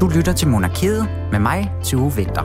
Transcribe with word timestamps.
Du 0.00 0.08
lytter 0.08 0.32
til 0.32 0.48
Monarkiet 0.48 1.08
med 1.32 1.38
mig, 1.38 1.72
Tue 1.84 2.12
Vinter. 2.16 2.44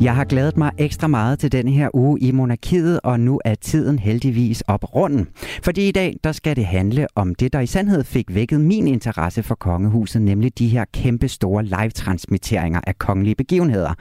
Jeg 0.00 0.14
har 0.14 0.24
glædet 0.24 0.56
mig 0.56 0.70
ekstra 0.78 1.06
meget 1.06 1.38
til 1.38 1.52
denne 1.52 1.70
her 1.70 1.88
uge 1.94 2.20
i 2.20 2.32
Monarkiet, 2.32 3.00
og 3.04 3.20
nu 3.20 3.40
er 3.44 3.54
tiden 3.54 3.98
heldigvis 3.98 4.60
op 4.60 4.94
runden. 4.94 5.28
Fordi 5.62 5.88
i 5.88 5.92
dag, 5.92 6.16
der 6.24 6.32
skal 6.32 6.56
det 6.56 6.66
handle 6.66 7.06
om 7.14 7.34
det, 7.34 7.52
der 7.52 7.60
i 7.60 7.66
sandhed 7.66 8.04
fik 8.04 8.34
vækket 8.34 8.60
min 8.60 8.86
interesse 8.86 9.42
for 9.42 9.54
kongehuset, 9.54 10.22
nemlig 10.22 10.58
de 10.58 10.68
her 10.68 10.84
kæmpe 10.94 11.28
store 11.28 11.64
live-transmitteringer 11.64 12.80
af 12.86 12.98
kongelige 12.98 13.34
begivenheder. 13.34 13.94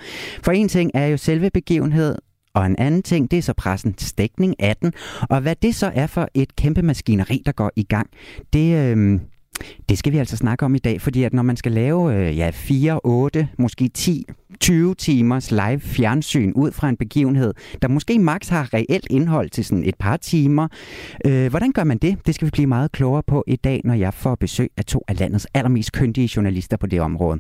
For 0.44 0.52
en 0.52 0.68
ting 0.68 0.92
er 0.94 1.06
jo 1.06 1.18
selve 1.18 1.50
begivenhed, 1.54 2.16
og 2.54 2.66
en 2.66 2.76
anden 2.78 3.04
ting, 3.04 3.32
det 3.32 3.38
er 3.38 3.42
så 3.42 3.54
pressens 3.54 4.14
dækning 4.14 4.56
af 4.60 4.76
den. 4.76 4.94
Og 5.30 5.42
hvad 5.42 5.56
det 5.56 5.76
så 5.76 5.92
er 5.96 6.08
for 6.08 6.28
et 6.34 6.56
kæmpe 6.56 6.82
maskineri, 6.82 7.44
der 7.46 7.52
går 7.52 7.72
i 7.76 7.84
gang, 7.84 8.10
det, 8.54 8.76
øh, 8.76 9.20
det 9.90 9.98
skal 9.98 10.14
vi 10.14 10.18
altså 10.18 10.38
snakke 10.38 10.66
om 10.66 10.76
i 10.76 10.80
dag, 10.80 11.02
fordi 11.02 11.24
at 11.24 11.34
når 11.34 11.44
man 11.44 11.58
skal 11.58 11.72
lave 11.72 12.16
øh, 12.16 12.38
ja, 12.38 12.50
4, 12.54 13.00
8, 13.04 13.50
måske 13.58 13.88
10 13.88 14.26
20 14.60 14.96
timers 14.96 15.52
live 15.52 15.80
fjernsyn 15.80 16.52
ud 16.56 16.72
fra 16.72 16.90
en 16.90 16.98
begivenhed, 16.98 17.54
der 17.82 17.88
måske 17.88 18.20
max 18.20 18.50
har 18.50 18.74
reelt 18.74 19.08
indhold 19.10 19.50
til 19.50 19.66
sådan 19.66 19.84
et 19.84 19.96
par 19.96 20.18
timer. 20.18 20.68
Øh, 21.26 21.50
hvordan 21.50 21.72
gør 21.72 21.84
man 21.84 21.98
det? 21.98 22.18
Det 22.26 22.36
skal 22.36 22.46
vi 22.46 22.52
blive 22.52 22.68
meget 22.68 22.92
klogere 22.92 23.24
på 23.28 23.44
i 23.48 23.56
dag, 23.56 23.82
når 23.84 23.94
jeg 23.94 24.14
får 24.14 24.36
besøg 24.36 24.72
af 24.78 24.86
to 24.86 25.04
af 25.08 25.20
landets 25.20 25.48
allermest 25.54 25.92
kyndige 25.92 26.30
journalister 26.36 26.78
på 26.78 26.88
det 26.88 27.02
område. 27.02 27.40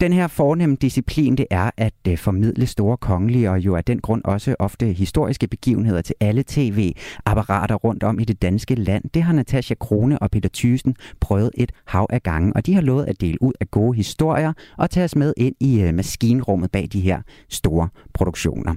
Den 0.00 0.12
her 0.12 0.26
fornemme 0.26 0.76
disciplin, 0.80 1.36
det 1.36 1.46
er 1.50 1.70
at 1.76 1.94
øh, 2.08 2.18
formidle 2.18 2.66
store 2.66 2.96
kongelige 2.96 3.50
og 3.50 3.58
jo 3.58 3.76
af 3.76 3.84
den 3.84 4.00
grund 4.00 4.22
også 4.24 4.56
ofte 4.58 4.86
historiske 4.86 5.46
begivenheder 5.46 6.02
til 6.02 6.14
alle 6.20 6.44
tv-apparater 6.46 7.74
rundt 7.74 8.02
om 8.02 8.18
i 8.18 8.24
det 8.24 8.42
danske 8.42 8.74
land. 8.74 9.04
Det 9.14 9.22
har 9.22 9.32
Natasha 9.32 9.74
Krone 9.74 10.18
og 10.18 10.30
Peter 10.30 10.48
Thyssen 10.54 10.96
prøvet 11.20 11.50
et 11.54 11.72
hav 11.84 12.06
af 12.10 12.22
gange, 12.22 12.52
og 12.56 12.66
de 12.66 12.74
har 12.74 12.80
lovet 12.80 13.04
at 13.04 13.20
dele 13.20 13.42
ud 13.42 13.52
af 13.60 13.70
gode 13.70 13.96
historier 13.96 14.52
og 14.78 14.90
tage 14.90 15.04
os 15.04 15.16
med 15.16 15.34
ind 15.36 15.54
i 15.60 15.80
øh, 15.80 15.94
maskinen 15.94 16.35
maskinrummet 16.36 16.70
bag 16.70 16.88
de 16.92 17.00
her 17.00 17.22
store 17.48 17.88
produktioner. 18.14 18.74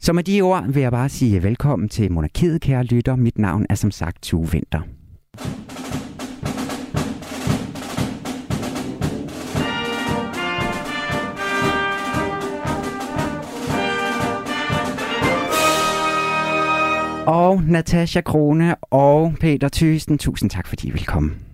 Så 0.00 0.12
med 0.12 0.24
de 0.24 0.40
ord 0.40 0.72
vil 0.72 0.82
jeg 0.82 0.90
bare 0.90 1.08
sige 1.08 1.42
velkommen 1.42 1.88
til 1.88 2.12
Monarkiet, 2.12 2.60
kære 2.60 2.84
lytter. 2.84 3.16
Mit 3.16 3.38
navn 3.38 3.66
er 3.70 3.74
som 3.74 3.90
sagt 3.90 4.22
Tue 4.22 4.50
Vinter. 4.50 4.80
Og 17.26 17.62
Natasha 17.62 18.20
Krone 18.20 18.74
og 18.80 19.34
Peter 19.40 19.68
Thyssen, 19.68 20.18
tusind 20.18 20.50
tak 20.50 20.66
fordi 20.66 20.88
I 20.88 20.90
vil 20.90 21.06
komme. 21.06 21.49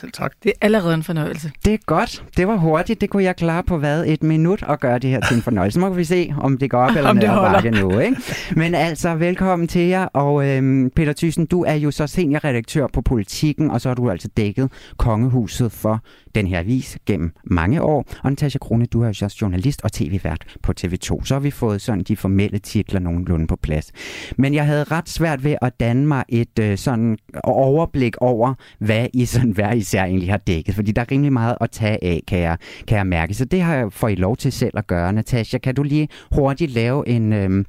Selv 0.00 0.12
tak. 0.12 0.32
Det 0.42 0.48
er 0.48 0.66
allerede 0.66 0.94
en 0.94 1.02
fornøjelse. 1.02 1.52
Det 1.64 1.74
er 1.74 1.78
godt. 1.86 2.24
Det 2.36 2.48
var 2.48 2.56
hurtigt. 2.56 3.00
Det 3.00 3.10
kunne 3.10 3.22
jeg 3.22 3.36
klare 3.36 3.62
på 3.62 3.78
hvad? 3.78 4.06
Et 4.06 4.22
minut 4.22 4.64
at 4.68 4.80
gøre 4.80 4.98
det 4.98 5.10
her 5.10 5.20
til 5.20 5.36
en 5.36 5.42
fornøjelse. 5.42 5.74
Så 5.74 5.80
må 5.80 5.88
vi 5.88 6.04
se, 6.04 6.34
om 6.38 6.58
det 6.58 6.70
går 6.70 6.78
op 6.78 6.96
eller 6.96 7.12
ned 7.12 7.22
ad 7.22 7.28
bakke 7.28 7.70
nu. 7.70 7.98
Ikke? 7.98 8.16
Men 8.56 8.74
altså, 8.74 9.14
velkommen 9.14 9.68
til 9.68 9.82
jer. 9.82 10.04
Og 10.04 10.48
øhm, 10.48 10.90
Peter 10.96 11.12
Thyssen, 11.12 11.46
du 11.46 11.64
er 11.64 11.74
jo 11.74 11.90
så 11.90 12.06
seniorredaktør 12.06 12.86
på 12.92 13.00
Politikken, 13.00 13.70
og 13.70 13.80
så 13.80 13.88
har 13.88 13.94
du 13.94 14.10
altså 14.10 14.28
dækket 14.36 14.72
Kongehuset 14.96 15.72
for 15.72 16.02
den 16.34 16.46
her 16.46 16.58
avis 16.58 16.98
gennem 17.06 17.32
mange 17.44 17.82
år. 17.82 18.04
Og 18.22 18.30
Natasha 18.30 18.58
Krone, 18.58 18.86
du 18.86 19.02
er 19.02 19.06
jo 19.06 19.24
også 19.24 19.38
journalist 19.40 19.80
og 19.84 19.92
tv-vært 19.92 20.44
på 20.62 20.72
TV2. 20.80 21.24
Så 21.24 21.34
har 21.34 21.40
vi 21.40 21.50
fået 21.50 21.82
sådan 21.82 22.04
de 22.04 22.16
formelle 22.16 22.58
titler 22.58 23.00
nogenlunde 23.00 23.46
på 23.46 23.56
plads. 23.56 23.92
Men 24.36 24.54
jeg 24.54 24.66
havde 24.66 24.84
ret 24.84 25.08
svært 25.08 25.44
ved 25.44 25.56
at 25.62 25.80
danne 25.80 26.06
mig 26.06 26.24
et 26.28 26.58
øh, 26.60 26.78
sådan 26.78 27.18
overblik 27.44 28.16
over, 28.16 28.54
hvad 28.78 29.06
I 29.14 29.24
sådan 29.24 29.50
hver 29.50 29.72
især 29.90 30.04
egentlig 30.04 30.30
har 30.30 30.36
dækket. 30.36 30.74
Fordi 30.74 30.92
der 30.92 31.02
er 31.02 31.10
rimelig 31.10 31.32
meget 31.32 31.56
at 31.60 31.70
tage 31.70 32.04
af, 32.04 32.22
kan 32.28 32.38
jeg, 32.38 32.56
kan 32.86 32.96
jeg 32.96 33.06
mærke. 33.06 33.34
Så 33.34 33.44
det 33.44 33.62
har 33.62 33.74
jeg 33.74 33.92
får 33.92 34.08
I 34.08 34.14
lov 34.14 34.36
til 34.36 34.52
selv 34.52 34.78
at 34.78 34.86
gøre. 34.86 35.12
Natasha, 35.12 35.58
kan 35.58 35.74
du 35.74 35.82
lige 35.82 36.08
hurtigt 36.32 36.70
lave 36.70 37.08
en... 37.08 37.32
Øh, 37.32 37.64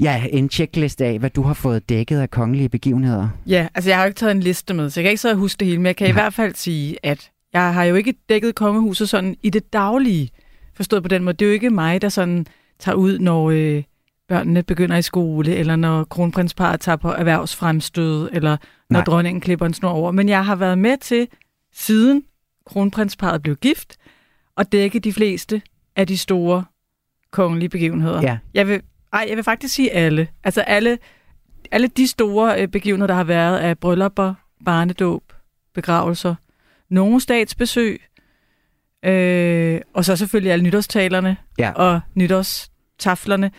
ja, 0.00 0.22
en 0.30 0.50
checklist 0.50 1.00
af, 1.00 1.18
hvad 1.18 1.30
du 1.30 1.42
har 1.42 1.54
fået 1.54 1.88
dækket 1.88 2.18
af 2.18 2.30
kongelige 2.30 2.68
begivenheder? 2.68 3.28
Ja, 3.46 3.68
altså 3.74 3.90
jeg 3.90 3.96
har 3.96 4.04
jo 4.04 4.08
ikke 4.08 4.18
taget 4.18 4.32
en 4.32 4.40
liste 4.40 4.74
med, 4.74 4.90
så 4.90 5.00
jeg 5.00 5.04
kan 5.04 5.10
ikke 5.10 5.20
så 5.20 5.34
huske 5.34 5.60
det 5.60 5.66
hele, 5.66 5.78
men 5.78 5.86
jeg 5.86 5.96
kan 5.96 6.08
i 6.08 6.12
hvert 6.12 6.34
fald 6.34 6.54
sige, 6.54 6.96
at 7.02 7.30
jeg 7.52 7.74
har 7.74 7.84
jo 7.84 7.94
ikke 7.94 8.14
dækket 8.28 8.54
kongehuset 8.54 9.08
sådan 9.08 9.36
i 9.42 9.50
det 9.50 9.72
daglige, 9.72 10.30
forstået 10.74 11.02
på 11.02 11.08
den 11.08 11.24
måde. 11.24 11.36
Det 11.36 11.44
er 11.44 11.48
jo 11.48 11.52
ikke 11.52 11.70
mig, 11.70 12.02
der 12.02 12.08
sådan 12.08 12.46
tager 12.78 12.96
ud, 12.96 13.18
når 13.18 13.50
øh, 13.50 13.82
børnene 14.32 14.62
begynder 14.62 14.96
i 14.96 15.02
skole, 15.02 15.54
eller 15.54 15.76
når 15.76 16.04
kronprinsparet 16.04 16.80
tager 16.80 16.96
på 16.96 17.10
erhvervsfremstød, 17.10 18.28
eller 18.32 18.56
når 18.90 18.98
Nej. 18.98 19.04
dronningen 19.04 19.40
klipper 19.40 19.66
en 19.66 19.74
snor 19.74 19.90
over. 19.90 20.10
Men 20.10 20.28
jeg 20.28 20.46
har 20.46 20.56
været 20.56 20.78
med 20.78 20.96
til, 20.96 21.28
siden 21.72 22.24
kronprinsparet 22.66 23.42
blev 23.42 23.56
gift, 23.56 23.96
at 24.58 24.72
dække 24.72 24.98
de 24.98 25.12
fleste 25.12 25.62
af 25.96 26.06
de 26.06 26.18
store 26.18 26.64
kongelige 27.30 27.68
begivenheder. 27.68 28.22
Ja. 28.22 28.38
Jeg 28.54 28.68
vil, 28.68 28.82
ej, 29.12 29.26
jeg 29.28 29.36
vil 29.36 29.44
faktisk 29.44 29.74
sige 29.74 29.92
alle. 29.92 30.28
Altså 30.44 30.60
alle, 30.60 30.98
alle 31.70 31.86
de 31.86 32.08
store 32.08 32.62
øh, 32.62 32.68
begivenheder, 32.68 33.06
der 33.06 33.14
har 33.14 33.24
været 33.24 33.58
af 33.58 33.78
bryllupper, 33.78 34.34
barnedåb, 34.64 35.22
begravelser, 35.74 36.34
nogle 36.90 37.20
statsbesøg, 37.20 38.02
øh, 39.04 39.80
og 39.94 40.04
så 40.04 40.16
selvfølgelig 40.16 40.52
alle 40.52 40.64
nytårstalerne 40.64 41.36
ja. 41.58 41.72
og 41.72 42.00
nytårstaflerne. 42.14 43.50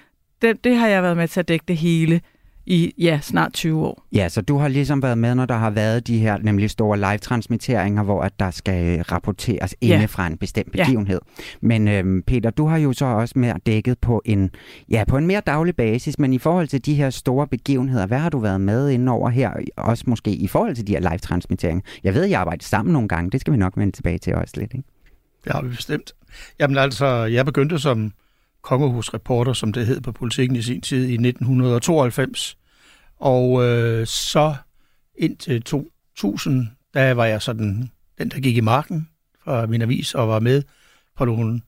Det, 0.44 0.64
det 0.64 0.76
har 0.76 0.88
jeg 0.88 1.04
været 1.04 1.18
med 1.18 1.28
til 1.28 1.40
at 1.40 1.48
dække 1.48 1.66
det 1.68 1.78
hele 1.78 2.22
i 2.66 2.94
ja, 2.98 3.20
snart 3.22 3.54
20 3.54 3.86
år. 3.86 4.06
Ja, 4.14 4.30
så 4.30 4.42
du 4.42 4.58
har 4.58 4.68
ligesom 4.68 5.04
været 5.04 5.18
med, 5.18 5.36
når 5.36 5.46
der 5.46 5.56
har 5.56 5.70
været 5.70 6.08
de 6.08 6.20
her 6.20 6.38
nemlig 6.38 6.70
store 6.70 6.98
live-transmitteringer, 6.98 8.04
hvor 8.04 8.22
at 8.22 8.40
der 8.40 8.52
skal 8.52 9.02
rapporteres 9.02 9.76
ja. 9.82 9.96
inde 9.96 10.08
fra 10.08 10.28
en 10.28 10.38
bestemt 10.38 10.72
begivenhed. 10.72 11.20
Ja. 11.38 11.44
Men 11.62 11.88
øhm, 11.88 12.22
Peter, 12.22 12.50
du 12.50 12.68
har 12.68 12.78
jo 12.78 12.94
så 12.94 13.06
også 13.06 13.40
mere 13.40 13.56
dækket 13.66 14.00
på 14.00 14.22
en, 14.26 14.50
ja, 14.90 15.04
på 15.08 15.18
en 15.18 15.28
mere 15.28 15.42
daglig 15.46 15.76
basis, 15.76 16.20
men 16.20 16.34
i 16.34 16.38
forhold 16.38 16.68
til 16.68 16.86
de 16.86 16.94
her 16.94 17.10
store 17.10 17.48
begivenheder, 17.48 18.08
hvad 18.08 18.20
har 18.20 18.30
du 18.30 18.40
været 18.40 18.62
med 18.62 18.90
inden 18.90 19.08
over 19.08 19.30
her, 19.30 19.52
også 19.78 20.04
måske 20.08 20.32
i 20.32 20.48
forhold 20.48 20.76
til 20.76 20.88
de 20.88 20.92
her 20.92 21.00
live-transmitteringer? 21.00 21.82
Jeg 22.04 22.14
ved, 22.14 22.24
at 22.24 22.30
jeg 22.30 22.40
arbejder 22.40 22.64
sammen 22.64 22.94
nogle 22.94 23.08
gange, 23.08 23.32
det 23.32 23.42
skal 23.42 23.54
vi 23.54 23.58
nok 23.58 23.74
vende 23.78 23.92
tilbage 23.92 24.18
til 24.18 24.36
også 24.36 24.54
lidt, 24.58 24.74
ikke? 24.74 24.88
Det 25.44 25.52
har 25.52 25.62
vi 25.62 25.70
bestemt. 25.70 26.12
Jamen 26.60 26.78
altså, 26.78 27.06
jeg 27.06 27.46
begyndte 27.46 27.80
som 27.80 28.12
kongehusreporter, 28.64 29.54
som 29.54 29.74
det 29.74 29.86
hed 29.86 30.02
på 30.02 30.12
politikken 30.12 30.56
i 30.56 30.62
sin 30.62 30.82
tid, 30.82 31.10
i 31.10 31.14
1992. 31.14 32.58
Og 33.20 33.64
øh, 33.64 34.08
så 34.08 34.56
indtil 35.18 35.62
2000, 35.62 36.68
der 36.94 37.14
var 37.14 37.26
jeg 37.26 37.42
sådan 37.42 37.90
den, 38.18 38.30
der 38.30 38.40
gik 38.40 38.58
i 38.58 38.62
marken 38.62 39.10
fra 39.44 39.66
min 39.66 39.82
avis 39.82 40.14
og 40.14 40.28
var 40.28 40.40
med 40.40 40.64
på 41.18 41.26
nogle 41.26 41.62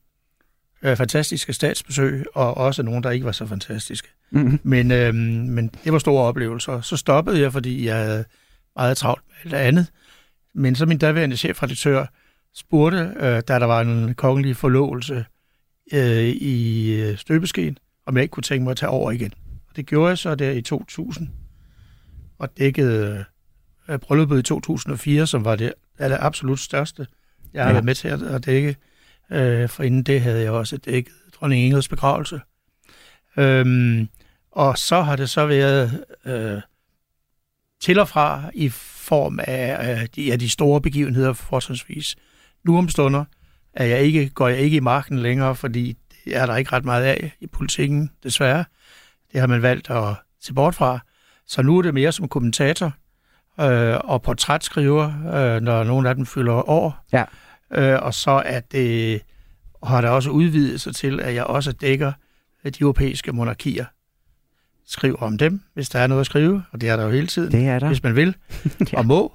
øh, 0.82 0.98
fantastiske 0.98 1.54
statsbesøg, 1.54 2.26
og 2.34 2.58
også 2.58 2.84
nogle, 2.84 3.04
der 3.04 3.12
ikke 3.12 3.26
var 3.26 3.32
så 3.32 3.46
fantastiske. 3.46 4.08
Mm-hmm. 4.32 4.60
Men, 4.64 4.92
øh, 4.92 5.16
men 5.16 5.72
det 5.84 5.94
var 5.94 6.00
store 6.00 6.24
oplevelser. 6.24 6.82
Så 6.82 6.98
stoppede 6.98 7.40
jeg, 7.42 7.54
fordi 7.54 7.88
jeg 7.88 7.96
havde 7.98 8.26
meget 8.76 8.98
travlt 8.98 9.24
med 9.28 9.54
alt 9.54 9.68
andet. 9.68 9.88
Men 10.56 10.76
så 10.76 10.86
min 10.86 10.98
daværende 10.98 11.38
chefredaktør 11.38 12.06
spurgte, 12.56 12.98
øh, 12.98 13.42
da 13.48 13.60
der 13.60 13.66
var 13.66 13.82
en 13.82 14.14
kongelig 14.14 14.58
forlovelse 14.58 15.26
øh, 15.94 16.24
i 16.28 16.92
øh, 16.94 17.18
støbeskeen, 17.18 17.78
om 18.06 18.16
jeg 18.16 18.24
ikke 18.24 18.32
kunne 18.32 18.44
tænke 18.44 18.64
mig 18.64 18.72
at 18.72 18.78
tage 18.78 18.90
over 18.90 19.12
igen. 19.12 19.34
Og 19.70 19.76
det 19.76 19.86
gjorde 19.86 20.10
jeg 20.10 20.18
så 20.18 20.36
der 20.36 20.52
i 20.52 20.62
2000, 20.62 21.30
og 22.40 22.58
dækkede 22.58 23.26
øh, 23.90 24.00
brylluppet 24.00 24.40
i 24.40 24.44
2004, 24.44 25.28
som 25.28 25.46
var 25.46 25.56
det 25.56 25.74
aller 26.00 26.18
absolut 26.20 26.60
største, 26.60 27.08
jeg 27.54 27.64
har 27.64 27.70
ja. 27.70 27.74
været 27.74 27.86
med 27.86 27.96
til 27.96 28.08
at, 28.08 28.22
at 28.22 28.46
dække. 28.46 28.76
Øh, 29.32 29.70
for 29.70 29.84
inden 29.84 30.04
det 30.04 30.22
havde 30.22 30.42
jeg 30.42 30.52
også 30.52 30.78
dækket 30.78 31.14
dronning 31.34 31.66
Ingrids 31.66 31.88
begravelse. 31.88 32.42
Øhm, 33.38 34.10
og 34.52 34.78
så 34.78 35.02
har 35.02 35.16
det 35.16 35.30
så 35.30 35.46
været 35.46 36.06
øh, 36.26 36.62
til 37.82 38.00
og 38.00 38.08
fra 38.08 38.52
i 38.54 38.70
form 38.70 39.40
af, 39.40 39.76
af, 39.80 40.10
de, 40.10 40.32
af 40.32 40.40
de 40.40 40.50
store 40.50 40.82
begivenheder 40.82 41.34
fortrinsvis. 41.34 42.16
Nu 42.64 42.78
om 42.78 42.90
stunder 42.90 43.26
er 43.76 43.86
jeg 43.86 44.00
ikke, 44.02 44.30
går 44.30 44.48
jeg 44.48 44.58
ikke 44.58 44.78
i 44.78 44.80
marken 44.80 45.20
længere, 45.20 45.56
fordi 45.56 45.98
det 46.26 46.36
er 46.36 46.46
der 46.46 46.56
ikke 46.56 46.72
ret 46.72 46.86
meget 46.86 47.04
af 47.04 47.32
i 47.40 47.48
politikken, 47.48 48.12
desværre. 48.24 48.66
Det 49.32 49.40
har 49.40 49.48
man 49.48 49.62
valgt 49.62 49.90
at 49.90 50.16
se 50.42 50.54
bort 50.54 50.76
fra. 50.76 51.00
Så 51.48 51.62
nu 51.62 51.78
er 51.78 51.82
det 51.82 51.94
mere 51.94 52.12
som 52.12 52.28
kommentator 52.28 52.92
øh, 53.60 54.00
og 54.04 54.22
portrætskriver, 54.22 55.04
øh, 55.36 55.62
når 55.62 55.84
nogle 55.84 56.10
af 56.10 56.16
dem 56.16 56.26
fylder 56.26 56.70
år. 56.70 57.06
Ja. 57.14 57.24
Øh, 57.72 58.00
og 58.02 58.14
så 58.14 58.42
er 58.46 58.60
det, 58.60 59.22
har 59.84 60.02
der 60.02 60.10
også 60.10 60.30
udvidet 60.30 60.82
sig 60.82 60.96
til, 60.96 61.20
at 61.20 61.36
jeg 61.36 61.44
også 61.44 61.72
dækker 61.72 62.12
de 62.66 62.82
europæiske 62.82 63.32
monarkier. 63.32 63.86
Skriver 64.88 65.18
om 65.18 65.38
dem, 65.38 65.62
hvis 65.74 65.90
der 65.90 66.00
er 66.00 66.08
noget 66.08 66.20
at 66.20 66.26
skrive, 66.26 66.64
og 66.72 66.82
det 66.82 66.90
er 66.90 66.96
der 66.96 67.04
jo 67.04 67.10
hele 67.10 67.28
tiden, 67.28 67.52
det 67.52 67.68
er 67.68 67.80
der. 67.80 67.88
hvis 67.88 68.04
man 68.04 68.16
vil 68.16 68.36
ja. 68.92 68.98
og 69.00 69.06
må. 69.06 69.34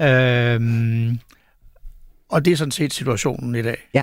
Øh, 0.00 0.60
og 2.32 2.44
det 2.44 2.52
er 2.52 2.56
sådan 2.56 2.72
set 2.72 2.92
situationen 2.92 3.54
i 3.54 3.62
dag. 3.62 3.88
Ja. 3.94 4.02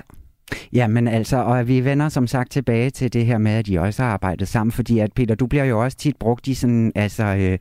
Ja, 0.72 0.86
men 0.86 1.08
altså, 1.08 1.36
og 1.36 1.68
vi 1.68 1.84
vender 1.84 2.08
som 2.08 2.26
sagt 2.26 2.50
tilbage 2.50 2.90
til 2.90 3.12
det 3.12 3.26
her 3.26 3.38
med, 3.38 3.52
at 3.52 3.68
I 3.68 3.74
også 3.76 4.02
har 4.02 4.10
arbejdet 4.10 4.48
sammen, 4.48 4.72
fordi 4.72 4.98
at 4.98 5.12
Peter, 5.12 5.34
du 5.34 5.46
bliver 5.46 5.64
jo 5.64 5.84
også 5.84 5.96
tit 5.96 6.16
brugt 6.16 6.46
i 6.46 6.54
sådan, 6.54 6.92
altså, 6.94 7.24
øh, 7.24 7.58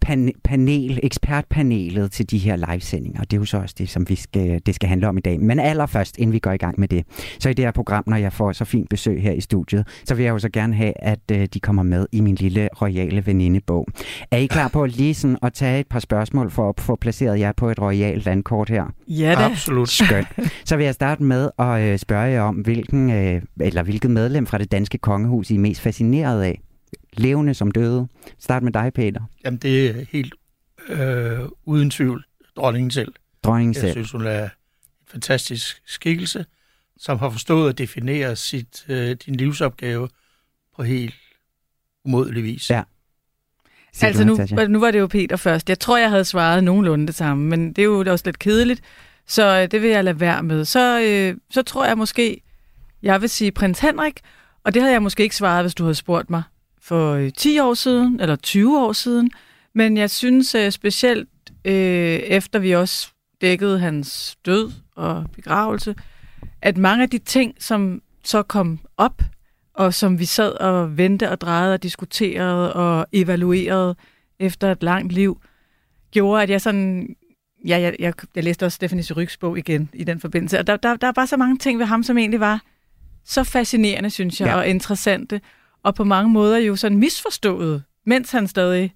pan, 0.00 0.32
panel, 0.44 1.00
ekspertpanelet 1.02 2.12
til 2.12 2.30
de 2.30 2.38
her 2.38 2.56
livesendinger, 2.72 3.20
og 3.20 3.30
det 3.30 3.36
er 3.36 3.40
jo 3.40 3.44
så 3.44 3.58
også 3.58 3.74
det, 3.78 3.88
som 3.88 4.08
vi 4.08 4.14
skal, 4.14 4.60
det 4.66 4.74
skal 4.74 4.88
handle 4.88 5.08
om 5.08 5.18
i 5.18 5.20
dag. 5.20 5.40
Men 5.40 5.58
allerførst, 5.58 6.18
inden 6.18 6.32
vi 6.32 6.38
går 6.38 6.52
i 6.52 6.56
gang 6.56 6.80
med 6.80 6.88
det, 6.88 7.04
så 7.38 7.48
i 7.48 7.52
det 7.52 7.64
her 7.64 7.72
program, 7.72 8.04
når 8.06 8.16
jeg 8.16 8.32
får 8.32 8.52
så 8.52 8.64
fint 8.64 8.88
besøg 8.88 9.22
her 9.22 9.32
i 9.32 9.40
studiet, 9.40 9.86
så 10.04 10.14
vil 10.14 10.22
jeg 10.24 10.30
jo 10.30 10.38
så 10.38 10.48
gerne 10.48 10.74
have, 10.74 10.92
at 10.96 11.20
øh, 11.32 11.48
de 11.54 11.60
kommer 11.60 11.82
med 11.82 12.06
i 12.12 12.20
min 12.20 12.34
lille 12.34 12.68
royale 12.82 13.26
venindebog. 13.26 13.86
Er 14.30 14.36
I 14.36 14.46
klar 14.46 14.68
på 14.68 14.86
lige 14.86 15.14
sådan 15.14 15.36
at 15.42 15.52
tage 15.52 15.80
et 15.80 15.86
par 15.86 16.00
spørgsmål 16.00 16.50
for 16.50 16.68
at 16.68 16.80
få 16.80 16.96
placeret 16.96 17.40
jer 17.40 17.52
på 17.56 17.70
et 17.70 17.80
royalt 17.80 18.24
landkort 18.24 18.68
her? 18.68 18.84
Ja 19.08 19.34
da. 19.38 19.44
Absolut. 19.44 19.88
Skønt. 19.88 20.26
Så 20.64 20.76
vil 20.76 20.84
jeg 20.84 20.94
starte 20.94 21.22
med 21.22 21.50
at 21.58 21.80
øh, 21.80 21.98
spørge 21.98 22.21
jer 22.24 22.40
om, 22.42 22.56
hvilken, 22.56 23.10
øh, 23.10 23.42
eller 23.60 23.82
hvilket 23.82 24.10
medlem 24.10 24.46
fra 24.46 24.58
det 24.58 24.72
danske 24.72 24.98
kongehus 24.98 25.50
I 25.50 25.54
er 25.54 25.58
mest 25.58 25.80
fascineret 25.80 26.42
af. 26.42 26.60
Levende 27.12 27.54
som 27.54 27.70
døde. 27.70 28.08
Start 28.38 28.62
med 28.62 28.72
dig, 28.72 28.92
Peter. 28.94 29.20
Jamen, 29.44 29.58
det 29.58 29.90
er 29.90 30.04
helt 30.10 30.34
øh, 30.88 31.40
uden 31.64 31.90
tvivl 31.90 32.24
dronningen 32.56 32.90
selv. 32.90 33.12
Dronningen 33.42 33.74
Jeg 33.74 33.80
selv. 33.80 33.92
synes, 33.92 34.10
hun 34.10 34.26
er 34.26 34.44
en 34.44 34.50
fantastisk 35.06 35.82
skikkelse, 35.86 36.44
som 36.98 37.18
har 37.18 37.30
forstået 37.30 37.70
at 37.70 37.78
definere 37.78 38.36
sit, 38.36 38.84
øh, 38.88 39.16
din 39.26 39.34
livsopgave 39.34 40.08
på 40.76 40.82
helt 40.82 41.14
umodelig 42.04 42.42
vis. 42.42 42.70
Ja. 42.70 42.82
Siger 43.92 44.06
Altså 44.08 44.24
nu, 44.24 44.66
nu 44.68 44.80
var 44.80 44.90
det 44.90 44.98
jo 44.98 45.06
Peter 45.06 45.36
først. 45.36 45.68
Jeg 45.68 45.80
tror, 45.80 45.96
jeg 45.98 46.10
havde 46.10 46.24
svaret 46.24 46.64
nogenlunde 46.64 47.06
det 47.06 47.14
samme, 47.14 47.44
men 47.48 47.68
det 47.68 47.78
er 47.78 47.86
jo 47.86 48.04
også 48.06 48.22
lidt 48.24 48.38
kedeligt, 48.38 48.82
så 49.26 49.60
øh, 49.62 49.70
det 49.70 49.82
vil 49.82 49.90
jeg 49.90 50.04
lade 50.04 50.20
være 50.20 50.42
med. 50.42 50.64
Så, 50.64 51.00
øh, 51.00 51.36
så 51.50 51.62
tror 51.62 51.86
jeg 51.86 51.98
måske, 51.98 52.42
jeg 53.02 53.20
vil 53.20 53.28
sige 53.28 53.52
prins 53.52 53.78
Henrik, 53.78 54.20
og 54.64 54.74
det 54.74 54.82
havde 54.82 54.92
jeg 54.92 55.02
måske 55.02 55.22
ikke 55.22 55.36
svaret, 55.36 55.64
hvis 55.64 55.74
du 55.74 55.82
havde 55.82 55.94
spurgt 55.94 56.30
mig 56.30 56.42
for 56.80 57.12
øh, 57.12 57.32
10 57.36 57.58
år 57.58 57.74
siden, 57.74 58.20
eller 58.20 58.36
20 58.36 58.80
år 58.80 58.92
siden. 58.92 59.30
Men 59.74 59.96
jeg 59.96 60.10
synes 60.10 60.54
øh, 60.54 60.70
specielt, 60.70 61.28
øh, 61.64 61.74
efter 62.14 62.58
vi 62.58 62.72
også 62.72 63.08
dækkede 63.40 63.78
hans 63.78 64.36
død 64.46 64.72
og 64.96 65.26
begravelse, 65.34 65.94
at 66.62 66.76
mange 66.76 67.02
af 67.02 67.10
de 67.10 67.18
ting, 67.18 67.54
som 67.58 68.02
så 68.24 68.42
kom 68.42 68.80
op, 68.96 69.22
og 69.74 69.94
som 69.94 70.18
vi 70.18 70.24
sad 70.24 70.52
og 70.52 70.96
vendte 70.98 71.30
og 71.30 71.40
drejede 71.40 71.74
og 71.74 71.82
diskuterede 71.82 72.72
og 72.72 73.06
evaluerede 73.12 73.96
efter 74.38 74.72
et 74.72 74.82
langt 74.82 75.12
liv, 75.12 75.40
gjorde, 76.10 76.42
at 76.42 76.50
jeg 76.50 76.60
sådan... 76.60 77.16
Ja, 77.68 77.80
jeg, 77.80 77.94
jeg, 77.98 78.12
jeg 78.34 78.44
læste 78.44 78.66
også 78.66 78.76
Stephanie 78.76 79.04
Suryks 79.04 79.36
bog 79.36 79.58
igen 79.58 79.88
i 79.94 80.04
den 80.04 80.20
forbindelse, 80.20 80.58
og 80.58 80.66
der, 80.66 80.76
der, 80.76 80.96
der 80.96 81.06
er 81.06 81.12
bare 81.12 81.26
så 81.26 81.36
mange 81.36 81.58
ting 81.58 81.78
ved 81.78 81.86
ham, 81.86 82.02
som 82.02 82.18
egentlig 82.18 82.40
var 82.40 82.60
så 83.24 83.44
fascinerende, 83.44 84.10
synes 84.10 84.40
jeg, 84.40 84.46
Ja. 84.46 84.56
og 84.56 84.68
interessante, 84.68 85.40
og 85.84 85.94
på 85.94 86.04
mange 86.04 86.30
måder 86.30 86.58
jo 86.58 86.76
sådan 86.76 86.98
misforstået, 86.98 87.82
mens 88.06 88.30
han 88.32 88.46
stadig 88.48 88.92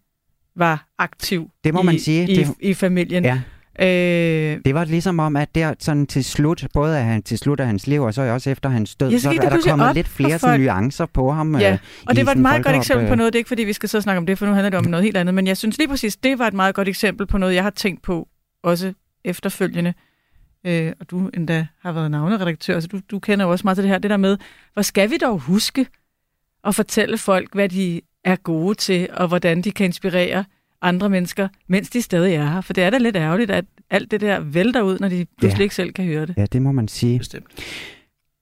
var 0.57 0.87
aktiv 0.99 1.51
Det 1.65 1.75
må 1.75 1.83
i, 1.83 1.85
man 1.87 1.99
sige. 1.99 2.33
i, 2.33 2.37
Det- 2.37 2.55
i 2.61 2.75
familien. 2.75 3.25
Ja. 3.25 3.41
Øh, 3.81 4.61
Det 4.65 4.75
var 4.75 4.85
ligesom 4.85 5.19
om, 5.19 5.37
at 5.37 5.55
der 5.55 5.75
sådan 5.79 6.07
til 6.07 6.25
slut, 6.25 6.67
både 6.75 6.99
af 6.99 7.05
han, 7.05 7.23
til 7.23 7.39
slut 7.39 7.61
af 7.61 7.67
hans 7.67 7.87
liv, 7.87 8.03
og 8.03 8.15
så 8.15 8.23
også 8.23 8.51
efter 8.51 8.69
hans 8.69 8.95
død, 8.97 9.11
Ja, 9.11 9.17
så 9.19 9.23
så 9.23 9.31
er 9.43 9.49
der 9.49 9.59
kommet 9.69 9.95
lidt 9.95 10.09
flere 10.09 10.39
folk. 10.39 10.61
nuancer 10.61 11.07
på 11.07 11.33
ham. 11.33 11.57
Ja, 11.61 11.73
øh, 11.73 11.79
og 12.07 12.17
det 12.17 12.27
var 12.27 12.33
et 12.33 12.39
meget 12.39 12.65
godt 12.65 12.77
eksempel 12.77 13.07
på 13.07 13.13
øh, 13.13 13.19
noget. 13.19 13.33
Det 13.33 13.37
er 13.39 13.41
ikke, 13.41 13.49
fordi 13.49 13.65
vi 13.65 13.73
skal 13.73 13.89
så 13.89 14.01
snakke 14.01 14.19
om 14.19 14.27
det, 14.27 14.39
for 14.39 14.47
nu 14.47 14.53
handler 14.53 14.71
det 14.71 14.79
om 14.79 14.85
noget 14.85 15.05
helt 15.05 15.17
andet. 15.17 15.35
Men 15.35 15.47
jeg 15.47 15.57
synes 15.57 15.79
lige 15.79 15.89
præcis, 15.89 16.17
det 16.17 16.39
var 16.39 16.47
et 16.47 16.55
meget 16.55 16.75
godt 16.75 16.89
eksempel 16.89 17.27
på 17.27 17.39
noget, 17.39 17.55
jeg 17.55 17.63
har 17.63 17.71
tænkt 17.71 18.03
på 18.03 18.29
også 18.67 18.93
efterfølgende. 19.25 19.95
Øh, 20.67 20.93
og 21.01 21.11
du 21.11 21.29
endda 21.35 21.67
har 21.81 21.93
været 21.93 22.11
navneredaktør, 22.11 22.81
så 22.81 22.87
du, 22.89 23.01
du 23.11 23.19
kender 23.19 23.45
jo 23.45 23.51
også 23.51 23.63
meget 23.67 23.77
til 23.77 23.83
det 23.83 23.91
her. 23.91 23.99
Det 23.99 24.11
der 24.11 24.17
med, 24.17 24.39
hvor 24.73 24.83
skal 24.83 25.11
vi 25.11 25.17
dog 25.17 25.39
huske 25.39 25.87
at 26.65 26.75
fortælle 26.75 27.19
folk, 27.19 27.55
hvad 27.55 27.69
de 27.69 28.01
er 28.25 28.37
gode 28.37 28.75
til, 28.75 29.09
og 29.13 29.29
hvordan 29.29 29.63
de 29.63 29.71
kan 29.71 29.87
inspirere 29.87 30.45
andre 30.83 31.11
mennesker, 31.11 31.49
mens 31.69 31.91
de 31.91 32.03
stadig 32.03 32.35
er 32.35 32.45
her. 32.47 32.61
For 32.61 32.73
det 32.73 32.85
er 32.85 32.91
da 32.91 32.99
lidt 32.99 33.17
ærgerligt, 33.17 33.51
at 33.51 33.65
alt 33.91 34.11
det 34.11 34.21
der 34.21 34.41
vælter 34.41 34.83
ud, 34.83 34.99
når 34.99 35.09
de 35.09 35.27
pludselig 35.39 35.59
Ja. 35.61 35.63
ikke 35.63 35.75
selv 35.75 35.93
kan 35.93 36.05
høre 36.05 36.27
det. 36.27 36.35
Ja, 36.37 36.47
det 36.47 36.63
må 36.63 36.73
man 36.73 36.89
sige. 36.89 37.19
Bestemt. 37.19 37.47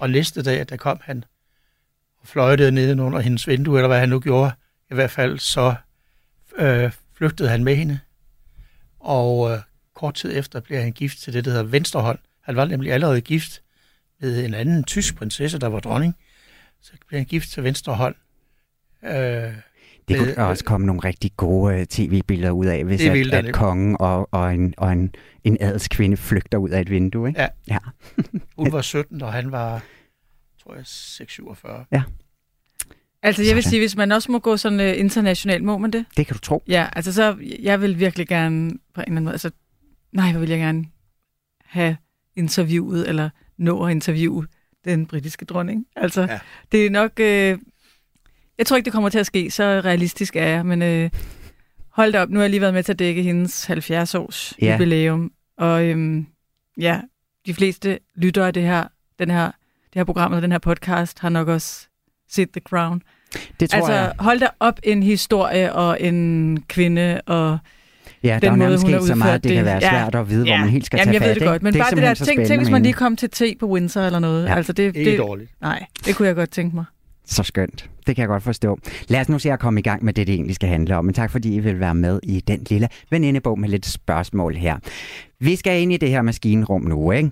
Og 0.00 0.10
næste 0.10 0.42
dag, 0.42 0.66
der 0.68 0.76
kom 0.76 0.98
han 1.02 1.24
og 2.20 2.26
fløjtede 2.28 2.72
nedenunder 2.72 3.20
hendes 3.20 3.48
vindue, 3.48 3.78
eller 3.78 3.88
hvad 3.88 4.00
han 4.00 4.08
nu 4.08 4.20
gjorde. 4.20 4.52
I 4.90 4.94
hvert 4.94 5.10
fald 5.10 5.38
så 5.38 5.74
øh, 6.56 6.92
flygtede 7.14 7.48
han 7.48 7.64
med 7.64 7.76
hende, 7.76 7.98
og 9.02 9.50
øh, 9.50 9.58
kort 9.94 10.14
tid 10.14 10.38
efter 10.38 10.60
blev 10.60 10.78
han 10.78 10.92
gift 10.92 11.18
til 11.18 11.32
det, 11.32 11.44
der 11.44 11.50
hedder 11.50 11.64
Venstrehånd. 11.64 12.18
Han 12.40 12.56
var 12.56 12.64
nemlig 12.64 12.92
allerede 12.92 13.20
gift 13.20 13.62
med 14.20 14.44
en 14.44 14.54
anden 14.54 14.84
tysk 14.84 15.16
prinsesse, 15.16 15.58
der 15.58 15.66
var 15.66 15.80
dronning. 15.80 16.16
Så 16.82 16.92
blev 17.08 17.18
han 17.18 17.26
gift 17.26 17.50
til 17.50 17.62
Venstrehånd. 17.64 18.14
Øh, 19.04 19.10
Det 20.08 20.18
kunne 20.18 20.40
Øh, 20.42 20.48
også 20.48 20.64
komme 20.64 20.86
nogle 20.86 21.00
rigtig 21.04 21.30
gode 21.36 21.80
øh, 21.80 21.86
tv-billeder 21.86 22.50
ud 22.50 22.66
af, 22.66 22.84
hvis 22.84 23.00
at, 23.00 23.06
at 23.38 23.44
nemlig. 23.44 23.54
kongen 23.54 23.96
og, 24.00 24.28
og, 24.34 24.54
en, 24.54 24.74
og 24.76 24.92
en, 24.92 25.14
en 25.44 25.56
adelskvinde 25.60 26.16
flygter 26.16 26.58
ud 26.58 26.70
af 26.70 26.80
et 26.80 26.90
vindue. 26.90 27.28
Ikke? 27.28 27.40
Ja. 27.40 27.48
ja. 27.68 27.78
hun 28.58 28.72
var 28.72 28.82
17, 28.82 29.22
og 29.22 29.32
han 29.32 29.52
var, 29.52 29.82
tror 30.62 30.74
jeg, 30.74 30.82
6-47. 30.82 31.84
Altså 33.22 33.42
jeg 33.42 33.54
vil 33.54 33.62
sige, 33.64 33.80
hvis 33.80 33.96
man 33.96 34.12
også 34.12 34.32
må 34.32 34.38
gå 34.38 34.56
sådan 34.56 34.80
uh, 34.80 34.98
internationalt, 34.98 35.64
må 35.64 35.78
man 35.78 35.90
det? 35.90 36.04
Det 36.16 36.26
kan 36.26 36.34
du 36.34 36.40
tro. 36.40 36.62
Ja, 36.68 36.86
altså 36.96 37.12
så, 37.12 37.36
jeg 37.62 37.80
vil 37.80 37.98
virkelig 37.98 38.28
gerne 38.28 38.70
på 38.70 39.00
en 39.00 39.02
eller 39.02 39.06
anden 39.06 39.24
måde, 39.24 39.34
altså, 39.34 39.50
nej, 40.12 40.30
hvor 40.30 40.40
vil 40.40 40.48
jeg 40.48 40.58
gerne 40.58 40.84
have 41.64 41.96
interviewet, 42.36 43.08
eller 43.08 43.30
nå 43.58 43.84
at 43.84 43.90
interviewe 43.90 44.46
den 44.84 45.06
britiske 45.06 45.44
dronning. 45.44 45.86
Altså, 45.96 46.20
Ja. 46.22 46.38
det 46.72 46.86
er 46.86 46.90
nok, 46.90 47.12
øh, 47.20 47.58
jeg 48.58 48.66
tror 48.66 48.76
ikke, 48.76 48.84
det 48.84 48.92
kommer 48.92 49.08
til 49.08 49.18
at 49.18 49.26
ske, 49.26 49.50
så 49.50 49.62
realistisk 49.64 50.36
er 50.36 50.46
jeg, 50.46 50.66
men 50.66 50.82
øh, 50.82 51.10
hold 51.88 52.12
da 52.12 52.22
op, 52.22 52.30
nu 52.30 52.36
har 52.38 52.42
jeg 52.44 52.50
lige 52.50 52.60
været 52.60 52.74
med 52.74 52.82
til 52.82 52.92
at 52.92 52.98
dække 52.98 53.22
hendes 53.22 53.70
70-års 53.70 54.54
Ja. 54.62 54.72
jubilæum, 54.72 55.32
og 55.58 55.84
øhm, 55.84 56.26
ja, 56.80 57.00
de 57.46 57.54
fleste 57.54 57.98
lyttere 58.16 58.46
af 58.46 58.54
det 58.54 58.62
her, 58.62 58.84
den 59.18 59.30
her, 59.30 59.44
det 59.46 59.94
her 59.94 60.04
program, 60.04 60.32
eller 60.32 60.40
den 60.40 60.52
her 60.52 60.58
podcast, 60.58 61.18
har 61.18 61.28
nok 61.28 61.48
også 61.48 61.88
set 62.28 62.50
The 62.50 62.60
Crown. 62.60 63.02
Det 63.60 63.70
tror 63.70 63.76
altså, 63.78 63.92
jeg. 63.92 64.12
hold 64.18 64.40
da 64.40 64.46
op 64.60 64.78
en 64.82 65.02
historie 65.02 65.72
og 65.72 65.96
en 66.00 66.58
kvinde 66.68 67.20
og 67.26 67.58
Ja, 68.24 68.28
der 68.28 68.34
er 68.34 68.38
den 68.40 68.48
måde, 68.50 68.58
nærmest 68.58 68.86
ikke 68.88 69.00
så 69.02 69.14
meget, 69.14 69.28
udført 69.30 69.44
det 69.44 69.50
kan 69.50 69.56
det. 69.58 69.64
være 69.64 69.78
Ja. 69.82 69.90
svært 69.90 70.14
at 70.14 70.28
vide, 70.30 70.44
hvor 70.46 70.56
man 70.56 70.68
helt 70.68 70.86
skal 70.86 70.96
Jamen, 70.98 71.12
tage 71.12 71.14
jeg 71.14 71.20
ved 71.20 71.28
fat. 71.28 71.34
det 71.34 71.40
ikke? 71.42 71.50
godt, 71.50 71.62
men 71.62 71.72
det 71.72 71.80
bare 71.80 71.90
det 71.90 71.98
der, 72.02 72.14
tænk, 72.14 72.46
tænk, 72.46 72.60
hvis 72.60 72.70
man 72.70 72.82
lige 72.82 72.92
kom 72.92 73.16
til 73.16 73.30
te 73.30 73.54
på 73.60 73.66
Windsor 73.66 74.00
eller 74.00 74.18
noget. 74.18 74.44
Ja. 74.48 74.54
Altså, 74.54 74.72
det, 74.72 74.96
Ikke 74.96 75.10
det, 75.10 75.18
dårligt. 75.18 75.50
nej, 75.60 75.84
det 76.06 76.16
kunne 76.16 76.28
jeg 76.28 76.34
godt 76.36 76.50
tænke 76.50 76.76
mig. 76.76 76.84
Så 77.26 77.42
skønt. 77.42 77.90
Det 78.06 78.16
kan 78.16 78.20
jeg 78.22 78.28
godt 78.28 78.42
forstå. 78.42 78.78
Lad 79.08 79.20
os 79.20 79.28
nu 79.28 79.38
se 79.38 79.52
at 79.52 79.58
komme 79.60 79.80
i 79.80 79.82
gang 79.82 80.04
med 80.04 80.12
det, 80.12 80.26
det 80.26 80.34
egentlig 80.34 80.54
skal 80.54 80.68
handle 80.68 80.96
om. 80.96 81.04
Men 81.04 81.14
tak 81.14 81.30
fordi 81.30 81.54
I 81.54 81.58
vil 81.58 81.80
være 81.80 81.94
med 81.94 82.20
i 82.22 82.40
den 82.40 82.66
lille 82.70 82.88
venindebog 83.10 83.58
med 83.60 83.68
lidt 83.68 83.86
spørgsmål 83.86 84.54
her. 84.56 84.76
Vi 85.40 85.56
skal 85.56 85.82
ind 85.82 85.92
i 85.92 85.96
det 85.96 86.08
her 86.08 86.22
maskinrum 86.22 86.82
nu, 86.82 87.12
ikke? 87.12 87.30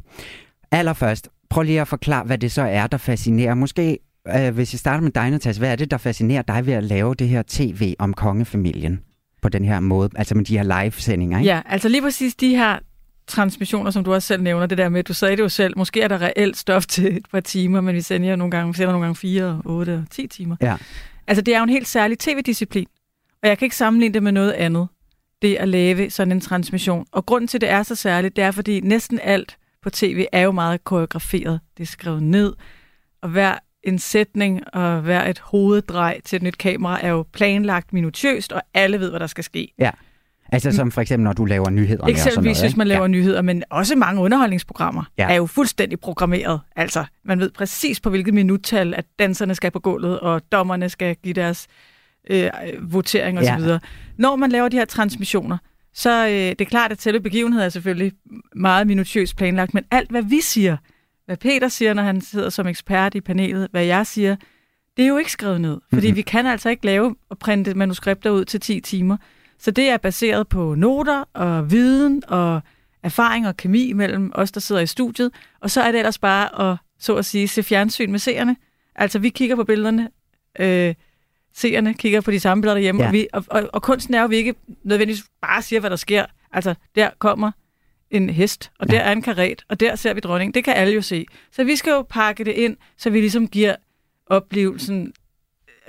Allerførst, 0.72 1.28
prøv 1.50 1.62
lige 1.62 1.80
at 1.80 1.88
forklare, 1.88 2.24
hvad 2.24 2.38
det 2.38 2.52
så 2.52 2.62
er, 2.62 2.86
der 2.86 2.96
fascinerer. 2.98 3.54
Måske, 3.54 3.98
øh, 4.28 4.54
hvis 4.54 4.74
jeg 4.74 4.78
starter 4.78 5.02
med 5.02 5.10
dig, 5.10 5.30
Natas, 5.30 5.56
hvad 5.56 5.72
er 5.72 5.76
det, 5.76 5.90
der 5.90 5.98
fascinerer 5.98 6.42
dig 6.42 6.66
ved 6.66 6.72
at 6.72 6.84
lave 6.84 7.14
det 7.14 7.28
her 7.28 7.42
tv 7.46 7.94
om 7.98 8.14
kongefamilien 8.14 9.00
på 9.42 9.48
den 9.48 9.64
her 9.64 9.80
måde? 9.80 10.10
Altså 10.16 10.34
med 10.34 10.44
de 10.44 10.58
her 10.58 10.82
live-sendinger, 10.82 11.38
ikke? 11.38 11.50
Ja, 11.50 11.62
altså 11.66 11.88
lige 11.88 12.02
præcis 12.02 12.34
de 12.34 12.56
her 12.56 12.78
transmissioner, 13.26 13.90
som 13.90 14.04
du 14.04 14.14
også 14.14 14.28
selv 14.28 14.42
nævner, 14.42 14.66
det 14.66 14.78
der 14.78 14.88
med, 14.88 15.04
du 15.04 15.14
sagde 15.14 15.36
det 15.36 15.42
jo 15.42 15.48
selv, 15.48 15.78
måske 15.78 16.02
er 16.02 16.08
der 16.08 16.22
reelt 16.22 16.56
stof 16.56 16.86
til 16.86 17.16
et 17.16 17.26
par 17.32 17.40
timer, 17.40 17.80
men 17.80 17.94
vi 17.94 18.00
sender 18.00 18.30
jo 18.30 18.36
nogle 18.36 18.50
gange, 18.50 18.72
vi 18.72 18.76
sender 18.76 18.92
nogle 18.92 19.04
gange 19.04 19.16
4, 19.16 19.62
8 19.64 19.94
og 19.94 20.04
10 20.10 20.26
timer. 20.26 20.56
Ja. 20.60 20.76
Altså 21.26 21.42
det 21.42 21.54
er 21.54 21.58
jo 21.58 21.62
en 21.62 21.70
helt 21.70 21.88
særlig 21.88 22.18
tv-disciplin, 22.18 22.86
og 23.42 23.48
jeg 23.48 23.58
kan 23.58 23.66
ikke 23.66 23.76
sammenligne 23.76 24.14
det 24.14 24.22
med 24.22 24.32
noget 24.32 24.52
andet, 24.52 24.88
det 25.42 25.56
at 25.56 25.68
lave 25.68 26.10
sådan 26.10 26.32
en 26.32 26.40
transmission. 26.40 27.06
Og 27.12 27.26
grunden 27.26 27.48
til, 27.48 27.58
at 27.58 27.60
det 27.60 27.70
er 27.70 27.82
så 27.82 27.94
særligt, 27.94 28.36
det 28.36 28.44
er, 28.44 28.50
fordi 28.50 28.80
næsten 28.80 29.20
alt 29.22 29.56
på 29.82 29.90
tv 29.90 30.24
er 30.32 30.40
jo 30.40 30.52
meget 30.52 30.84
koreograferet. 30.84 31.60
Det 31.76 31.82
er 31.82 31.86
skrevet 31.86 32.22
ned, 32.22 32.52
og 33.22 33.28
hver 33.28 33.54
en 33.84 33.98
sætning 33.98 34.74
og 34.74 35.00
hver 35.00 35.28
et 35.28 35.38
hoveddrej 35.38 36.20
til 36.24 36.36
et 36.36 36.42
nyt 36.42 36.58
kamera 36.58 36.98
er 37.02 37.08
jo 37.08 37.24
planlagt 37.32 37.92
minutiøst, 37.92 38.52
og 38.52 38.62
alle 38.74 39.00
ved, 39.00 39.10
hvad 39.10 39.20
der 39.20 39.26
skal 39.26 39.44
ske. 39.44 39.72
Altså 40.52 40.72
som 40.72 40.90
for 40.90 41.00
eksempel, 41.00 41.24
når 41.24 41.32
du 41.32 41.44
laver 41.44 41.70
nyheder. 41.70 42.06
Eksempelvis, 42.06 42.60
hvis 42.60 42.76
man 42.76 42.88
laver 42.88 43.02
ja. 43.02 43.08
nyheder, 43.08 43.42
men 43.42 43.64
også 43.70 43.96
mange 43.96 44.22
underholdningsprogrammer 44.22 45.02
ja. 45.18 45.30
er 45.30 45.34
jo 45.34 45.46
fuldstændig 45.46 46.00
programmeret. 46.00 46.60
Altså, 46.76 47.04
man 47.24 47.40
ved 47.40 47.50
præcis 47.50 48.00
på 48.00 48.10
hvilket 48.10 48.34
minuttal, 48.34 48.94
at 48.94 49.04
danserne 49.18 49.54
skal 49.54 49.70
på 49.70 49.78
gulvet, 49.80 50.20
og 50.20 50.42
dommerne 50.52 50.88
skal 50.88 51.16
give 51.16 51.34
deres 51.34 51.66
øh, 52.30 52.50
votering 52.80 53.38
osv. 53.38 53.64
Ja. 53.64 53.78
Når 54.16 54.36
man 54.36 54.50
laver 54.50 54.68
de 54.68 54.76
her 54.76 54.84
transmissioner, 54.84 55.58
så 55.94 56.26
øh, 56.26 56.32
det 56.32 56.60
er 56.60 56.64
klart, 56.64 56.92
at 56.92 57.02
selve 57.02 57.20
begivenheden 57.20 57.64
er 57.64 57.68
selvfølgelig 57.68 58.12
meget 58.56 58.86
minutiøst 58.86 59.36
planlagt, 59.36 59.74
men 59.74 59.84
alt, 59.90 60.10
hvad 60.10 60.22
vi 60.22 60.40
siger, 60.40 60.76
hvad 61.30 61.36
Peter 61.36 61.68
siger, 61.68 61.94
når 61.94 62.02
han 62.02 62.20
sidder 62.20 62.48
som 62.48 62.66
ekspert 62.66 63.14
i 63.14 63.20
panelet, 63.20 63.68
hvad 63.70 63.84
jeg 63.84 64.06
siger, 64.06 64.36
det 64.96 65.02
er 65.02 65.08
jo 65.08 65.16
ikke 65.16 65.32
skrevet 65.32 65.60
ned. 65.60 65.80
Fordi 65.92 66.06
mm-hmm. 66.06 66.16
vi 66.16 66.22
kan 66.22 66.46
altså 66.46 66.68
ikke 66.68 66.86
lave 66.86 67.16
og 67.28 67.38
printe 67.38 67.74
manuskripter 67.74 68.30
ud 68.30 68.44
til 68.44 68.60
10 68.60 68.80
timer. 68.80 69.16
Så 69.58 69.70
det 69.70 69.88
er 69.88 69.96
baseret 69.96 70.48
på 70.48 70.74
noter 70.74 71.24
og 71.34 71.70
viden 71.70 72.22
og 72.28 72.60
erfaring 73.02 73.48
og 73.48 73.56
kemi 73.56 73.92
mellem 73.92 74.32
os, 74.34 74.52
der 74.52 74.60
sidder 74.60 74.80
i 74.80 74.86
studiet. 74.86 75.30
Og 75.60 75.70
så 75.70 75.80
er 75.80 75.92
det 75.92 75.98
ellers 75.98 76.18
bare 76.18 76.70
at, 76.70 76.76
så 76.98 77.16
at 77.16 77.24
sige, 77.24 77.48
se 77.48 77.62
fjernsyn 77.62 78.10
med 78.10 78.18
seerne. 78.18 78.56
Altså, 78.94 79.18
vi 79.18 79.28
kigger 79.28 79.56
på 79.56 79.64
billederne, 79.64 80.08
øh, 80.60 80.94
seerne 81.54 81.94
kigger 81.94 82.20
på 82.20 82.30
de 82.30 82.40
samme 82.40 82.62
billeder 82.62 82.74
derhjemme, 82.74 83.02
ja. 83.02 83.08
og, 83.08 83.12
vi, 83.12 83.28
og, 83.32 83.44
og, 83.50 83.70
og 83.72 83.82
kunsten 83.82 84.14
er 84.14 84.18
jo, 84.18 84.24
at 84.24 84.30
vi 84.30 84.36
ikke 84.36 84.54
nødvendigvis 84.82 85.24
bare 85.42 85.62
siger, 85.62 85.80
hvad 85.80 85.90
der 85.90 85.96
sker. 85.96 86.26
Altså, 86.52 86.74
der 86.94 87.10
kommer 87.18 87.50
en 88.10 88.30
hest, 88.30 88.70
og 88.78 88.86
ja. 88.88 88.94
der 88.94 89.00
er 89.00 89.12
en 89.12 89.22
karet, 89.22 89.64
og 89.68 89.80
der 89.80 89.96
ser 89.96 90.14
vi 90.14 90.20
dronningen. 90.20 90.54
Det 90.54 90.64
kan 90.64 90.74
alle 90.74 90.94
jo 90.94 91.02
se. 91.02 91.26
Så 91.52 91.64
vi 91.64 91.76
skal 91.76 91.90
jo 91.90 92.02
pakke 92.02 92.44
det 92.44 92.52
ind, 92.52 92.76
så 92.96 93.10
vi 93.10 93.20
ligesom 93.20 93.48
giver 93.48 93.76
oplevelsen, 94.26 95.12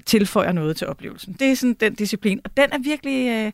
tilføjer 0.05 0.51
noget 0.51 0.77
til 0.77 0.87
oplevelsen. 0.87 1.33
Det 1.33 1.51
er 1.51 1.55
sådan 1.55 1.73
den 1.73 1.95
disciplin, 1.95 2.41
og 2.43 2.57
den 2.57 2.69
er 2.71 2.79
virkelig 2.79 3.29
øh, 3.29 3.51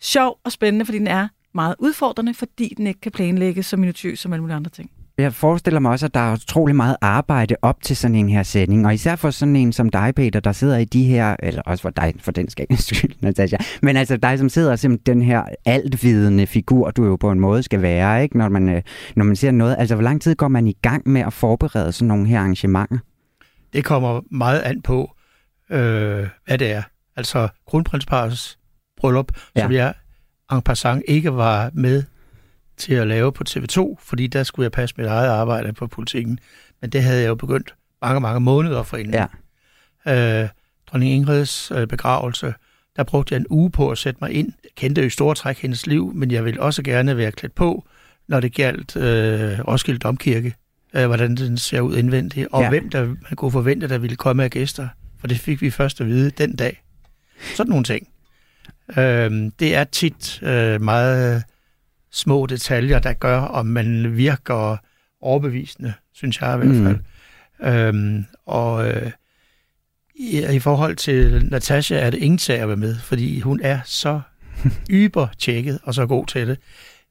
sjov 0.00 0.40
og 0.44 0.52
spændende, 0.52 0.84
fordi 0.84 0.98
den 0.98 1.06
er 1.06 1.28
meget 1.54 1.74
udfordrende, 1.78 2.34
fordi 2.34 2.74
den 2.76 2.86
ikke 2.86 3.00
kan 3.00 3.12
planlægges 3.12 3.66
så 3.66 3.76
minutiøst 3.76 4.22
som 4.22 4.32
alle 4.32 4.40
mulige 4.40 4.56
andre 4.56 4.70
ting. 4.70 4.90
Jeg 5.18 5.34
forestiller 5.34 5.80
mig 5.80 5.90
også, 5.90 6.06
at 6.06 6.14
der 6.14 6.20
er 6.20 6.32
utrolig 6.32 6.76
meget 6.76 6.96
arbejde 7.00 7.56
op 7.62 7.82
til 7.82 7.96
sådan 7.96 8.14
en 8.14 8.28
her 8.28 8.42
sætning, 8.42 8.86
og 8.86 8.94
især 8.94 9.16
for 9.16 9.30
sådan 9.30 9.56
en 9.56 9.72
som 9.72 9.88
dig, 9.88 10.14
Peter, 10.16 10.40
der 10.40 10.52
sidder 10.52 10.76
i 10.78 10.84
de 10.84 11.04
her, 11.04 11.36
eller 11.38 11.62
også 11.62 11.82
for 11.82 11.90
dig, 11.90 12.14
for 12.18 12.32
den 12.32 12.48
skal 12.50 12.66
skyld, 12.78 13.12
Natasha, 13.22 13.56
men 13.82 13.96
altså 13.96 14.16
dig, 14.16 14.38
som 14.38 14.48
sidder 14.48 14.76
som 14.76 14.98
den 14.98 15.22
her 15.22 15.44
altvidende 15.64 16.46
figur, 16.46 16.90
du 16.90 17.04
jo 17.04 17.16
på 17.16 17.30
en 17.30 17.40
måde 17.40 17.62
skal 17.62 17.82
være, 17.82 18.22
ikke? 18.22 18.38
Når, 18.38 18.48
man, 18.48 18.68
øh, 18.68 18.82
når 19.16 19.24
man 19.24 19.36
ser 19.36 19.50
noget. 19.50 19.76
Altså, 19.78 19.94
hvor 19.94 20.02
lang 20.02 20.22
tid 20.22 20.34
går 20.34 20.48
man 20.48 20.66
i 20.66 20.76
gang 20.82 21.08
med 21.08 21.20
at 21.20 21.32
forberede 21.32 21.92
sådan 21.92 22.08
nogle 22.08 22.26
her 22.26 22.38
arrangementer? 22.38 22.98
Det 23.72 23.84
kommer 23.84 24.20
meget 24.30 24.60
an 24.60 24.82
på, 24.82 25.10
øh, 25.70 26.28
hvad 26.46 26.58
det 26.58 26.72
er. 26.72 26.82
Altså, 27.16 27.48
kronprinsparets 27.68 28.58
bryllup, 28.96 29.32
ja. 29.56 29.62
som 29.62 29.72
jeg 29.72 29.94
en 30.52 30.62
passant 30.62 31.02
ikke 31.08 31.34
var 31.34 31.70
med 31.74 32.02
til 32.76 32.94
at 32.94 33.06
lave 33.06 33.32
på 33.32 33.44
TV2, 33.48 33.96
fordi 34.00 34.26
der 34.26 34.42
skulle 34.42 34.64
jeg 34.64 34.72
passe 34.72 34.94
mit 34.98 35.06
eget 35.06 35.28
arbejde 35.28 35.72
på 35.72 35.86
politikken. 35.86 36.38
Men 36.80 36.90
det 36.90 37.02
havde 37.02 37.20
jeg 37.20 37.28
jo 37.28 37.34
begyndt 37.34 37.74
mange, 38.02 38.20
mange 38.20 38.40
måneder 38.40 38.82
for 38.82 38.96
inden. 38.96 39.26
Ja. 40.06 40.42
Øh, 40.42 40.48
dronning 40.86 41.12
Ingrids 41.12 41.70
øh, 41.70 41.86
begravelse, 41.86 42.54
der 42.96 43.04
brugte 43.04 43.34
jeg 43.34 43.40
en 43.40 43.46
uge 43.50 43.70
på 43.70 43.90
at 43.90 43.98
sætte 43.98 44.18
mig 44.22 44.32
ind. 44.32 44.52
Jeg 44.64 44.70
kendte 44.76 45.00
jo 45.00 45.06
i 45.06 45.10
store 45.10 45.34
træk 45.34 45.58
hendes 45.58 45.86
liv, 45.86 46.12
men 46.14 46.30
jeg 46.30 46.44
ville 46.44 46.62
også 46.62 46.82
gerne 46.82 47.16
være 47.16 47.32
klædt 47.32 47.54
på, 47.54 47.86
når 48.28 48.40
det 48.40 48.54
galt 48.54 48.96
øh, 48.96 49.60
Roskilde 49.60 49.98
Domkirke, 49.98 50.54
øh, 50.94 51.06
hvordan 51.06 51.36
den 51.36 51.58
ser 51.58 51.80
ud 51.80 51.96
indvendigt, 51.96 52.48
og 52.52 52.62
ja. 52.62 52.68
hvem 52.68 52.90
der 52.90 53.06
man 53.06 53.36
kunne 53.36 53.52
forvente, 53.52 53.88
der 53.88 53.98
ville 53.98 54.16
komme 54.16 54.44
af 54.44 54.50
gæster. 54.50 54.88
For 55.20 55.26
det 55.26 55.40
fik 55.40 55.62
vi 55.62 55.70
først 55.70 56.00
at 56.00 56.06
vide 56.06 56.30
den 56.30 56.56
dag. 56.56 56.82
Sådan 57.54 57.70
nogle 57.70 57.84
ting. 57.84 58.08
Øh, 58.98 59.50
det 59.60 59.74
er 59.74 59.84
tit 59.84 60.42
øh, 60.42 60.82
meget 60.82 61.44
små 62.16 62.46
detaljer, 62.46 62.98
der 62.98 63.12
gør, 63.12 63.40
om 63.40 63.66
man 63.66 64.16
virker 64.16 64.76
overbevisende, 65.20 65.92
synes 66.14 66.40
jeg 66.40 66.54
i 66.54 66.66
hvert 66.66 66.84
fald. 66.84 66.98
Mm. 67.60 67.66
Øhm, 67.66 68.24
og 68.46 68.88
øh, 68.88 69.10
i, 70.14 70.54
i 70.54 70.58
forhold 70.58 70.96
til 70.96 71.48
Natasha 71.50 71.98
er 71.98 72.10
det 72.10 72.18
ingen 72.18 72.38
sag 72.38 72.58
at 72.58 72.68
være 72.68 72.76
med, 72.76 72.96
fordi 72.98 73.40
hun 73.40 73.60
er 73.62 73.80
så 73.84 74.20
yber 74.90 75.28
tjekket 75.38 75.78
og 75.82 75.94
så 75.94 76.06
god 76.06 76.26
til 76.26 76.48
det. 76.48 76.58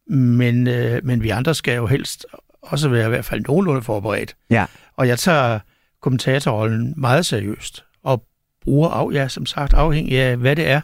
Men, 0.08 0.68
øh, 0.68 1.06
men 1.06 1.24
vi 1.24 1.30
andre 1.30 1.56
skal 1.56 1.76
jo 1.76 1.88
helst 1.88 2.26
også 2.62 2.90
være 2.90 3.06
i 3.06 3.10
hvert 3.10 3.26
fald 3.26 3.42
nogenlunde 3.48 3.82
forberedt. 3.82 4.36
Ja. 4.50 4.66
Og 4.96 5.08
jeg 5.08 5.20
tager 5.20 5.60
kommentatorrollen 6.02 6.94
meget 6.98 7.26
seriøst 7.26 7.84
og 8.04 8.24
bruger 8.62 8.90
af, 8.90 9.14
ja, 9.14 9.28
som 9.28 9.46
sagt 9.46 9.74
afhængig 9.74 10.20
af, 10.20 10.38
hvad 10.38 10.56
det 10.56 10.68
er, 10.68 10.82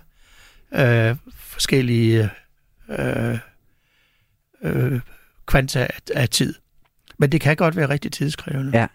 øh, 0.73 1.15
forskellige 1.35 2.29
øh, 2.89 3.37
øh, 4.63 4.99
kvanta 5.45 5.79
af, 5.79 5.99
af 6.15 6.29
tid. 6.29 6.53
Men 7.17 7.31
det 7.31 7.41
kan 7.41 7.55
godt 7.55 7.75
være 7.75 7.89
rigtig 7.89 8.11
tidskrævende. 8.11 8.71
Ja. 8.73 8.87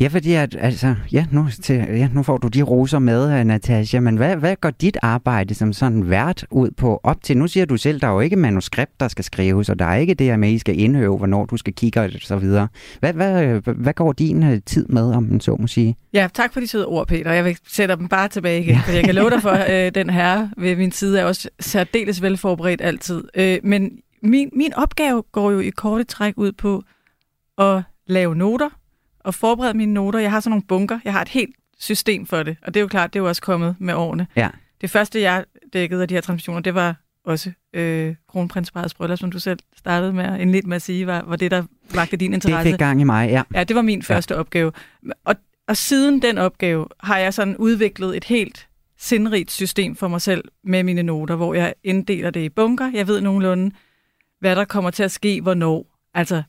Ja, 0.00 0.08
fordi 0.08 0.32
at, 0.32 0.56
altså, 0.60 0.94
ja, 1.12 1.26
nu, 1.30 1.48
til, 1.62 1.76
ja, 1.76 2.08
nu 2.12 2.22
får 2.22 2.38
du 2.38 2.48
de 2.48 2.62
roser 2.62 2.98
med, 2.98 3.40
uh, 3.40 3.46
Natasja, 3.46 4.00
men 4.00 4.16
hvad, 4.16 4.36
hvad 4.36 4.56
går 4.60 4.70
dit 4.70 4.98
arbejde 5.02 5.54
som 5.54 5.72
sådan 5.72 6.10
vært 6.10 6.46
ud 6.50 6.70
på 6.70 7.00
op 7.02 7.22
til? 7.22 7.36
Nu 7.36 7.46
siger 7.46 7.66
du 7.66 7.76
selv, 7.76 8.00
der 8.00 8.06
er 8.06 8.12
jo 8.12 8.20
ikke 8.20 8.36
manuskript, 8.36 9.00
der 9.00 9.08
skal 9.08 9.24
skrives, 9.24 9.68
og 9.68 9.78
der 9.78 9.84
er 9.84 9.96
ikke 9.96 10.14
det 10.14 10.26
her 10.26 10.36
med, 10.36 10.48
at 10.48 10.54
I 10.54 10.58
skal 10.58 10.80
indhøve, 10.80 11.16
hvornår 11.16 11.46
du 11.46 11.56
skal 11.56 11.72
kigge 11.74 12.00
og 12.00 12.10
så 12.20 12.36
videre. 12.36 12.68
Hvad, 13.00 13.12
hvad, 13.12 13.60
hvad 13.74 13.94
går 13.94 14.12
din 14.12 14.42
uh, 14.42 14.58
tid 14.66 14.86
med, 14.86 15.14
om 15.14 15.22
man 15.22 15.40
så 15.40 15.56
må 15.60 15.66
sige? 15.66 15.96
Ja, 16.12 16.28
tak 16.34 16.52
for 16.52 16.60
de 16.60 16.66
søde 16.66 16.86
ord, 16.86 17.06
Peter. 17.06 17.32
Jeg 17.32 17.44
vil 17.44 17.56
sætte 17.68 17.96
dem 17.96 18.08
bare 18.08 18.28
tilbage 18.28 18.60
igen, 18.60 18.74
ja. 18.74 18.80
for 18.84 18.92
jeg 18.92 19.04
kan 19.04 19.14
love 19.14 19.30
dig 19.30 19.42
for, 19.42 19.52
uh, 19.52 19.88
den 20.00 20.10
her 20.10 20.48
ved 20.56 20.76
min 20.76 20.92
side 20.92 21.20
er 21.20 21.24
også 21.24 21.48
særdeles 21.60 22.22
velforberedt 22.22 22.80
altid. 22.80 23.22
Uh, 23.38 23.68
men 23.68 23.90
min, 24.22 24.50
min 24.52 24.74
opgave 24.74 25.22
går 25.22 25.50
jo 25.50 25.60
i 25.60 25.70
korte 25.70 26.04
træk 26.04 26.34
ud 26.36 26.52
på 26.52 26.84
at 27.58 27.82
lave 28.06 28.34
noter 28.34 28.68
og 29.20 29.34
forberede 29.34 29.76
mine 29.76 29.94
noter. 29.94 30.18
Jeg 30.18 30.30
har 30.30 30.40
sådan 30.40 30.50
nogle 30.50 30.62
bunker. 30.68 30.98
Jeg 31.04 31.12
har 31.12 31.22
et 31.22 31.28
helt 31.28 31.56
system 31.78 32.26
for 32.26 32.42
det, 32.42 32.56
og 32.62 32.74
det 32.74 32.80
er 32.80 32.82
jo 32.82 32.88
klart, 32.88 33.12
det 33.12 33.18
er 33.18 33.22
jo 33.22 33.28
også 33.28 33.42
kommet 33.42 33.76
med 33.78 33.94
årene. 33.94 34.26
Ja. 34.36 34.48
Det 34.80 34.90
første, 34.90 35.20
jeg 35.20 35.44
dækkede 35.72 36.02
af 36.02 36.08
de 36.08 36.14
her 36.14 36.20
transmissioner, 36.20 36.60
det 36.60 36.74
var 36.74 36.96
også 37.24 37.52
øh, 37.74 38.14
kronprinsparets 38.28 38.94
bryllup, 38.94 39.18
som 39.18 39.30
du 39.30 39.38
selv 39.38 39.58
startede 39.76 40.12
med, 40.12 40.40
en 40.40 40.52
lidt 40.52 40.66
med 40.66 40.76
at 40.76 40.82
sige, 40.82 41.06
var, 41.06 41.24
var 41.26 41.36
det, 41.36 41.50
der 41.50 41.62
vagte 41.94 42.16
din 42.16 42.32
interesse. 42.32 42.64
Det 42.64 42.72
fik 42.72 42.78
gang 42.78 43.00
i 43.00 43.04
mig, 43.04 43.30
ja. 43.30 43.42
Ja, 43.54 43.64
det 43.64 43.76
var 43.76 43.82
min 43.82 44.02
første 44.02 44.34
ja. 44.34 44.40
opgave. 44.40 44.72
Og, 45.24 45.36
og 45.68 45.76
siden 45.76 46.22
den 46.22 46.38
opgave 46.38 46.86
har 47.00 47.18
jeg 47.18 47.34
sådan 47.34 47.56
udviklet 47.56 48.16
et 48.16 48.24
helt 48.24 48.68
sindrigt 48.98 49.50
system 49.50 49.96
for 49.96 50.08
mig 50.08 50.20
selv 50.20 50.44
med 50.64 50.82
mine 50.82 51.02
noter, 51.02 51.36
hvor 51.36 51.54
jeg 51.54 51.74
inddeler 51.84 52.30
det 52.30 52.40
i 52.40 52.48
bunker. 52.48 52.90
Jeg 52.94 53.06
ved 53.06 53.20
nogenlunde, 53.20 53.74
hvad 54.42 54.56
der 54.56 54.64
kommer 54.64 54.90
til 54.90 55.02
at 55.02 55.10
ske, 55.10 55.40
hvornår. 55.40 55.86
Altså, 56.14 56.42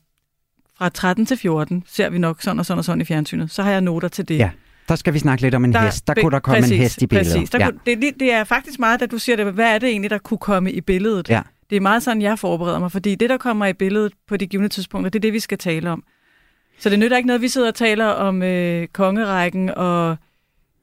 fra 0.78 0.88
13 0.88 1.26
til 1.26 1.36
14 1.36 1.84
ser 1.86 2.10
vi 2.10 2.18
nok 2.18 2.42
sådan 2.42 2.58
og 2.58 2.66
sådan 2.66 2.78
og 2.78 2.84
sådan 2.84 3.00
i 3.00 3.04
fjernsynet. 3.04 3.50
Så 3.50 3.62
har 3.62 3.70
jeg 3.70 3.80
noter 3.80 4.08
til 4.08 4.28
det. 4.28 4.38
Ja. 4.38 4.50
Der 4.88 4.96
skal 4.96 5.14
vi 5.14 5.18
snakke 5.18 5.42
lidt 5.42 5.54
om 5.54 5.64
en 5.64 5.72
der, 5.72 5.80
hest. 5.80 6.06
Der 6.06 6.14
kunne 6.14 6.30
der 6.30 6.38
komme 6.38 6.60
præcis, 6.60 6.72
en 6.72 6.78
hest 6.78 7.02
i 7.02 7.06
billedet. 7.06 7.34
Præcis. 7.34 7.50
Der 7.50 7.58
ja. 7.58 7.70
kunne, 7.70 7.80
det, 7.86 8.14
det 8.20 8.32
er 8.32 8.44
faktisk 8.44 8.78
meget, 8.78 9.00
da 9.00 9.06
du 9.06 9.18
siger 9.18 9.36
det, 9.36 9.52
hvad 9.52 9.74
er 9.74 9.78
det 9.78 9.88
egentlig, 9.88 10.10
der 10.10 10.18
kunne 10.18 10.38
komme 10.38 10.72
i 10.72 10.80
billedet? 10.80 11.28
Ja. 11.28 11.42
Det 11.70 11.76
er 11.76 11.80
meget 11.80 12.02
sådan, 12.02 12.22
jeg 12.22 12.38
forbereder 12.38 12.78
mig, 12.78 12.92
fordi 12.92 13.14
det, 13.14 13.30
der 13.30 13.36
kommer 13.36 13.66
i 13.66 13.72
billedet 13.72 14.12
på 14.28 14.36
de 14.36 14.46
givende 14.46 14.68
tidspunkter, 14.68 15.10
det 15.10 15.18
er 15.18 15.20
det, 15.20 15.32
vi 15.32 15.40
skal 15.40 15.58
tale 15.58 15.90
om. 15.90 16.04
Så 16.78 16.90
det 16.90 16.98
nytter 16.98 17.16
ikke 17.16 17.26
noget, 17.26 17.42
vi 17.42 17.48
sidder 17.48 17.68
og 17.68 17.74
taler 17.74 18.06
om 18.06 18.42
øh, 18.42 18.88
kongerækken 18.88 19.70
og 19.70 20.16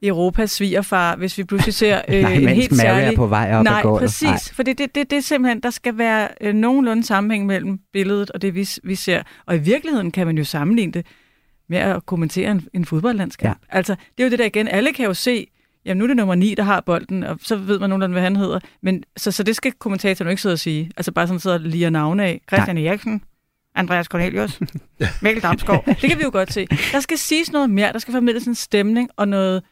Europas 0.04 0.52
svigerfar, 0.52 1.16
hvis 1.16 1.38
vi 1.38 1.44
pludselig 1.44 1.74
ser 1.74 2.02
øh, 2.10 2.22
Nej, 2.22 2.34
en 2.34 2.48
helt 2.48 2.76
særlig... 2.76 3.08
er 3.08 3.16
på 3.16 3.28
vej 3.28 3.54
op 3.54 3.64
Nej, 3.64 3.82
præcis. 3.82 4.24
Nej. 4.24 4.38
For 4.54 4.64
det, 4.64 4.78
det, 4.78 4.96
det, 4.96 5.10
det 5.10 5.18
er 5.18 5.22
simpelthen, 5.22 5.60
der 5.60 5.70
skal 5.70 5.98
være 5.98 6.28
øh, 6.42 6.54
nogenlunde 6.54 7.04
sammenhæng 7.04 7.46
mellem 7.46 7.80
billedet 7.94 8.32
og 8.32 8.42
det, 8.42 8.56
vi, 8.56 8.70
vi 8.84 8.96
ser. 8.96 9.24
Og 9.46 9.56
i 9.56 9.60
virkeligheden 9.60 10.12
kan 10.12 10.28
man 10.28 10.38
jo 10.38 10.44
sammenligne 10.44 10.94
det 10.94 11.06
med 11.70 11.78
at 11.78 12.06
kommentere 12.06 12.52
en, 12.52 12.68
en 12.74 12.86
fodboldlandskab. 12.86 13.48
Ja. 13.48 13.54
Altså, 13.70 13.96
det 14.18 14.24
er 14.24 14.28
jo 14.28 14.30
det 14.30 14.40
der 14.40 14.46
igen. 14.46 14.68
Alle 14.68 14.94
kan 14.94 15.06
jo 15.06 15.14
se, 15.14 15.48
jamen 15.86 15.98
nu 15.98 16.04
er 16.04 16.08
det 16.08 16.18
nummer 16.18 16.36
9, 16.36 16.56
der 16.56 16.64
har 16.64 16.82
bolden, 16.82 17.24
og 17.24 17.40
så 17.42 17.56
ved 17.56 17.80
man 17.80 17.90
nogenlunde, 17.90 18.14
hvad 18.14 18.24
han 18.24 18.36
hedder. 18.36 18.60
Men, 18.82 19.04
så, 19.18 19.32
så 19.32 19.44
det 19.44 19.56
skal 19.56 19.72
kommentatoren 19.72 20.28
jo 20.28 20.30
ikke 20.30 20.42
sidde 20.42 20.54
og 20.54 20.60
sige. 20.60 20.92
Altså 20.98 21.12
bare 21.12 21.28
sådan 21.28 21.40
sidde 21.40 21.56
og 21.56 21.60
lige 21.60 21.92
navne 21.92 22.24
af. 22.24 22.42
Christian 22.50 22.76
Nej. 22.76 22.86
Eriksen, 22.86 23.24
Andreas 23.76 24.06
Cornelius, 24.06 24.60
Mikkel 25.22 25.44
Damsgaard. 25.44 25.86
Det 25.86 26.10
kan 26.10 26.18
vi 26.18 26.24
jo 26.24 26.30
godt 26.34 26.54
se. 26.54 26.68
Der 26.92 27.00
skal 27.00 27.18
siges 27.18 27.52
noget 27.52 27.70
mere. 27.70 27.94
Der 27.94 28.00
skal 28.00 28.12
formidles 28.12 28.46
en 28.46 28.56
stemning 28.56 29.10
og 29.18 29.28
noget 29.28 29.64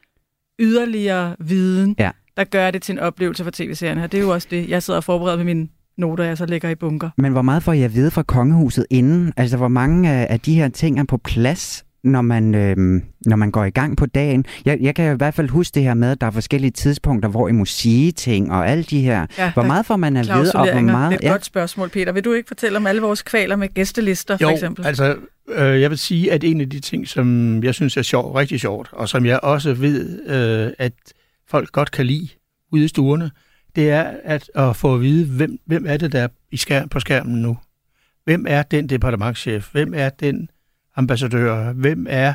yderligere 0.60 1.36
viden, 1.40 1.96
ja. 2.00 2.12
der 2.38 2.44
gør 2.44 2.72
det 2.72 2.82
til 2.82 2.94
en 2.94 3.00
oplevelse 3.00 3.44
for 3.44 3.52
tv-serierne. 3.52 4.04
Og 4.04 4.12
det 4.12 4.18
er 4.18 4.22
jo 4.22 4.30
også 4.30 4.48
det, 4.52 4.70
jeg 4.70 4.84
sidder 4.84 4.98
og 4.98 5.04
forbereder 5.04 5.38
med 5.38 5.46
mine 5.46 5.68
noter, 5.98 6.24
jeg 6.24 6.38
så 6.38 6.46
lægger 6.46 6.70
i 6.70 6.76
bunker. 6.76 7.10
Men 7.18 7.32
hvor 7.32 7.42
meget 7.42 7.64
får 7.64 7.74
jeg 7.74 7.86
at 7.86 7.94
vide 7.94 8.12
fra 8.12 8.24
kongehuset 8.24 8.86
inden? 8.90 9.34
Altså, 9.38 9.58
hvor 9.58 9.68
mange 9.68 10.10
af 10.10 10.40
de 10.40 10.56
her 10.56 10.70
ting 10.70 11.00
er 11.00 11.04
på 11.04 11.18
plads, 11.18 11.86
når 12.04 12.22
man, 12.22 12.56
øh, 12.56 13.02
når 13.26 13.36
man 13.36 13.52
går 13.52 13.64
i 13.64 13.70
gang 13.70 13.98
på 13.98 14.06
dagen. 14.06 14.46
Jeg, 14.66 14.78
jeg 14.82 14.96
kan 14.96 15.14
i 15.14 15.18
hvert 15.18 15.34
fald 15.34 15.50
huske 15.50 15.76
det 15.76 15.84
her 15.84 15.94
med, 15.94 16.12
at 16.12 16.22
der 16.22 16.28
er 16.28 16.32
forskellige 16.32 16.72
tidspunkter, 16.72 17.30
hvor 17.30 17.48
I 17.48 17.52
må 17.52 17.66
sige 17.66 18.12
ting 18.12 18.52
og 18.52 18.70
alle 18.70 18.84
de 18.84 19.02
her. 19.02 19.26
Ja, 19.38 19.54
hvor 19.54 19.64
meget 19.64 19.86
får 19.86 19.98
man 19.98 20.18
at 20.18 20.28
vide? 20.28 20.52
Og 20.56 20.72
hvor 20.72 20.82
meget, 20.82 21.12
det 21.12 21.16
er 21.16 21.20
et 21.20 21.24
ja. 21.24 21.32
godt 21.32 21.46
spørgsmål, 21.46 21.90
Peter. 21.90 22.12
Vil 22.12 22.26
du 22.26 22.34
ikke 22.34 22.48
fortælle 22.48 22.78
om 22.78 22.88
alle 22.88 23.02
vores 23.02 23.22
kvaler 23.22 23.56
med 23.56 23.74
gæstelister, 23.74 24.38
jo, 24.42 24.48
for 24.48 24.52
eksempel? 24.52 24.86
altså, 24.86 25.16
øh, 25.50 25.82
jeg 25.82 25.90
vil 25.90 25.98
sige, 25.98 26.32
at 26.32 26.44
en 26.44 26.62
af 26.62 26.70
de 26.70 26.80
ting, 26.80 27.08
som 27.08 27.64
jeg 27.64 27.74
synes 27.74 27.98
er 27.98 28.02
sjov, 28.02 28.34
rigtig 28.34 28.60
sjovt, 28.60 28.90
og 28.92 29.10
som 29.10 29.26
jeg 29.26 29.40
også 29.44 29.74
ved, 29.74 30.28
øh, 30.28 30.74
at 30.78 30.94
folk 31.50 31.72
godt 31.72 31.92
kan 31.92 32.06
lide 32.06 32.30
ude 32.72 32.86
i 32.86 32.88
stuerne, 32.88 33.32
det 33.76 33.90
er 33.90 34.12
at, 34.24 34.52
at 34.56 34.76
få 34.76 34.96
at 34.96 35.02
vide, 35.02 35.26
hvem, 35.26 35.60
hvem 35.66 35.86
er 35.88 35.98
det, 35.98 36.12
der 36.12 36.20
er 36.20 36.28
i 36.52 36.58
skærm, 36.58 36.90
på 36.90 37.00
skærmen 37.00 37.42
nu? 37.42 37.58
Hvem 38.26 38.46
er 38.48 38.64
den 38.64 38.90
departementchef? 38.90 39.68
Hvem 39.72 39.94
er 39.96 40.10
den 40.10 40.50
ambassadør? 41.00 41.74
Hvem 41.74 42.06
er 42.10 42.34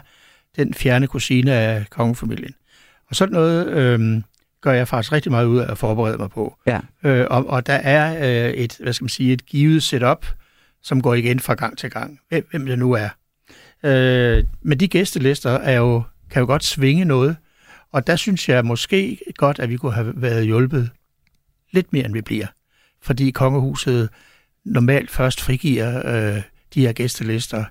den 0.57 0.75
fjerne 0.75 1.07
kusine 1.07 1.53
af 1.53 1.91
kongefamilien? 1.91 2.55
Og 3.09 3.17
sådan 3.17 3.33
noget 3.33 3.69
øh, 3.69 4.23
gør 4.61 4.73
jeg 4.73 4.89
faktisk 4.89 5.13
rigtig 5.13 5.33
meget 5.33 5.47
ud 5.47 5.59
af 5.59 5.71
at 5.71 5.79
forberede 5.79 6.19
mig 6.19 6.31
på. 6.31 6.57
Ja. 6.67 6.81
Øh, 7.05 7.27
og, 7.31 7.47
og 7.47 7.67
der 7.67 7.75
er 7.75 8.17
øh, 8.49 8.55
et, 8.55 8.77
hvad 8.81 8.93
skal 8.93 9.05
man 9.05 9.09
sige, 9.09 9.33
et 9.33 9.47
givet 9.47 9.83
setup, 9.83 10.27
som 10.83 11.03
går 11.03 11.15
igen 11.15 11.41
fra 11.41 11.55
gang 11.55 11.79
til 11.79 11.91
gang, 11.91 12.21
hvem, 12.29 12.47
hvem 12.51 12.67
det 12.67 12.79
nu 12.79 12.93
er. 12.93 13.09
Øh, 13.83 14.45
men 14.63 14.81
de 14.81 14.89
gæstelister 14.89 15.51
er 15.51 15.77
jo, 15.77 16.03
kan 16.31 16.41
jo 16.41 16.47
godt 16.47 16.65
svinge 16.65 17.05
noget, 17.05 17.37
og 17.93 18.07
der 18.07 18.17
synes 18.17 18.49
jeg 18.49 18.65
måske 18.65 19.19
godt, 19.37 19.59
at 19.59 19.69
vi 19.69 19.77
kunne 19.77 19.93
have 19.93 20.13
været 20.17 20.45
hjulpet 20.45 20.91
lidt 21.73 21.93
mere, 21.93 22.05
end 22.05 22.13
vi 22.13 22.21
bliver. 22.21 22.47
Fordi 23.03 23.31
kongehuset 23.31 24.09
normalt 24.65 25.11
først 25.11 25.41
frigiver 25.41 26.07
øh, 26.07 26.43
de 26.75 26.81
her 26.81 26.93
gæstelister 26.93 27.65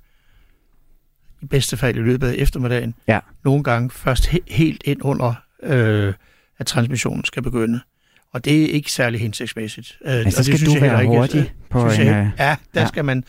i 1.43 1.47
bedste 1.47 1.77
fald 1.77 1.95
i 1.95 2.00
løbet 2.00 2.27
af 2.27 2.33
eftermiddagen. 2.38 2.95
Ja. 3.07 3.19
Nogle 3.45 3.63
gange 3.63 3.89
først 3.89 4.25
he- 4.27 4.38
helt 4.53 4.81
ind 4.85 5.00
under, 5.03 5.33
øh, 5.63 6.13
at 6.59 6.65
transmissionen 6.65 7.25
skal 7.25 7.43
begynde. 7.43 7.79
Og 8.33 8.45
det 8.45 8.63
er 8.63 8.67
ikke 8.67 8.91
særlig 8.91 9.19
hensigtsmæssigt. 9.21 9.97
Øh, 10.05 10.13
Men 10.17 10.25
og 10.25 10.31
så 10.31 10.38
det 10.38 10.45
skal 10.45 10.57
synes 10.57 10.73
du 10.73 10.79
jeg 10.79 10.91
være 10.91 11.01
ikke, 11.01 11.15
hurtig 11.17 11.39
øh, 11.39 11.50
på 11.69 11.89
synes 11.89 12.00
en... 12.00 12.05
jeg, 12.13 12.23
øh, 12.25 12.31
Ja, 12.39 12.43
der 12.43 12.55
ja. 12.75 12.81
ja. 12.81 12.88
skal 12.88 13.05
man, 13.05 13.23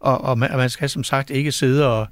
og, 0.00 0.24
og, 0.24 0.38
man, 0.38 0.50
og 0.50 0.58
man 0.58 0.70
skal 0.70 0.88
som 0.90 1.04
sagt 1.04 1.30
ikke 1.30 1.52
sidde 1.52 1.98
og 2.00 2.06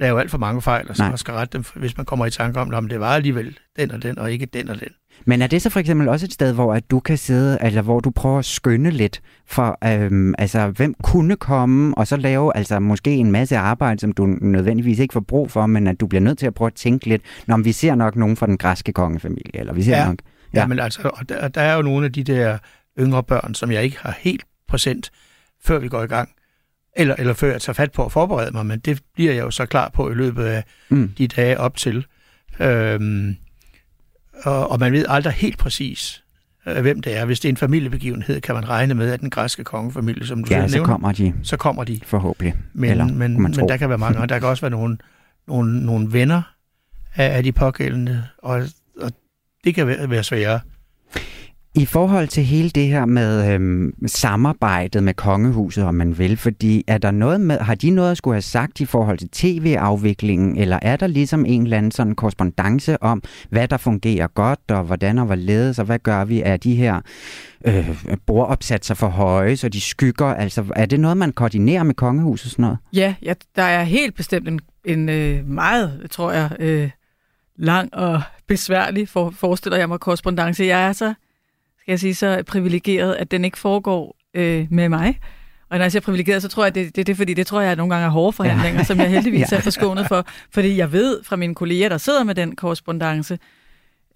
lave 0.00 0.20
alt 0.20 0.30
for 0.30 0.38
mange 0.38 0.62
fejl, 0.62 0.86
og, 0.90 0.96
så, 0.96 1.02
Nej. 1.02 1.16
skal 1.16 1.34
rette 1.34 1.58
dem, 1.58 1.64
hvis 1.74 1.96
man 1.96 2.06
kommer 2.06 2.26
i 2.26 2.30
tanke 2.30 2.60
om, 2.60 2.74
om 2.74 2.88
det 2.88 3.00
var 3.00 3.14
alligevel 3.14 3.58
den 3.78 3.90
og 3.90 4.02
den, 4.02 4.18
og 4.18 4.32
ikke 4.32 4.46
den 4.46 4.68
og 4.68 4.80
den. 4.80 4.88
Men 5.24 5.42
er 5.42 5.46
det 5.46 5.62
så 5.62 5.70
for 5.70 5.80
eksempel 5.80 6.08
også 6.08 6.26
et 6.26 6.32
sted, 6.32 6.52
hvor 6.54 6.74
at 6.74 6.90
du 6.90 7.00
kan 7.00 7.18
sidde, 7.18 7.58
eller 7.62 7.82
hvor 7.82 8.00
du 8.00 8.10
prøver 8.10 8.38
at 8.38 8.44
skynde 8.44 8.90
lidt 8.90 9.20
for, 9.46 9.78
øhm, 9.86 10.34
altså, 10.38 10.66
hvem 10.68 10.94
kunne 11.02 11.36
komme, 11.36 11.98
og 11.98 12.06
så 12.06 12.16
lave 12.16 12.56
altså 12.56 12.78
måske 12.80 13.10
en 13.10 13.32
masse 13.32 13.56
arbejde, 13.56 14.00
som 14.00 14.12
du 14.12 14.26
nødvendigvis 14.26 14.98
ikke 14.98 15.12
får 15.12 15.20
brug 15.20 15.50
for, 15.50 15.66
men 15.66 15.86
at 15.86 16.00
du 16.00 16.06
bliver 16.06 16.20
nødt 16.22 16.38
til 16.38 16.46
at 16.46 16.54
prøve 16.54 16.66
at 16.66 16.74
tænke 16.74 17.06
lidt, 17.08 17.22
når 17.46 17.56
vi 17.58 17.72
ser 17.72 17.94
nok 17.94 18.16
nogen 18.16 18.36
fra 18.36 18.46
den 18.46 18.58
græske 18.58 18.92
kongefamilie, 18.92 19.56
eller 19.60 19.72
vi 19.72 19.82
ser 19.82 19.96
Ja. 19.96 20.06
nok... 20.06 20.18
Ja, 20.54 20.60
Ja. 20.60 20.66
men 20.66 20.78
altså, 20.78 21.10
og 21.14 21.28
der, 21.28 21.48
der 21.48 21.60
er 21.60 21.76
jo 21.76 21.82
nogle 21.82 22.06
af 22.06 22.12
de 22.12 22.24
der 22.24 22.58
yngre 23.00 23.22
børn, 23.22 23.54
som 23.54 23.72
jeg 23.72 23.82
ikke 23.82 23.98
har 24.00 24.16
helt 24.20 24.44
præsent, 24.68 25.10
før 25.64 25.78
vi 25.78 25.88
går 25.88 26.02
i 26.02 26.06
gang, 26.06 26.28
eller, 26.96 27.14
eller 27.18 27.32
før 27.34 27.52
jeg 27.52 27.60
tager 27.60 27.74
fat 27.74 27.92
på 27.92 28.04
at 28.04 28.12
forberede 28.12 28.50
mig, 28.52 28.66
men 28.66 28.78
det 28.78 29.00
bliver 29.14 29.32
jeg 29.32 29.42
jo 29.42 29.50
så 29.50 29.66
klar 29.66 29.88
på 29.94 30.10
i 30.10 30.14
løbet 30.14 30.44
af 30.44 30.64
Mm. 30.88 31.08
de 31.18 31.28
dage 31.28 31.60
op 31.60 31.76
til. 31.76 32.06
Øhm, 32.60 33.36
og, 34.44 34.70
og 34.70 34.78
man 34.80 34.92
ved 34.92 35.04
aldrig 35.08 35.32
helt 35.32 35.58
præcis, 35.58 36.24
øh, 36.66 36.80
hvem 36.82 37.00
det 37.02 37.16
er. 37.16 37.24
Hvis 37.24 37.40
det 37.40 37.48
er 37.48 37.52
en 37.52 37.56
familiebegivenhed, 37.56 38.40
kan 38.40 38.54
man 38.54 38.68
regne 38.68 38.94
med, 38.94 39.10
at 39.10 39.20
den 39.20 39.30
græske 39.30 39.64
kongefamilie, 39.64 40.26
som 40.26 40.44
du 40.44 40.54
Ja, 40.54 40.60
selv 40.60 40.68
så 40.70 40.76
nævner, 40.76 40.86
kommer 40.92 41.12
de 41.12 41.34
så 41.42 41.56
kommer 41.56 41.84
de. 41.84 42.00
forhåbentlig. 42.04 42.54
Men, 42.72 42.90
Eller, 42.90 43.04
men, 43.06 43.42
men 43.42 43.52
der 43.52 43.76
kan 43.76 43.88
være 43.88 43.98
mange, 43.98 44.20
og 44.20 44.28
der 44.28 44.38
kan 44.38 44.48
også 44.48 44.60
være 44.60 44.70
nogle, 44.70 44.98
nogle, 45.46 45.86
nogle 45.86 46.12
venner 46.12 46.42
af, 47.16 47.36
af 47.36 47.42
de 47.42 47.52
pågældende, 47.52 48.24
og, 48.38 48.62
og 49.00 49.12
det 49.64 49.74
kan 49.74 49.86
være, 49.86 50.10
være 50.10 50.24
sværere. 50.24 50.60
I 51.74 51.86
forhold 51.86 52.28
til 52.28 52.44
hele 52.44 52.70
det 52.70 52.86
her 52.86 53.04
med 53.04 53.52
øhm, 53.52 53.92
samarbejdet 54.06 55.02
med 55.02 55.14
kongehuset, 55.14 55.84
om 55.84 55.94
man 55.94 56.18
vil, 56.18 56.36
fordi 56.36 56.84
er 56.86 56.98
der 56.98 57.10
noget 57.10 57.40
med, 57.40 57.58
har 57.58 57.74
de 57.74 57.90
noget 57.90 58.10
at 58.10 58.16
skulle 58.16 58.34
have 58.34 58.42
sagt 58.42 58.80
i 58.80 58.84
forhold 58.84 59.18
til 59.18 59.28
tv-afviklingen, 59.28 60.56
eller 60.56 60.78
er 60.82 60.96
der 60.96 61.06
ligesom 61.06 61.44
en 61.46 61.62
eller 61.62 61.76
anden 61.76 61.90
sådan 61.90 62.14
korrespondence 62.14 63.02
om, 63.02 63.22
hvad 63.50 63.68
der 63.68 63.76
fungerer 63.76 64.26
godt, 64.26 64.60
og 64.68 64.82
hvordan 64.82 65.18
og 65.18 65.26
hvorledes, 65.26 65.78
og 65.78 65.84
hvad 65.84 65.98
gør 65.98 66.24
vi 66.24 66.42
af 66.42 66.60
de 66.60 66.74
her 66.74 67.00
øh, 67.64 68.04
bordopsatser 68.26 68.94
for 68.94 69.08
høje, 69.08 69.56
så 69.56 69.68
de 69.68 69.80
skygger, 69.80 70.26
altså 70.26 70.64
er 70.76 70.86
det 70.86 71.00
noget, 71.00 71.16
man 71.16 71.32
koordinerer 71.32 71.82
med 71.82 71.94
kongehuset 71.94 72.50
sådan 72.50 72.62
noget? 72.62 72.78
Ja, 72.92 73.14
ja 73.22 73.34
der 73.56 73.62
er 73.62 73.82
helt 73.82 74.14
bestemt 74.14 74.48
en, 74.48 74.60
en 74.84 75.08
øh, 75.08 75.48
meget, 75.48 76.06
tror 76.10 76.32
jeg, 76.32 76.50
øh, 76.58 76.90
lang 77.56 77.94
og 77.94 78.22
besværlig, 78.46 79.08
for, 79.08 79.30
forestiller 79.30 79.78
jeg 79.78 79.88
mig, 79.88 80.00
korrespondence. 80.00 80.64
Jeg 80.64 80.88
er 80.88 80.92
så, 80.92 81.14
skal 81.88 81.92
jeg 81.92 82.00
sige, 82.00 82.14
så 82.14 82.42
privilegeret, 82.46 83.14
at 83.14 83.30
den 83.30 83.44
ikke 83.44 83.58
foregår 83.58 84.16
øh, 84.34 84.66
med 84.70 84.88
mig. 84.88 85.20
Og 85.70 85.78
når 85.78 85.84
jeg 85.84 85.92
siger 85.92 86.02
privilegeret, 86.02 86.42
så 86.42 86.48
tror 86.48 86.64
jeg, 86.64 86.74
det, 86.74 86.96
det, 86.96 87.06
det 87.06 87.12
er 87.12 87.16
fordi, 87.16 87.34
det 87.34 87.46
tror 87.46 87.60
jeg 87.60 87.72
at 87.72 87.78
nogle 87.78 87.94
gange 87.94 88.06
er 88.06 88.10
hårde 88.10 88.32
forhandlinger, 88.32 88.80
ja. 88.80 88.84
som 88.84 88.98
jeg 88.98 89.10
heldigvis 89.10 89.46
Ja. 89.52 89.56
er 89.56 89.60
forskånet 89.60 90.06
for. 90.08 90.26
Fordi 90.54 90.76
jeg 90.76 90.92
ved 90.92 91.24
fra 91.24 91.36
mine 91.36 91.54
kolleger, 91.54 91.88
der 91.88 91.98
sidder 91.98 92.24
med 92.24 92.34
den 92.34 92.56
korrespondence, 92.56 93.38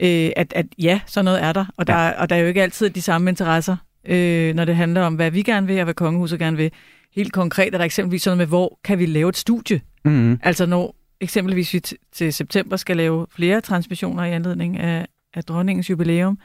øh, 0.01 0.31
at, 0.37 0.53
at 0.57 0.67
ja, 0.79 1.01
sådan 1.07 1.25
noget 1.25 1.43
er 1.43 1.53
der. 1.53 1.65
Og 1.77 1.87
der, 1.87 1.95
og 1.95 2.31
der 2.31 2.37
er 2.37 2.41
jo 2.41 2.47
ikke 2.47 2.63
altid 2.63 2.91
de 2.91 3.03
samme 3.03 3.31
interesser, 3.31 3.77
øh, 4.07 4.55
når 4.55 4.65
det 4.65 4.77
handler 4.77 5.03
om, 5.03 5.15
hvad 5.15 5.31
vi 5.31 5.43
gerne 5.43 5.67
vil, 5.67 5.79
og 5.79 5.85
hvad 5.85 5.95
kongehuset 5.95 6.39
gerne 6.39 6.57
vil. 6.57 6.71
Helt 7.15 7.33
konkret 7.33 7.75
er 7.75 7.79
der 7.79 7.85
eksempelvis 7.85 8.23
sådan 8.23 8.37
noget 8.39 8.49
med, 8.49 8.59
hvor 8.59 8.79
kan 8.85 8.99
vi 8.99 9.07
lave 9.07 9.29
et 9.29 9.37
studie? 9.37 9.81
Mm-hmm. 10.05 10.41
Altså 10.43 10.67
når 10.67 10.97
eksempelvis 11.21 11.75
vi 11.75 11.81
til 12.13 12.33
september 12.33 12.77
skal 12.77 12.97
lave 12.97 13.27
flere 13.31 13.61
transmissioner 13.61 14.25
i 14.25 14.31
anledning 14.31 14.79
af, 14.79 15.07
af 15.35 15.45
dronningens 15.45 15.91
jubilæum, 15.91 16.39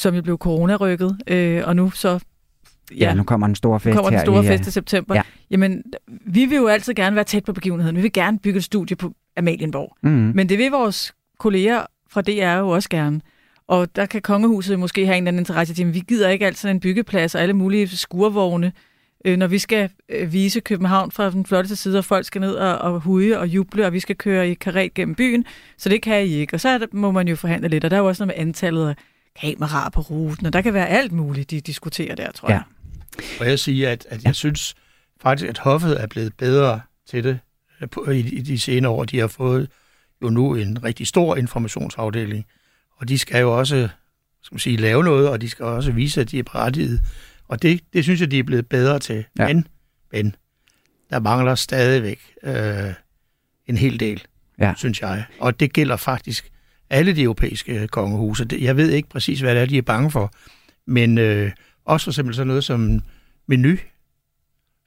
som 0.00 0.14
jo 0.14 0.22
blev 0.22 0.38
coronarykket, 0.38 1.18
øh, 1.26 1.62
og 1.66 1.76
nu 1.76 1.90
så 1.90 2.18
Ja, 2.90 2.96
ja, 2.96 3.14
nu 3.14 3.22
kommer 3.22 3.46
en 3.46 3.54
stor 3.54 3.78
fest 3.78 3.96
kommer 3.96 4.10
den 4.10 4.18
her 4.18 4.24
store 4.24 4.44
i, 4.44 4.46
øh, 4.46 4.52
fest 4.52 4.68
i 4.68 4.70
september. 4.70 5.14
ja. 5.14 5.22
Jamen, 5.50 5.82
vi 6.26 6.44
vil 6.44 6.56
jo 6.56 6.66
altid 6.66 6.94
gerne 6.94 7.16
være 7.16 7.24
tæt 7.24 7.44
på 7.44 7.52
begivenheden. 7.52 7.96
Vi 7.96 8.02
vil 8.02 8.12
gerne 8.12 8.38
bygge 8.38 8.56
et 8.56 8.64
studie 8.64 8.96
på 8.96 9.12
Amalienborg. 9.36 9.96
Mm-hmm. 10.02 10.32
Men 10.34 10.48
det 10.48 10.58
vil 10.58 10.70
vores 10.70 11.14
kolleger 11.38 11.82
fra 12.10 12.22
DR 12.22 12.58
jo 12.58 12.68
også 12.68 12.88
gerne. 12.88 13.20
Og 13.68 13.96
der 13.96 14.06
kan 14.06 14.22
kongehuset 14.22 14.78
måske 14.78 15.06
have 15.06 15.16
en 15.16 15.22
eller 15.22 15.28
anden 15.28 15.40
interesse 15.40 15.82
i, 15.82 15.88
at 15.88 15.94
vi 15.94 16.02
gider 16.08 16.28
ikke 16.28 16.46
altid 16.46 16.68
en 16.70 16.80
byggeplads 16.80 17.34
og 17.34 17.40
alle 17.40 17.54
mulige 17.54 17.88
skurvogne, 17.88 18.72
øh, 19.24 19.36
når 19.36 19.46
vi 19.46 19.58
skal 19.58 19.90
øh, 20.08 20.32
vise 20.32 20.60
København 20.60 21.10
fra 21.10 21.30
den 21.30 21.46
flotteste 21.46 21.76
side, 21.76 21.98
og 21.98 22.04
folk 22.04 22.26
skal 22.26 22.40
ned 22.40 22.54
og, 22.54 22.78
og 22.78 23.00
hude 23.00 23.38
og 23.38 23.48
juble, 23.48 23.86
og 23.86 23.92
vi 23.92 24.00
skal 24.00 24.16
køre 24.16 24.50
i 24.50 24.54
karet 24.54 24.94
gennem 24.94 25.14
byen, 25.14 25.44
så 25.78 25.88
det 25.88 26.02
kan 26.02 26.26
I 26.26 26.34
ikke. 26.34 26.54
Og 26.54 26.60
så 26.60 26.78
der, 26.78 26.86
må 26.92 27.10
man 27.10 27.28
jo 27.28 27.36
forhandle 27.36 27.68
lidt, 27.68 27.84
og 27.84 27.90
der 27.90 27.96
er 27.96 28.00
jo 28.00 28.08
også 28.08 28.24
noget 28.24 28.36
med 28.38 28.46
antallet 28.46 28.88
af 28.88 28.94
kameraer 29.40 29.90
på 29.90 30.00
ruten, 30.00 30.46
og 30.46 30.52
der 30.52 30.60
kan 30.60 30.74
være 30.74 30.88
alt 30.88 31.12
muligt, 31.12 31.50
de 31.50 31.60
diskuterer 31.60 32.14
der, 32.14 32.32
tror 32.32 32.50
Ja. 32.50 32.54
jeg. 32.54 32.62
Og 33.40 33.46
jeg 33.48 33.58
sige, 33.58 33.88
at, 33.88 34.06
at 34.08 34.24
jeg 34.24 34.34
synes 34.34 34.74
faktisk, 35.22 35.48
at 35.48 35.58
hoffet 35.58 36.02
er 36.02 36.06
blevet 36.06 36.36
bedre 36.36 36.80
til 37.10 37.24
det 37.24 37.38
øh, 38.06 38.16
i, 38.16 38.20
i 38.20 38.40
de 38.40 38.58
senere 38.60 38.92
år. 38.92 39.04
De 39.04 39.18
har 39.18 39.26
fået 39.26 39.68
jo 40.22 40.30
nu 40.30 40.54
en 40.54 40.84
rigtig 40.84 41.06
stor 41.06 41.36
informationsafdeling, 41.36 42.44
og 42.96 43.08
de 43.08 43.18
skal 43.18 43.40
jo 43.40 43.58
også 43.58 43.88
skal 44.42 44.54
man 44.54 44.58
sige, 44.60 44.76
lave 44.76 45.04
noget, 45.04 45.28
og 45.28 45.40
de 45.40 45.50
skal 45.50 45.64
også 45.64 45.92
vise, 45.92 46.20
at 46.20 46.30
de 46.30 46.38
er 46.38 46.42
berettiget. 46.42 47.00
Og 47.48 47.62
det, 47.62 47.80
det 47.92 48.04
synes 48.04 48.20
jeg, 48.20 48.30
de 48.30 48.38
er 48.38 48.42
blevet 48.42 48.68
bedre 48.68 48.98
til. 48.98 49.24
Ja. 49.38 49.46
Men, 49.46 49.66
men 50.12 50.34
der 51.10 51.20
mangler 51.20 51.54
stadigvæk 51.54 52.20
øh, 52.42 52.92
en 53.66 53.76
hel 53.76 54.00
del, 54.00 54.22
Ja. 54.58 54.74
synes 54.76 55.00
jeg. 55.02 55.24
Og 55.40 55.60
det 55.60 55.72
gælder 55.72 55.96
faktisk 55.96 56.50
alle 56.90 57.16
de 57.16 57.22
europæiske 57.22 57.88
kongehuse. 57.88 58.44
Det- 58.44 58.62
Jeg 58.62 58.76
ved 58.76 58.90
ikke 58.90 59.08
præcis, 59.08 59.40
hvad 59.40 59.54
det 59.54 59.62
er, 59.62 59.66
de 59.66 59.78
er 59.78 59.82
bange 59.82 60.10
for, 60.10 60.32
men 60.86 61.18
øh, 61.18 61.50
også 61.84 62.04
for 62.04 62.10
eksempel 62.10 62.34
sådan 62.34 62.46
noget 62.46 62.64
som 62.64 63.00
menu, 63.48 63.76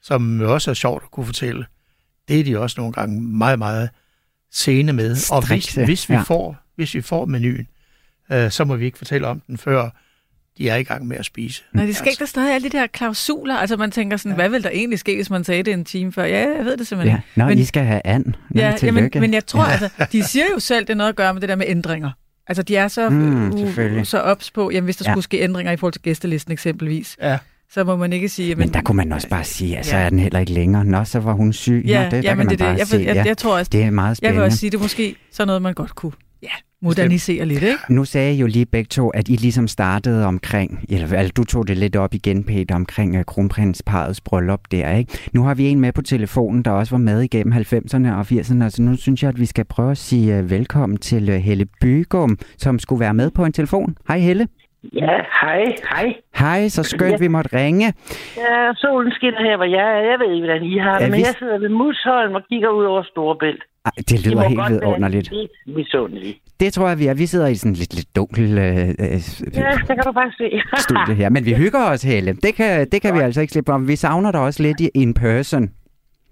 som 0.02 0.40
også 0.40 0.70
er 0.70 0.74
sjovt 0.74 1.02
at 1.02 1.10
kunne 1.10 1.26
fortælle. 1.26 1.66
Det 2.28 2.40
er 2.40 2.44
de 2.44 2.58
også 2.58 2.80
nogle 2.80 2.92
gange 2.92 3.20
meget, 3.22 3.58
meget 3.58 3.90
sene 4.52 4.92
med. 4.92 5.10
Og 5.32 5.40
hvis, 5.40 5.46
Strikse, 5.64 5.84
hvis, 5.84 6.08
vi 6.08 6.14
ja. 6.14 6.22
får, 6.22 6.56
hvis 6.76 6.94
vi 6.94 7.00
får 7.00 7.24
menuen, 7.26 7.68
øh, 8.32 8.50
så 8.50 8.64
må 8.64 8.76
vi 8.76 8.84
ikke 8.84 8.98
fortælle 8.98 9.26
om 9.26 9.40
den, 9.40 9.58
før 9.58 9.90
de 10.58 10.68
er 10.68 10.76
i 10.76 10.82
gang 10.82 11.06
med 11.06 11.16
at 11.16 11.24
spise. 11.24 11.62
Nej, 11.72 11.86
det 11.86 11.96
skal 11.96 12.08
ikke 12.10 12.20
der 12.20 12.26
stadig 12.26 12.54
alle 12.54 12.70
de 12.70 12.76
der 12.78 12.86
klausuler. 12.86 13.54
Altså 13.56 13.76
man 13.76 13.90
tænker 13.90 14.16
sådan, 14.16 14.30
ja. 14.32 14.36
hvad 14.36 14.48
vil 14.48 14.62
der 14.62 14.70
egentlig 14.70 14.98
ske, 14.98 15.14
hvis 15.14 15.30
man 15.30 15.44
sagde 15.44 15.62
det 15.62 15.72
en 15.72 15.84
time 15.84 16.12
før? 16.12 16.24
Ja, 16.24 16.38
jeg 16.56 16.64
ved 16.64 16.76
det 16.76 16.86
simpelthen 16.86 17.16
Ja. 17.36 17.42
Nå, 17.42 17.48
Men- 17.48 17.58
I 17.58 17.64
skal 17.64 17.84
have 17.84 18.06
and. 18.06 18.24
Nå, 18.26 18.32
Ja, 18.54 18.60
jamen, 18.66 18.78
tillykke. 18.78 19.20
men 19.20 19.34
jeg 19.34 19.46
tror, 19.46 19.64
ja. 19.64 19.70
altså, 19.70 19.88
de 20.12 20.22
siger 20.22 20.44
jo 20.54 20.58
selv, 20.58 20.84
det 20.86 20.90
er 20.90 20.94
noget 20.96 21.08
at 21.10 21.16
gøre 21.16 21.32
med 21.34 21.40
det 21.40 21.48
der 21.48 21.56
med 21.56 21.66
ændringer. 21.68 22.10
Altså, 22.46 22.62
de 22.62 22.76
er 22.76 22.88
så, 22.88 23.10
Mm, 23.10 23.50
uh, 23.52 24.04
så 24.04 24.18
ops 24.18 24.50
på, 24.50 24.70
jamen, 24.70 24.84
hvis 24.84 24.96
der 24.96 25.04
Ja. 25.06 25.10
ja. 25.10 25.14
skulle 25.14 25.24
ske 25.24 25.40
ændringer 25.40 25.72
i 25.72 25.76
forhold 25.76 25.92
til 25.92 26.02
gæstelisten 26.02 26.52
eksempelvis, 26.52 27.16
Ja. 27.22 27.38
så 27.72 27.84
må 27.84 27.96
man 27.96 28.12
ikke 28.12 28.28
sige... 28.28 28.48
Jamen, 28.48 28.66
Men 28.66 28.74
der 28.74 28.80
kunne 28.82 28.96
man 28.96 29.12
også 29.12 29.28
bare 29.28 29.44
sige, 29.44 29.78
at 29.78 29.86
så 29.86 29.96
Ja. 29.96 30.02
er 30.02 30.10
den 30.10 30.18
heller 30.18 30.38
ikke 30.40 30.52
længere. 30.52 30.84
Nå, 30.84 31.04
så 31.04 31.20
var 31.20 31.32
hun 31.32 31.52
syg. 31.52 31.84
Ja, 31.86 31.98
Nå, 31.98 32.04
det, 32.04 32.10
der 32.10 32.16
ja 32.16 32.22
kan 32.22 32.36
men 32.36 32.46
man 32.46 32.50
det 32.50 32.58
bare 32.58 32.72
det. 32.72 32.78
Jeg, 32.92 32.98
jeg, 33.00 33.06
jeg, 33.06 33.14
ja. 33.16 33.24
jeg 33.24 33.38
tror 33.38 33.58
også, 33.58 33.68
Det 33.72 33.82
er 33.82 33.90
meget 33.90 34.08
jeg 34.08 34.16
spændende. 34.16 34.36
vil 34.40 34.44
også 34.46 34.58
sige, 34.58 34.70
det 34.70 34.76
er 34.78 34.82
måske 34.82 35.16
sådan 35.32 35.46
noget, 35.46 35.62
man 35.62 35.74
godt 35.74 35.94
kunne 35.94 36.12
ja, 36.44 36.48
modernisere 36.82 37.46
lidt, 37.46 37.62
ikke? 37.62 37.78
Nu 37.88 38.04
sagde 38.04 38.34
I 38.34 38.38
jo 38.38 38.46
lige 38.46 38.66
begge 38.66 38.88
to, 38.88 39.08
at 39.08 39.28
I 39.28 39.32
ligesom 39.36 39.68
startede 39.68 40.26
omkring, 40.26 40.84
eller 40.88 41.16
altså, 41.16 41.32
du 41.36 41.44
tog 41.44 41.68
det 41.68 41.78
lidt 41.78 41.96
op 41.96 42.14
igen, 42.14 42.44
Peter, 42.44 42.74
omkring 42.74 43.18
uh, 43.18 43.22
kronprinsparets 43.22 44.20
bryllup 44.20 44.60
der, 44.70 44.90
ikke? 44.96 45.18
Nu 45.32 45.42
har 45.42 45.54
vi 45.54 45.66
en 45.66 45.80
med 45.80 45.92
på 45.92 46.02
telefonen, 46.02 46.62
der 46.62 46.70
også 46.70 46.90
var 46.90 46.98
med 46.98 47.20
igennem 47.20 47.52
90'erne 47.52 48.12
og 48.12 48.20
80'erne, 48.20 48.68
så 48.68 48.82
nu 48.82 48.96
synes 48.96 49.22
jeg, 49.22 49.28
at 49.28 49.40
vi 49.40 49.46
skal 49.46 49.64
prøve 49.64 49.90
at 49.90 49.98
sige 49.98 50.38
uh, 50.38 50.50
velkommen 50.50 50.98
til 50.98 51.28
uh, 51.28 51.34
Helle 51.34 51.66
Bygum, 51.80 52.38
som 52.58 52.78
skulle 52.78 53.00
være 53.00 53.14
med 53.14 53.30
på 53.30 53.44
en 53.44 53.52
telefon. 53.52 53.96
Hej 54.08 54.18
Helle. 54.18 54.48
Ja, 54.92 55.16
hej, 55.42 55.62
hej. 55.90 56.14
Hej, 56.36 56.68
så 56.68 56.82
skønt, 56.82 57.20
vi 57.20 57.28
måtte 57.28 57.56
ringe. 57.56 57.92
Ja, 58.36 58.72
solen 58.76 59.12
skinner 59.12 59.42
her, 59.42 59.56
hvor 59.56 59.64
jeg 59.64 59.88
er. 59.98 60.02
Jeg 60.10 60.18
ved 60.18 60.34
ikke, 60.34 60.46
hvordan 60.46 60.62
I 60.64 60.78
har 60.78 60.94
det, 60.98 61.04
Ja, 61.04 61.10
men 61.10 61.16
vi- 61.16 61.24
jeg 61.26 61.34
sidder 61.38 61.58
ved 61.58 61.68
Musholm 61.68 62.34
og 62.34 62.42
kigger 62.50 62.68
ud 62.68 62.84
over 62.84 63.02
Storebælt. 63.02 63.62
Ej, 63.84 63.90
det 64.08 64.26
lyder 64.26 64.48
helt 64.48 64.60
vidunderligt. 64.70 65.30
lidt 65.32 65.50
misundelige. 65.76 66.34
Det 66.60 66.72
tror 66.72 66.88
jeg, 66.88 66.98
vi 66.98 67.06
er. 67.06 67.14
Vi 67.14 67.26
sidder 67.26 67.46
i 67.46 67.54
sådan 67.54 67.72
en 67.72 67.76
lidt, 67.76 67.94
lidt 67.94 68.16
dunkel 68.16 68.58
øh, 68.58 68.88
øh, 68.88 68.94
Ja, 69.54 69.70
det 69.88 69.94
kan 69.96 70.02
du 70.06 70.12
bare 70.12 70.32
se. 70.38 70.62
studie 70.86 71.14
her. 71.14 71.28
Men 71.30 71.44
vi 71.44 71.52
hygger 71.54 71.84
os, 71.90 72.02
Helle. 72.02 72.32
Det 72.32 72.54
kan, 72.54 72.88
det 72.92 73.02
kan 73.02 73.14
vi 73.14 73.18
altså 73.20 73.40
ikke 73.40 73.52
slippe 73.52 73.72
om. 73.72 73.88
Vi 73.88 73.96
savner 73.96 74.32
dig 74.32 74.40
også 74.40 74.62
lidt 74.62 74.80
i 74.80 74.90
in 74.94 75.14
person. 75.14 75.68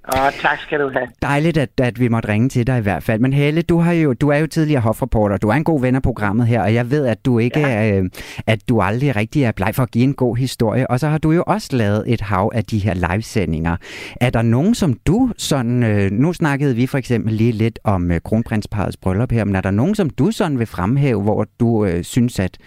Åh, 0.09 0.33
tak 0.41 0.59
skal 0.59 0.81
du 0.81 0.91
have. 0.93 1.09
Dejligt, 1.23 1.57
at, 1.57 1.71
at 1.81 2.01
vi 2.01 2.09
måtte 2.09 2.29
ringe 2.29 2.49
til 2.49 2.67
dig 2.67 2.79
i 2.79 2.83
hvert 2.83 3.03
fald. 3.03 3.21
Men 3.21 3.33
Helle, 3.33 3.63
du, 3.63 3.79
har 3.79 3.93
jo, 3.93 4.13
du 4.13 4.29
er 4.29 4.37
jo 4.37 4.47
tidligere 4.47 4.81
hofreporter. 4.81 5.37
Du 5.37 5.49
er 5.49 5.55
en 5.55 5.65
god 5.65 5.81
ven 5.81 5.95
af 5.95 6.03
programmet 6.03 6.47
her, 6.47 6.63
og 6.63 6.75
jeg 6.75 6.91
ved, 6.91 7.07
at 7.07 7.25
du 7.25 7.39
ikke 7.39 7.61
ja. 7.61 7.99
øh, 7.99 8.05
at 8.47 8.69
du 8.69 8.81
aldrig 8.81 9.17
rigtig 9.17 9.45
er 9.45 9.53
bleg 9.53 9.75
for 9.75 9.83
at 9.83 9.91
give 9.91 10.05
en 10.05 10.15
god 10.15 10.37
historie. 10.37 10.91
Og 10.91 11.01
så 11.01 11.09
har 11.09 11.19
du 11.19 11.33
jo 11.33 11.45
også 11.47 11.77
lavet 11.77 12.05
et 12.07 12.21
hav 12.21 12.51
af 12.55 12.65
de 12.65 12.79
her 12.79 12.95
livesendinger. 12.95 13.77
Er 14.21 14.31
der 14.31 14.43
nogen, 14.43 14.75
som 14.75 14.95
du 15.07 15.31
sådan... 15.39 15.83
Øh, 15.83 16.11
nu 16.11 16.33
snakkede 16.33 16.77
vi 16.77 16.87
for 16.87 16.99
eksempel 16.99 17.33
lige 17.33 17.53
lidt 17.53 17.79
om 17.85 18.11
øh, 18.11 18.21
kronprinsparets 18.21 18.97
bryllup 18.97 19.33
her, 19.33 19.45
men 19.45 19.57
er 19.57 19.61
der 19.61 19.71
nogen, 19.71 19.95
som 19.95 20.11
du 20.11 20.31
sådan 20.31 20.59
vil 20.59 20.67
fremhæve, 20.67 21.23
hvor 21.23 21.47
du 21.61 21.85
øh, 21.85 22.05
synes, 22.05 22.39
at 22.39 22.59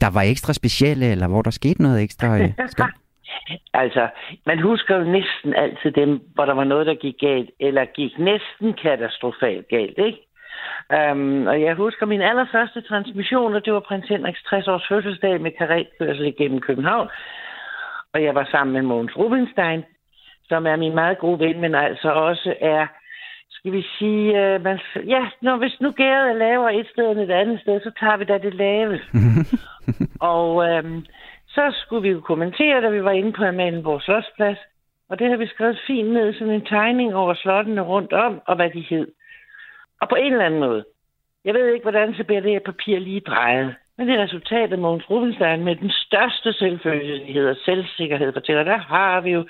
der 0.00 0.10
var 0.10 0.22
ekstra 0.22 0.52
specielle, 0.52 1.06
eller 1.06 1.28
hvor 1.28 1.42
der 1.42 1.50
skete 1.50 1.82
noget 1.82 2.02
ekstra 2.02 2.38
øh? 2.38 2.50
Altså, 3.74 4.08
man 4.46 4.58
husker 4.58 4.96
jo 4.96 5.04
næsten 5.04 5.54
altid 5.54 5.90
dem, 5.92 6.20
hvor 6.34 6.44
der 6.44 6.54
var 6.54 6.64
noget, 6.64 6.86
der 6.86 6.94
gik 6.94 7.14
galt, 7.20 7.50
eller 7.60 7.84
gik 7.84 8.18
næsten 8.18 8.72
katastrofalt 8.72 9.68
galt, 9.68 9.98
ikke? 9.98 10.18
Um, 10.96 11.46
og 11.46 11.60
jeg 11.60 11.74
husker 11.74 12.06
min 12.06 12.22
allerførste 12.22 12.80
transmission, 12.80 13.54
og 13.54 13.64
det 13.64 13.72
var 13.72 13.80
prins 13.80 14.08
Henriks 14.08 14.42
60 14.42 14.68
års 14.68 14.88
fødselsdag 14.88 15.40
med 15.40 15.50
karetkørsel 15.50 16.26
igennem 16.26 16.60
København. 16.60 17.08
Og 18.12 18.22
jeg 18.22 18.34
var 18.34 18.48
sammen 18.50 18.74
med 18.74 18.82
Mogens 18.82 19.16
Rubinstein, 19.16 19.84
som 20.48 20.66
er 20.66 20.76
min 20.76 20.94
meget 20.94 21.18
gode 21.18 21.38
ven, 21.38 21.60
men 21.60 21.74
altså 21.74 22.12
også 22.12 22.54
er, 22.60 22.86
skal 23.50 23.72
vi 23.72 23.82
sige, 23.98 24.26
uh, 24.30 24.62
man, 24.64 24.78
ja, 25.06 25.26
når, 25.42 25.56
hvis 25.56 25.80
nu 25.80 25.90
gæret 25.90 26.30
er 26.30 26.34
lavere 26.34 26.74
et 26.74 26.86
sted 26.92 27.10
end 27.10 27.20
et 27.20 27.30
andet 27.30 27.60
sted, 27.60 27.80
så 27.80 27.90
tager 28.00 28.16
vi 28.16 28.24
da 28.24 28.38
det 28.38 28.54
lave. 28.54 29.00
og 30.32 30.56
um, 30.56 31.04
så 31.58 31.66
skulle 31.82 32.02
vi 32.02 32.10
jo 32.16 32.20
kommentere, 32.20 32.82
da 32.82 32.88
vi 32.88 33.04
var 33.04 33.10
inde 33.10 33.32
på 33.32 33.44
Amalienborg 33.44 34.02
Slottsplads. 34.02 34.58
Og 35.08 35.18
det 35.18 35.26
har 35.30 35.36
vi 35.36 35.46
skrevet 35.46 35.78
fint 35.86 36.10
ned, 36.12 36.34
sådan 36.34 36.54
en 36.54 36.66
tegning 36.74 37.14
over 37.14 37.34
slottene 37.34 37.80
rundt 37.80 38.12
om, 38.12 38.40
og 38.46 38.56
hvad 38.56 38.70
de 38.70 38.80
hed. 38.90 39.06
Og 40.00 40.08
på 40.08 40.14
en 40.14 40.32
eller 40.32 40.44
anden 40.44 40.60
måde, 40.60 40.84
jeg 41.44 41.54
ved 41.54 41.66
ikke, 41.72 41.84
hvordan 41.84 42.14
så 42.14 42.24
bliver 42.24 42.40
det 42.40 42.50
her 42.50 42.68
papir 42.70 42.98
lige 42.98 43.20
drejet. 43.20 43.74
Men 43.96 44.08
det 44.08 44.14
er 44.14 44.22
resultatet 44.22 44.72
af 44.72 44.78
Mogens 44.78 45.10
Rubinstein 45.10 45.64
med 45.64 45.76
den 45.76 45.90
største 45.90 46.52
selvfølgelighed 46.52 47.46
og 47.48 47.56
selvsikkerhed 47.64 48.32
fortæller. 48.32 48.64
Der 48.64 48.78
har 48.78 49.20
vi 49.20 49.30
jo 49.30 49.46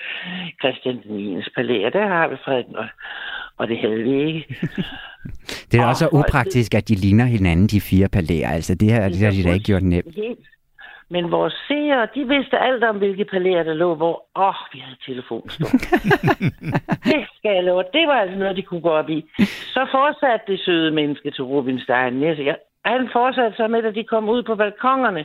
Christian 0.61 1.03
den 1.03 1.17
9. 1.17 1.43
palæ, 1.57 1.91
der 1.93 2.07
har 2.07 2.29
vi 2.29 2.37
Frederik, 2.45 2.67
og, 2.75 2.87
og 3.57 3.69
det 3.69 3.79
havde 3.79 4.03
vi 4.03 4.13
ikke. 4.27 4.47
Det 5.71 5.81
er 5.81 5.87
også 5.87 6.05
så 6.05 6.19
upraktisk, 6.19 6.75
at 6.75 6.89
de 6.89 6.95
ligner 6.95 7.25
hinanden, 7.25 7.67
de 7.67 7.81
fire 7.81 8.09
palæer. 8.09 8.49
Altså, 8.49 8.75
det 8.75 8.93
har, 8.93 9.09
det 9.09 9.19
har 9.19 9.31
de 9.31 9.43
da 9.43 9.53
ikke 9.53 9.65
gjort 9.65 9.83
nemt. 9.83 10.15
Helt. 10.15 10.47
Men 11.11 11.31
vores 11.31 11.55
seere, 11.69 12.09
de 12.15 12.29
vidste 12.29 12.59
alt 12.59 12.85
om, 12.85 12.99
hvilke 12.99 13.25
palæer 13.25 13.63
der 13.63 13.75
lå 13.75 13.95
hvor. 13.95 14.25
Åh, 14.37 14.49
oh, 14.49 14.55
vi 14.73 14.79
havde 14.79 14.97
telefonstund. 15.07 15.81
det 17.11 17.27
skal 17.37 17.55
jeg 17.55 17.65
love. 17.65 17.85
Det 17.93 18.09
var 18.09 18.15
altså 18.15 18.39
noget, 18.39 18.57
de 18.57 18.63
kunne 18.63 18.81
gå 18.81 18.91
op 18.91 19.11
i. 19.11 19.25
Så 19.75 19.87
fortsatte 19.91 20.53
det 20.53 20.61
søde 20.61 20.91
menneske 20.91 21.31
til 21.31 21.45
Rubinstein. 21.45 22.23
Jeg, 22.23 22.57
han 22.85 23.09
fortsatte 23.13 23.57
så 23.57 23.69
med, 23.69 23.85
at 23.85 23.95
de 23.95 24.05
kom 24.05 24.29
ud 24.29 24.43
på 24.43 24.55
balkongerne. 24.55 25.25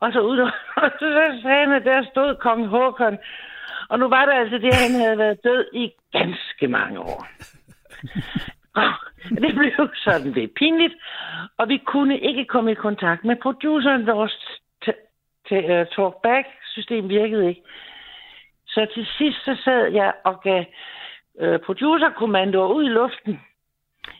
Og 0.00 0.12
så 0.12 0.20
ud, 0.20 0.38
og 0.38 0.50
så 0.98 1.38
sagde 1.42 1.64
han, 1.64 1.72
at 1.72 1.84
der 1.84 2.04
stod 2.10 2.34
kong 2.34 2.66
Håkon. 2.66 3.18
Og 3.88 3.98
nu 3.98 4.08
var 4.08 4.24
det 4.24 4.32
altså 4.32 4.58
det, 4.58 4.74
han 4.74 5.00
havde 5.00 5.18
været 5.18 5.44
død 5.44 5.64
i 5.72 5.92
ganske 6.12 6.68
mange 6.68 7.00
år. 7.00 7.26
Og 8.74 8.92
det 9.30 9.54
blev 9.54 9.88
sådan 9.94 10.32
lidt 10.32 10.54
pinligt, 10.54 10.94
og 11.58 11.68
vi 11.68 11.78
kunne 11.86 12.18
ikke 12.18 12.44
komme 12.44 12.72
i 12.72 12.74
kontakt 12.74 13.24
med 13.24 13.36
produceren. 13.36 14.06
Vores 14.06 14.60
talkback-system 15.96 17.04
øh, 17.04 17.10
virkede 17.10 17.48
ikke. 17.48 17.62
Så 18.66 18.86
til 18.94 19.06
sidst 19.18 19.44
så 19.44 19.56
sad 19.64 19.92
jeg 19.92 20.12
og 20.24 20.40
gav 20.42 20.64
uh, 21.42 21.60
producerkommandoer 21.66 22.74
ud 22.74 22.84
i 22.84 22.88
luften. 22.88 23.40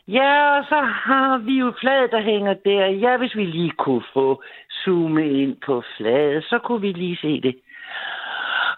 Ja, 0.07 0.57
og 0.57 0.63
så 0.63 0.79
har 1.05 1.37
vi 1.37 1.53
jo 1.59 1.73
flaget, 1.81 2.11
der 2.11 2.21
hænger 2.21 2.53
der. 2.53 2.85
Ja, 2.85 3.17
hvis 3.17 3.35
vi 3.35 3.45
lige 3.45 3.71
kunne 3.71 4.03
få 4.13 4.43
zoome 4.83 5.41
ind 5.41 5.57
på 5.65 5.83
flaget, 5.97 6.43
så 6.43 6.59
kunne 6.63 6.81
vi 6.81 6.91
lige 6.91 7.17
se 7.21 7.41
det. 7.41 7.55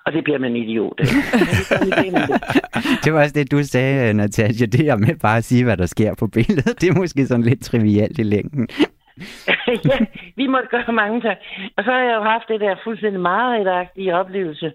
Og 0.05 0.13
det 0.13 0.23
bliver 0.23 0.39
man 0.39 0.55
idiot 0.55 0.99
af. 0.99 1.05
det 3.03 3.13
var 3.13 3.21
også 3.21 3.33
det, 3.35 3.51
du 3.51 3.63
sagde, 3.63 4.09
øh, 4.09 4.13
Natasja. 4.13 4.65
Det 4.65 4.79
her 4.79 4.95
med 4.95 5.15
bare 5.21 5.37
at 5.37 5.43
sige, 5.43 5.63
hvad 5.63 5.77
der 5.77 5.85
sker 5.85 6.15
på 6.19 6.27
billedet, 6.27 6.75
det 6.81 6.89
er 6.89 6.99
måske 6.99 7.25
sådan 7.25 7.43
lidt 7.43 7.63
trivialt 7.63 8.19
i 8.19 8.23
længden. 8.23 8.67
ja, 9.89 9.97
vi 10.35 10.47
måtte 10.47 10.67
gøre 10.67 10.93
mange 10.93 11.21
ting. 11.21 11.37
Og 11.77 11.83
så 11.83 11.91
har 11.91 11.99
jeg 11.99 12.15
jo 12.15 12.23
haft 12.23 12.47
det 12.47 12.61
der 12.61 12.75
fuldstændig 12.83 13.21
meget 13.21 13.87
i 13.95 14.11
oplevelse 14.11 14.73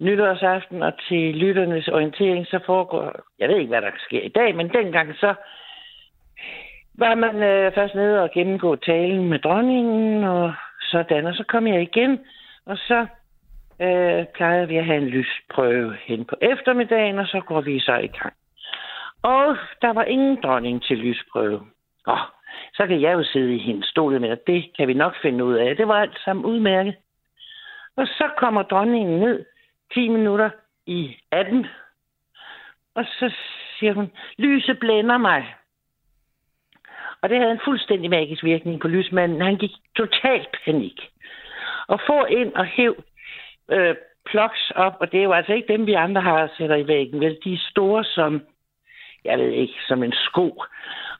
nytårsaften, 0.00 0.82
og 0.82 0.92
til 1.08 1.34
lytternes 1.34 1.88
orientering, 1.88 2.46
så 2.46 2.58
foregår, 2.66 3.20
jeg 3.38 3.48
ved 3.48 3.56
ikke, 3.56 3.68
hvad 3.68 3.82
der 3.82 3.90
sker 3.98 4.20
i 4.20 4.28
dag, 4.28 4.54
men 4.56 4.68
dengang 4.68 5.14
så 5.16 5.34
var 6.94 7.14
man 7.14 7.42
øh, 7.42 7.74
først 7.74 7.94
nede 7.94 8.22
og 8.22 8.30
gennemgå 8.34 8.76
talen 8.76 9.28
med 9.28 9.38
dronningen, 9.38 10.24
og 10.24 10.52
sådan, 10.80 11.26
og 11.26 11.34
så 11.34 11.44
kom 11.48 11.66
jeg 11.66 11.82
igen, 11.82 12.18
og 12.66 12.76
så 12.76 13.06
øh, 13.80 14.24
plejede 14.34 14.68
vi 14.68 14.76
at 14.76 14.84
have 14.84 14.98
en 14.98 15.08
lysprøve 15.08 15.96
hen 16.06 16.24
på 16.24 16.36
eftermiddagen, 16.40 17.18
og 17.18 17.26
så 17.26 17.40
går 17.40 17.60
vi 17.60 17.80
så 17.80 17.96
i 17.96 18.06
gang. 18.06 18.34
Og 19.22 19.56
der 19.82 19.92
var 19.92 20.04
ingen 20.04 20.42
dronning 20.42 20.82
til 20.82 20.98
lysprøve. 20.98 21.60
Åh, 22.06 22.18
så 22.74 22.86
kan 22.86 23.00
jeg 23.00 23.12
jo 23.12 23.24
sidde 23.24 23.54
i 23.54 23.58
hendes 23.58 23.88
stol 23.88 24.20
med, 24.20 24.28
at 24.28 24.46
det 24.46 24.70
kan 24.76 24.88
vi 24.88 24.94
nok 24.94 25.14
finde 25.22 25.44
ud 25.44 25.54
af. 25.54 25.76
Det 25.76 25.88
var 25.88 25.94
alt 25.94 26.18
sammen 26.24 26.44
udmærket. 26.44 26.94
Og 27.96 28.06
så 28.06 28.30
kommer 28.36 28.62
dronningen 28.62 29.20
ned 29.20 29.44
10 29.94 30.08
minutter 30.08 30.50
i 30.86 31.16
18, 31.30 31.66
og 32.94 33.04
så 33.04 33.34
siger 33.78 33.94
hun, 33.94 34.10
lyset 34.38 34.78
blænder 34.78 35.18
mig. 35.18 35.54
Og 37.22 37.28
det 37.28 37.38
havde 37.38 37.52
en 37.52 37.60
fuldstændig 37.64 38.10
magisk 38.10 38.44
virkning 38.44 38.80
på 38.80 38.88
lysmanden. 38.88 39.40
Han 39.40 39.56
gik 39.56 39.70
totalt 39.96 40.56
panik. 40.64 41.00
Og 41.88 42.00
få 42.06 42.24
ind 42.24 42.52
og 42.54 42.64
hæv 42.64 43.04
øh, 43.70 43.96
ploks 44.30 44.70
op, 44.74 44.96
og 45.00 45.12
det 45.12 45.20
er 45.20 45.24
jo 45.24 45.32
altså 45.32 45.52
ikke 45.52 45.72
dem, 45.72 45.86
vi 45.86 45.92
andre 45.92 46.20
har 46.20 46.50
sætter 46.58 46.76
i 46.76 46.86
væggen. 46.86 47.20
Vel, 47.20 47.38
de 47.44 47.52
er 47.52 47.68
store 47.70 48.04
som, 48.04 48.42
jeg 49.24 49.38
ved 49.38 49.50
ikke, 49.50 49.74
som 49.88 50.02
en 50.02 50.12
sko. 50.12 50.62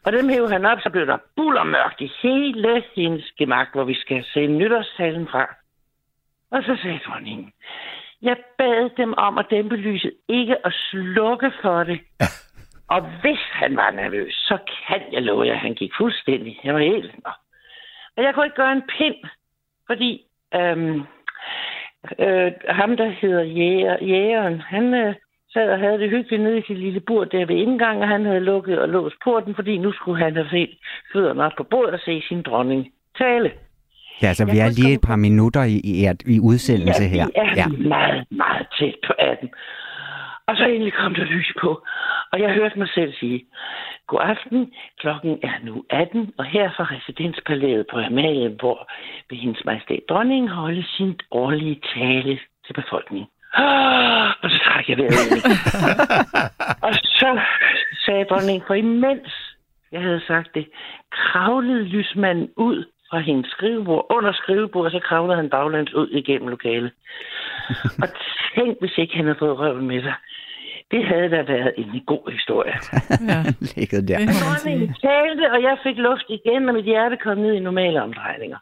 Og 0.05 0.13
dem 0.13 0.29
hævde 0.29 0.53
han 0.53 0.67
op, 0.67 0.79
så 0.81 0.91
blev 0.91 1.07
der 1.07 1.19
bullermørkt 1.37 2.01
i 2.01 2.13
hele 2.23 2.85
hendes 2.95 3.33
gemak, 3.39 3.69
hvor 3.73 3.85
vi 3.85 3.95
skal 3.95 4.25
se 4.25 4.47
nytårstalen 4.47 5.29
fra. 5.29 5.55
Og 6.51 6.63
så 6.63 6.79
sagde 6.83 7.01
dronningen, 7.07 7.53
jeg 8.23 8.37
bad 8.59 8.91
dem 8.97 9.15
om 9.15 9.39
at 9.39 9.47
dæmpe 9.51 9.77
lyset, 9.77 10.13
ikke 10.29 10.67
at 10.67 10.73
slukke 10.91 11.53
for 11.63 11.85
det. 11.85 12.01
Og 12.95 13.01
hvis 13.21 13.45
han 13.53 13.77
var 13.77 13.91
nervøs, 13.91 14.35
så 14.35 14.59
kan 14.89 15.03
jeg 15.13 15.23
love 15.23 15.47
jer, 15.47 15.53
at 15.53 15.59
han 15.59 15.75
gik 15.75 15.93
fuldstændig. 15.99 16.61
Jeg 16.65 16.75
var 16.75 16.81
helt... 16.81 17.15
Og 18.17 18.25
jeg 18.25 18.35
kunne 18.35 18.47
ikke 18.47 18.57
gøre 18.57 18.73
en 18.73 18.89
pind, 18.99 19.17
fordi 19.87 20.25
øhm, 20.55 21.03
øh, 22.19 22.53
ham, 22.69 22.97
der 22.97 23.09
hedder 23.09 23.43
jæger, 23.43 24.05
jægeren, 24.05 24.61
han 24.61 24.95
øh, 24.95 25.15
sad 25.53 25.71
og 25.71 25.79
havde 25.79 25.99
det 25.99 26.11
hyggeligt 26.11 26.43
nede 26.43 26.59
i 26.59 26.63
sit 26.67 26.79
lille 26.79 27.01
bur 27.01 27.25
der 27.25 27.47
ved 27.47 27.57
indgangen, 27.57 28.03
og 28.03 28.09
han 28.09 28.25
havde 28.25 28.41
lukket 28.41 28.79
og 28.79 28.89
låst 28.89 29.17
porten, 29.25 29.55
fordi 29.55 29.79
nu 29.79 29.93
skulle 29.93 30.25
han 30.25 30.37
have 30.37 30.49
set 30.51 30.79
fødderne 31.13 31.45
op 31.45 31.53
på 31.57 31.63
bordet 31.63 31.95
og 31.95 32.01
se 32.05 32.23
sin 32.29 32.43
dronning 32.43 32.93
tale. 33.19 33.51
Ja, 34.23 34.35
så 34.35 34.45
vi 34.45 34.59
er 34.59 34.69
lige 34.69 34.95
et 34.95 35.01
par 35.01 35.17
minutter 35.17 35.63
i, 35.63 35.77
i, 35.85 35.99
i 36.35 36.41
udsendelse 36.41 37.03
ja, 37.03 37.09
her. 37.09 37.27
Ja, 37.37 37.69
vi 37.69 37.85
er 37.85 37.89
meget, 37.89 38.25
meget 38.31 38.67
tæt 38.79 38.95
på 39.07 39.13
18. 39.19 39.51
Og 40.47 40.57
så 40.57 40.65
endelig 40.65 40.93
kom 40.93 41.15
der 41.15 41.25
lys 41.25 41.53
på, 41.61 41.71
og 42.33 42.41
jeg 42.41 42.55
hørte 42.55 42.79
mig 42.79 42.89
selv 42.95 43.13
sige, 43.21 43.45
God 44.07 44.21
aften, 44.23 44.73
klokken 44.99 45.39
er 45.43 45.57
nu 45.65 45.85
18, 45.91 46.33
og 46.39 46.45
her 46.45 46.71
fra 46.77 46.85
residenspalæet 46.85 47.87
på 47.91 47.99
Amalienborg 47.99 48.87
vil 49.31 49.39
hendes 49.39 49.65
majestæt 49.65 50.01
dronningen 50.09 50.49
holde 50.49 50.85
sin 50.97 51.21
årlige 51.31 51.81
tale 51.95 52.39
til 52.67 52.73
befolkningen. 52.73 53.29
Og 54.43 54.51
så 54.51 54.59
trak 54.65 54.89
jeg 54.89 54.99
vejret 54.99 55.15
Og 56.87 56.95
så 56.95 57.41
sagde 58.05 58.25
dronningen 58.25 58.67
for 58.67 58.75
imens, 58.75 59.57
jeg 59.93 60.03
havde 60.03 60.21
sagt 60.27 60.55
det, 60.55 60.67
kravlede 61.11 61.85
lysmanden 61.85 62.49
ud 62.57 62.85
fra 63.11 63.19
hendes 63.19 63.51
skrivebord, 63.51 64.07
under 64.11 64.33
skrivebordet, 64.33 64.95
og 64.95 65.01
så 65.01 65.07
kravlede 65.09 65.37
han 65.37 65.51
baglands 65.51 65.95
ud 65.95 66.09
igennem 66.09 66.49
lokalet. 66.49 66.93
og 68.03 68.09
tænk, 68.55 68.77
hvis 68.81 68.99
ikke 68.99 69.17
han 69.17 69.25
havde 69.25 69.39
fået 69.39 69.59
røven 69.59 69.87
med 69.87 70.03
sig. 70.03 70.15
Det 70.91 71.07
havde 71.07 71.29
da 71.31 71.43
været 71.43 71.73
en 71.77 72.03
god 72.07 72.33
historie. 72.33 72.75
ja. 73.29 73.41
Ligget 73.77 74.09
der. 74.09 74.19
Dronningen 74.19 74.95
talte, 75.09 75.53
og 75.53 75.63
jeg 75.63 75.77
fik 75.83 75.97
luft 75.97 76.29
igen, 76.29 76.69
og 76.69 76.75
mit 76.75 76.85
hjerte 76.85 77.17
kom 77.17 77.39
ned 77.39 77.53
i 77.53 77.61
normale 77.61 78.03
omdrejninger. 78.03 78.59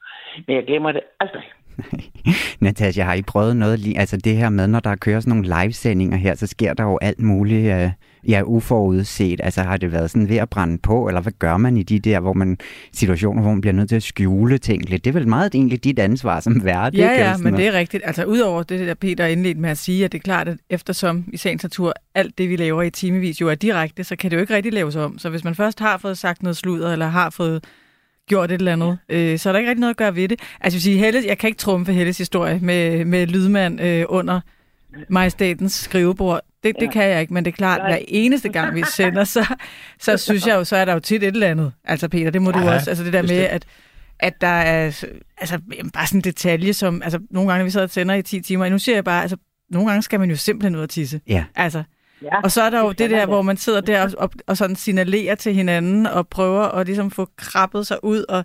Men 0.47 0.57
jeg 0.57 0.67
glemmer 0.67 0.93
det 0.93 1.01
aldrig. 1.21 1.45
Natasja, 2.61 3.05
har 3.05 3.15
I 3.15 3.23
prøvet 3.23 3.57
noget 3.57 3.79
lige, 3.79 3.99
altså 3.99 4.17
det 4.17 4.37
her 4.37 4.49
med, 4.49 4.67
når 4.67 4.81
der 4.81 4.97
kører 4.97 5.21
sådan 5.21 5.37
nogle 5.37 5.63
livesendinger 5.63 6.17
her, 6.17 6.35
så 6.35 6.47
sker 6.47 6.75
der 6.75 6.85
jo 6.85 6.99
alt 7.03 7.21
muligt, 7.21 7.75
uh, 7.75 7.91
ja, 8.29 8.43
uforudset. 8.45 9.41
Altså 9.43 9.63
har 9.63 9.77
det 9.77 9.93
været 9.93 10.11
sådan 10.11 10.29
ved 10.29 10.37
at 10.37 10.51
brænde 10.51 10.79
på, 10.79 11.09
eller 11.09 11.21
hvad 11.21 11.33
gør 11.39 11.57
man 11.57 11.77
i 11.77 11.83
de 11.83 11.99
der, 11.99 12.21
hvor 12.21 12.33
man, 12.33 12.59
situationer, 12.93 13.43
hvor 13.43 13.51
man 13.51 13.61
bliver 13.61 13.75
nødt 13.75 13.89
til 13.89 13.97
at 13.97 14.03
skjule 14.03 14.59
ting 14.59 14.91
lidt? 14.91 15.05
Det 15.05 15.11
er 15.11 15.13
vel 15.13 15.29
meget 15.29 15.55
egentlig 15.55 15.85
dit 15.85 15.99
ansvar 15.99 16.41
som 16.41 16.65
vært, 16.65 16.95
Ja, 16.95 17.11
ikke? 17.11 17.25
ja, 17.25 17.31
men 17.31 17.39
sådan 17.39 17.59
det 17.59 17.67
er 17.67 17.73
rigtigt. 17.73 18.03
Altså 18.07 18.25
udover 18.25 18.63
det 18.63 18.87
der 18.87 18.95
Peter 18.95 19.27
indledte 19.27 19.61
med 19.61 19.71
at 19.71 19.79
sige, 19.79 20.05
at 20.05 20.13
det 20.13 20.19
er 20.19 20.23
klart, 20.23 20.49
at 20.49 20.57
eftersom 20.71 21.25
i 21.33 21.37
sagens 21.37 21.63
natur 21.63 21.93
alt 22.15 22.39
det, 22.39 22.49
vi 22.49 22.57
laver 22.57 22.83
i 22.83 22.91
timevis 22.91 23.41
jo 23.41 23.49
er 23.49 23.55
direkte, 23.55 24.05
så 24.05 24.17
kan 24.17 24.31
det 24.31 24.37
jo 24.37 24.41
ikke 24.41 24.55
rigtig 24.55 24.73
laves 24.73 24.97
om. 24.97 25.19
Så 25.19 25.31
hvis 25.31 25.45
man 25.45 25.55
først 25.55 25.81
har 25.81 25.99
fået 25.99 26.19
sagt 26.19 26.43
noget 26.43 26.57
sludder, 26.57 26.93
eller 26.93 27.07
har 27.07 27.31
fået 27.31 27.65
gjort 28.29 28.51
et 28.51 28.59
eller 28.59 28.73
andet, 28.73 28.99
øh, 29.09 29.39
så 29.39 29.49
er 29.49 29.53
der 29.53 29.59
ikke 29.59 29.71
rigtig 29.71 29.81
noget 29.81 29.91
at 29.91 29.97
gøre 29.97 30.17
ved 30.17 30.29
det. 30.29 30.41
Altså 30.61 30.77
jeg 30.77 30.83
sige, 30.83 30.99
Helle, 30.99 31.23
jeg 31.27 31.39
kan 31.39 31.49
ikke 31.49 31.59
trumfe 31.59 31.93
Helles 31.93 32.19
historie 32.19 32.59
med, 32.63 33.05
med 33.05 33.27
lydmand 33.27 33.81
øh, 33.81 34.05
under 34.09 34.41
majestatens 35.09 35.73
skrivebord. 35.73 36.41
Det, 36.65 36.77
det 36.81 36.93
kan 36.93 37.05
jeg 37.05 37.21
ikke, 37.21 37.35
men 37.35 37.45
det 37.45 37.51
er 37.51 37.57
klart, 37.57 37.81
hver 37.81 37.99
eneste 38.09 38.49
gang 38.49 38.75
vi 38.75 38.83
sender, 38.97 39.25
så, 39.25 39.55
så 40.01 40.17
synes 40.17 40.47
jeg 40.47 40.55
jo, 40.55 40.65
så 40.65 40.77
er 40.77 40.85
der 40.85 40.93
jo 40.93 41.01
tit 41.01 41.23
et 41.23 41.27
eller 41.27 41.49
andet. 41.49 41.73
Altså 41.85 42.09
Peter, 42.09 42.31
det 42.31 42.43
må 42.43 42.51
du 42.51 42.59
Ja, 42.59 42.75
også. 42.75 42.91
Altså 42.91 43.05
det 43.05 43.13
der 43.13 43.23
med, 43.23 43.39
at 43.39 43.67
at 44.19 44.41
der 44.41 44.47
er 44.47 45.05
altså, 45.39 45.59
bare 45.95 46.07
sådan 46.07 46.19
en 46.19 46.25
detalje, 46.25 46.73
som 46.73 47.03
altså, 47.03 47.19
nogle 47.31 47.51
gange, 47.51 47.65
vi 47.65 47.71
sidder 47.71 47.87
og 47.87 47.91
sender 47.91 48.15
i 48.15 48.23
10 48.23 48.41
timer, 48.41 48.69
nu 48.69 48.79
siger 48.79 48.97
jeg 48.97 49.05
bare, 49.05 49.23
altså, 49.23 49.37
nogle 49.71 49.89
gange 49.89 50.03
skal 50.03 50.21
man 50.21 50.31
jo 50.31 50.37
simpelthen 50.37 50.77
ud 50.77 50.81
og 50.81 50.91
tisse. 50.91 51.21
Ja. 51.29 51.45
Altså, 51.55 51.83
Ja, 52.23 52.41
og 52.45 52.53
så 52.53 52.63
er 52.63 52.71
der 52.71 52.81
jo 52.81 52.89
det 52.89 52.99
det 52.99 53.11
der, 53.11 53.27
hvor 53.27 53.43
man 53.43 53.57
sidder 53.57 53.81
der 53.81 54.03
og, 54.03 54.13
og, 54.19 54.31
og 54.47 54.57
sådan 54.57 54.77
signalerer 54.77 55.35
til 55.35 55.55
hinanden 55.55 56.07
og 56.07 56.29
prøver 56.29 56.63
at 56.63 56.87
ligesom 56.87 57.11
få 57.11 57.29
krabbet 57.37 57.87
sig 57.87 58.05
ud. 58.05 58.25
Og 58.29 58.45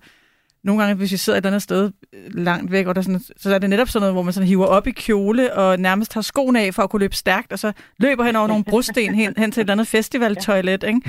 nogle 0.64 0.82
gange, 0.82 0.96
hvis 0.96 1.12
vi 1.12 1.18
sidder 1.18 1.40
et 1.40 1.46
andet 1.46 1.62
sted 1.62 1.92
øh, 2.14 2.36
langt 2.36 2.72
væk, 2.72 2.88
og 2.88 2.96
der 2.96 3.02
er 3.02 3.04
sådan, 3.04 3.22
så 3.38 3.56
er 3.56 3.60
det 3.60 3.70
netop 3.70 3.90
sådan 3.90 4.02
noget, 4.02 4.16
hvor 4.16 4.22
man 4.22 4.34
sådan 4.34 4.48
hiver 4.48 4.66
op 4.66 4.88
i 4.88 4.92
kjole 4.92 5.54
og 5.54 5.80
nærmest 5.80 6.12
tager 6.12 6.22
skoene 6.22 6.62
af 6.62 6.74
for 6.74 6.84
at 6.84 6.90
kunne 6.90 7.00
løbe 7.00 7.16
stærkt, 7.16 7.52
og 7.52 7.60
så 7.60 7.72
løber 8.00 8.24
hen 8.24 8.36
over 8.36 8.48
nogle 8.48 8.64
brosten 8.64 9.16
hen, 9.16 9.34
hen 9.38 9.52
til 9.52 9.62
et 9.62 9.64
eller 9.64 9.74
andet 9.74 9.88
festivaltoilet, 9.88 10.84
ikke? 10.84 11.02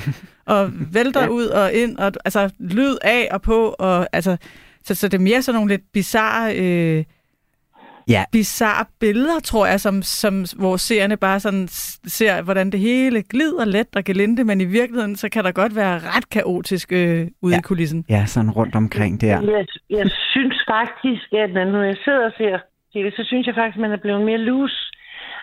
og 0.47 0.71
vælter 0.93 1.29
ud 1.29 1.47
og 1.47 1.73
ind, 1.73 1.99
og 1.99 2.13
altså 2.25 2.51
lyd 2.59 2.97
af 3.03 3.29
og 3.31 3.43
på, 3.43 3.75
og 3.79 4.09
altså, 4.13 4.37
så, 4.85 4.95
så 4.95 5.09
det 5.09 5.19
er 5.19 5.23
mere 5.23 5.43
sådan 5.43 5.57
nogle 5.57 5.73
lidt 5.73 5.93
bizarre... 5.93 6.57
Øh, 6.57 7.05
Ja. 8.09 8.25
bizarre 8.33 8.85
billeder, 9.01 9.41
tror 9.41 9.67
jeg, 9.67 9.81
som, 9.81 10.03
som, 10.03 10.35
hvor 10.59 10.77
seerne 10.77 11.17
bare 11.17 11.41
sådan 11.41 11.69
ser, 12.19 12.43
hvordan 12.43 12.71
det 12.71 12.81
hele 12.81 13.23
glider 13.23 13.65
let 13.65 13.97
og 13.97 14.05
gelinde, 14.05 14.45
men 14.45 14.61
i 14.61 14.65
virkeligheden, 14.65 15.17
så 15.17 15.29
kan 15.29 15.45
der 15.45 15.53
godt 15.53 15.77
være 15.77 15.99
ret 16.17 16.29
kaotisk 16.31 16.93
øh, 16.93 17.27
ude 17.43 17.55
Ja. 17.55 17.59
i 17.59 17.63
kulissen. 17.63 18.05
Ja, 18.09 18.27
sådan 18.27 18.51
rundt 18.51 18.75
omkring 18.75 19.21
der. 19.21 19.41
Jeg, 19.57 19.67
jeg 19.91 20.11
synes 20.33 20.57
faktisk, 20.71 21.33
at 21.33 21.51
når 21.73 21.83
jeg 21.83 21.97
sidder 22.05 22.25
og 22.27 22.33
ser 22.39 22.59
TV, 22.95 23.11
så 23.11 23.25
synes 23.27 23.47
jeg 23.47 23.55
faktisk, 23.55 23.77
at 23.77 23.81
man 23.81 23.93
er 23.93 23.97
blevet 24.05 24.25
mere 24.25 24.39
loose. 24.39 24.77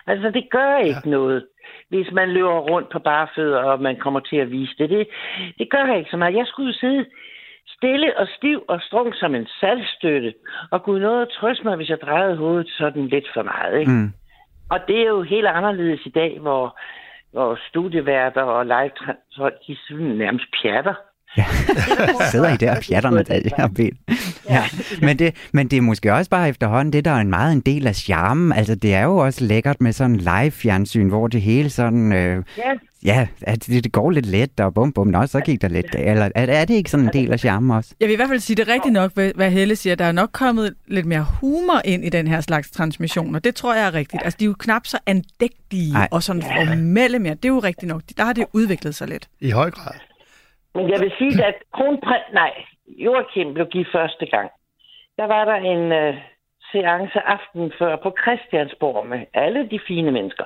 Altså, 0.06 0.30
det 0.30 0.44
gør 0.50 0.76
ikke 0.78 1.00
ja. 1.04 1.10
noget, 1.10 1.46
hvis 1.88 2.06
man 2.12 2.28
løber 2.30 2.58
rundt 2.72 2.88
på 2.92 2.98
bare 2.98 3.28
fødder, 3.36 3.58
og 3.58 3.82
man 3.82 3.96
kommer 3.96 4.20
til 4.20 4.36
at 4.36 4.50
vise 4.50 4.74
det. 4.78 4.90
Det, 4.90 5.08
det 5.58 5.70
gør 5.70 5.94
ikke 5.98 6.10
så 6.10 6.16
meget. 6.16 6.34
Jeg 6.36 6.46
skulle 6.46 6.74
sidde 6.74 7.04
stille 7.80 8.18
og 8.18 8.26
stiv 8.36 8.64
og 8.68 8.80
strung 8.80 9.14
som 9.14 9.34
en 9.34 9.46
salgstøtte, 9.60 10.34
og 10.70 10.82
kunne 10.82 11.00
noget 11.00 11.28
trøste 11.28 11.64
mig, 11.64 11.76
hvis 11.76 11.88
jeg 11.88 12.00
drejede 12.00 12.36
hovedet 12.36 12.70
sådan 12.78 13.06
lidt 13.06 13.28
for 13.34 13.42
meget. 13.42 13.78
Ikke? 13.80 13.92
Mm. 13.92 14.12
Og 14.70 14.78
det 14.88 14.98
er 15.00 15.08
jo 15.08 15.22
helt 15.22 15.46
anderledes 15.46 16.06
i 16.06 16.10
dag, 16.10 16.38
hvor, 16.40 16.78
hvor 17.32 17.58
studieværter 17.68 18.42
og 18.42 18.66
live 18.66 19.14
de 19.66 19.76
sådan 19.88 20.06
nærmest 20.06 20.46
pjatter. 20.62 20.94
Sidder 22.32 22.54
I 22.54 22.56
der 22.56 22.76
og 22.76 22.82
pjatter, 22.82 23.10
Natasja 23.10 23.62
og 23.62 23.74
Ben? 23.74 23.90
Ja. 24.48 24.64
Men, 25.00 25.18
det, 25.18 25.34
men 25.52 25.68
det 25.68 25.76
er 25.76 25.80
måske 25.80 26.14
også 26.14 26.30
bare 26.30 26.48
efterhånden 26.48 26.92
det, 26.92 27.04
der 27.04 27.10
er 27.10 27.20
en 27.20 27.30
meget 27.30 27.52
en 27.52 27.60
del 27.60 27.86
af 27.86 27.96
charmen. 27.96 28.52
Altså, 28.52 28.74
det 28.74 28.94
er 28.94 29.02
jo 29.02 29.16
også 29.16 29.44
lækkert 29.44 29.80
med 29.80 29.92
sådan 29.92 30.16
live-fjernsyn, 30.16 31.08
hvor 31.08 31.28
det 31.28 31.42
hele 31.42 31.70
sådan... 31.70 32.12
Øh, 32.12 32.42
Ja, 32.56 32.74
ja, 33.04 33.26
at 33.42 33.66
det, 33.66 33.84
det 33.84 33.92
går 33.92 34.10
lidt 34.10 34.26
let, 34.26 34.60
og 34.60 34.74
bum 34.74 34.92
bum, 34.92 35.06
nå, 35.06 35.26
så 35.26 35.40
gik 35.40 35.62
der 35.62 35.68
lidt. 35.68 35.86
Eller 35.98 36.28
er, 36.34 36.46
er 36.46 36.64
det 36.64 36.74
ikke 36.74 36.90
sådan 36.90 37.06
en 37.06 37.12
del 37.12 37.32
af 37.32 37.40
charmen 37.40 37.70
også? 37.70 37.90
Jeg 38.00 38.08
vil 38.08 38.12
i 38.12 38.16
hvert 38.16 38.28
fald 38.28 38.40
sige, 38.40 38.56
det 38.56 38.68
rigtigt 38.68 38.92
nok, 38.92 39.14
hvad 39.14 39.32
hvad 39.34 39.50
Helle 39.50 39.76
siger. 39.76 39.94
Der 39.94 40.04
er 40.04 40.12
nok 40.12 40.30
kommet 40.32 40.74
lidt 40.86 41.06
mere 41.06 41.26
humor 41.40 41.80
ind 41.84 42.04
i 42.04 42.08
den 42.08 42.28
her 42.28 42.40
slags 42.40 42.70
transmissioner. 42.70 43.38
Det 43.38 43.54
tror 43.54 43.74
jeg 43.74 43.86
er 43.86 43.94
rigtigt. 43.94 44.22
Altså, 44.24 44.36
de 44.40 44.44
er 44.44 44.46
jo 44.46 44.54
knap 44.58 44.86
så 44.86 44.98
andægtige 45.06 45.94
Ej. 45.94 46.08
og 46.10 46.22
sådan 46.22 46.42
formelle 46.42 47.18
mere. 47.18 47.34
Det 47.34 47.44
er 47.44 47.48
jo 47.48 47.58
rigtigt 47.58 47.88
nok. 47.88 48.02
Der 48.16 48.24
har 48.24 48.32
det 48.32 48.44
udviklet 48.52 48.94
sig 48.94 49.08
lidt. 49.08 49.28
I 49.40 49.50
høj 49.50 49.70
grad. 49.70 50.09
Men 50.74 50.90
jeg 50.90 51.00
vil 51.00 51.12
sige, 51.18 51.44
at 51.44 51.54
kronprins... 51.72 52.24
Nej, 52.32 52.52
Joachim 52.88 53.54
blev 53.54 53.66
givet 53.66 53.88
første 53.92 54.26
gang. 54.26 54.50
Der 55.18 55.24
var 55.24 55.44
der 55.44 55.54
en 55.54 55.92
øh, 55.92 56.16
seance 56.72 57.20
aften 57.20 57.72
før 57.78 57.96
på 57.96 58.16
Christiansborg 58.22 59.06
med 59.06 59.20
alle 59.34 59.68
de 59.70 59.80
fine 59.88 60.10
mennesker. 60.10 60.44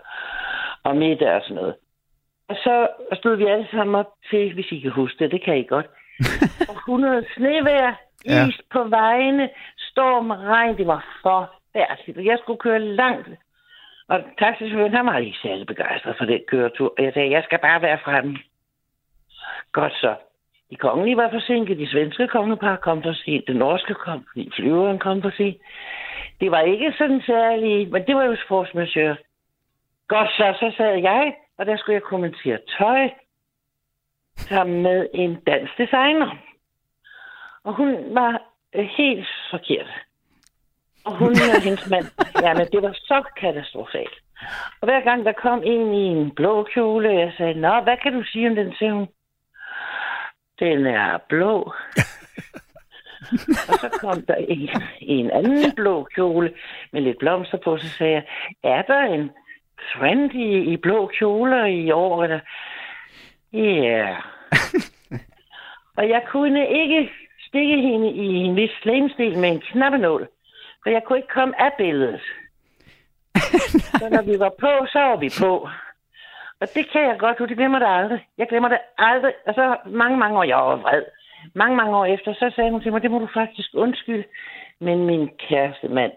Og 0.85 0.97
middag 0.97 1.35
og 1.35 1.43
sådan 1.43 1.57
noget. 1.57 1.75
Og 2.49 2.57
så 2.57 2.89
stod 3.13 3.37
vi 3.37 3.45
alle 3.47 3.67
sammen 3.71 3.95
op 3.95 4.11
til, 4.31 4.55
hvis 4.55 4.73
I 4.73 4.79
kan 4.81 4.91
huske 4.91 5.25
det, 5.25 5.31
det 5.33 5.43
kan 5.45 5.57
I 5.59 5.63
godt. 5.63 5.87
Og 6.71 6.75
100 6.75 7.25
snevejr, 7.37 7.95
Ja. 8.27 8.49
is 8.49 8.61
på 8.73 8.85
vejene, 8.85 9.49
storm, 9.79 10.31
regn, 10.31 10.77
det 10.79 10.87
var 10.87 11.05
forfærdeligt. 11.23 12.27
Jeg 12.27 12.39
skulle 12.43 12.59
køre 12.59 12.79
langt. 12.81 13.29
Og 14.09 14.21
taxichaufføren, 14.39 14.95
han 14.95 15.07
var 15.07 15.19
ikke 15.19 15.39
særlig 15.43 15.67
begejstret 15.67 16.15
for 16.19 16.25
den 16.25 16.41
køretur. 16.49 16.95
Og 16.99 17.05
jeg 17.05 17.13
sagde, 17.13 17.31
jeg 17.31 17.43
skal 17.45 17.59
bare 17.59 17.83
være 17.83 17.99
fremme. 18.05 18.39
Godt 19.75 19.93
så. 19.93 20.15
De 20.71 20.77
kongelige 20.77 21.17
var 21.17 21.31
forsinket, 21.31 21.79
de 21.79 21.91
svenske 21.91 22.29
kongepar 22.29 22.77
kom 22.77 23.03
for 23.03 23.13
sent, 23.13 23.47
den 23.47 23.57
norske 23.57 23.95
kom, 23.95 24.27
fordi 24.33 24.51
flyveren 24.57 24.99
kom 24.99 25.23
for 25.23 25.31
sent. 25.37 25.57
Det 26.41 26.51
var 26.51 26.61
ikke 26.61 26.95
sådan 26.99 27.23
særligt, 27.27 27.91
men 27.91 28.07
det 28.07 28.17
var 28.17 28.25
jo 28.25 28.37
majeure. 28.75 29.17
Godt 30.09 30.29
så, 30.29 30.57
så 30.61 30.75
sad 30.77 30.95
jeg, 30.97 31.35
og 31.59 31.67
der 31.67 31.77
skulle 31.77 31.95
jeg 31.95 32.03
kommentere 32.03 32.59
tøj 32.79 33.11
sammen 34.37 34.83
med 34.83 35.09
en 35.15 35.41
dansk 35.47 35.79
designer. 35.79 36.31
Og 37.65 37.75
hun 37.75 38.15
var 38.15 38.43
øh, 38.75 38.89
helt 38.97 39.29
forkert. 39.51 39.91
Og 41.05 41.13
hun 41.19 41.31
og 41.57 41.63
hendes 41.63 41.91
mand, 41.91 42.07
jamen 42.43 42.67
det 42.73 42.83
var 42.83 42.93
så 42.93 43.23
katastrofalt. 43.37 44.19
Og 44.81 44.87
hver 44.87 45.01
gang 45.01 45.25
der 45.25 45.33
kom 45.33 45.63
en 45.65 45.95
i 45.95 46.05
en 46.07 46.35
blå 46.35 46.63
kjole, 46.63 47.09
jeg 47.09 47.33
sagde, 47.37 47.55
Nå, 47.55 47.81
hvad 47.81 47.97
kan 48.03 48.13
du 48.13 48.23
sige 48.25 48.49
om 48.49 48.55
den, 48.55 48.75
siger 48.75 48.93
hun. 48.93 49.09
Den 50.59 50.87
er 50.87 51.19
blå. 51.29 51.59
og 53.69 53.79
så 53.81 53.99
kom 54.01 54.23
der 54.23 54.35
en, 54.35 54.71
en 55.01 55.31
anden 55.31 55.75
blå 55.75 56.09
kjole 56.15 56.53
med 56.93 57.01
lidt 57.01 57.19
blomster 57.19 57.59
på, 57.59 57.79
så 57.79 57.89
sagde 57.89 58.13
jeg, 58.13 58.25
er 58.63 58.83
der 58.83 59.01
en 59.01 59.31
trend 59.93 60.35
i, 60.35 60.73
i 60.73 60.77
blå 60.77 61.11
kjoler 61.19 61.65
i 61.65 61.91
år? 61.91 62.41
Ja. 63.53 64.17
og 65.99 66.09
jeg 66.09 66.23
kunne 66.29 66.69
ikke 66.69 67.11
stikke 67.49 67.77
hende 67.77 68.11
i 68.11 68.27
en 68.27 68.57
vis 68.57 68.71
slæmstil 68.83 69.39
med 69.39 69.49
en 69.49 69.61
knappenål, 69.61 70.29
for 70.83 70.91
jeg 70.91 71.03
kunne 71.05 71.19
ikke 71.19 71.35
komme 71.35 71.63
af 71.63 71.73
billedet. 71.79 72.21
så 74.01 74.09
når 74.11 74.23
vi 74.23 74.39
var 74.39 74.53
på, 74.61 74.87
så 74.93 74.99
var 74.99 75.17
vi 75.17 75.31
på. 75.41 75.69
Og 76.61 76.67
det 76.75 76.85
kan 76.93 77.03
jeg 77.11 77.17
godt, 77.19 77.39
du 77.39 77.55
glemmer 77.55 77.79
det 77.79 77.89
aldrig. 77.89 78.21
Jeg 78.39 78.47
glemmer 78.49 78.69
det 78.69 78.79
aldrig. 78.99 79.33
Og 79.47 79.55
så 79.55 79.77
mange, 79.87 80.17
mange 80.19 80.39
år, 80.39 80.45
jeg 80.45 80.57
var 80.57 80.77
vred. 80.77 81.03
Mange, 81.55 81.77
mange 81.77 81.97
år 81.97 82.05
efter, 82.05 82.35
så 82.35 82.53
sagde 82.57 82.71
hun 82.71 82.81
til 82.81 82.93
mig, 82.93 83.03
det 83.03 83.11
må 83.11 83.19
du 83.19 83.29
faktisk 83.35 83.71
undskylde. 83.75 84.25
Men 84.81 85.07
min 85.07 85.29
kæreste 85.49 85.89
mand 85.89 86.13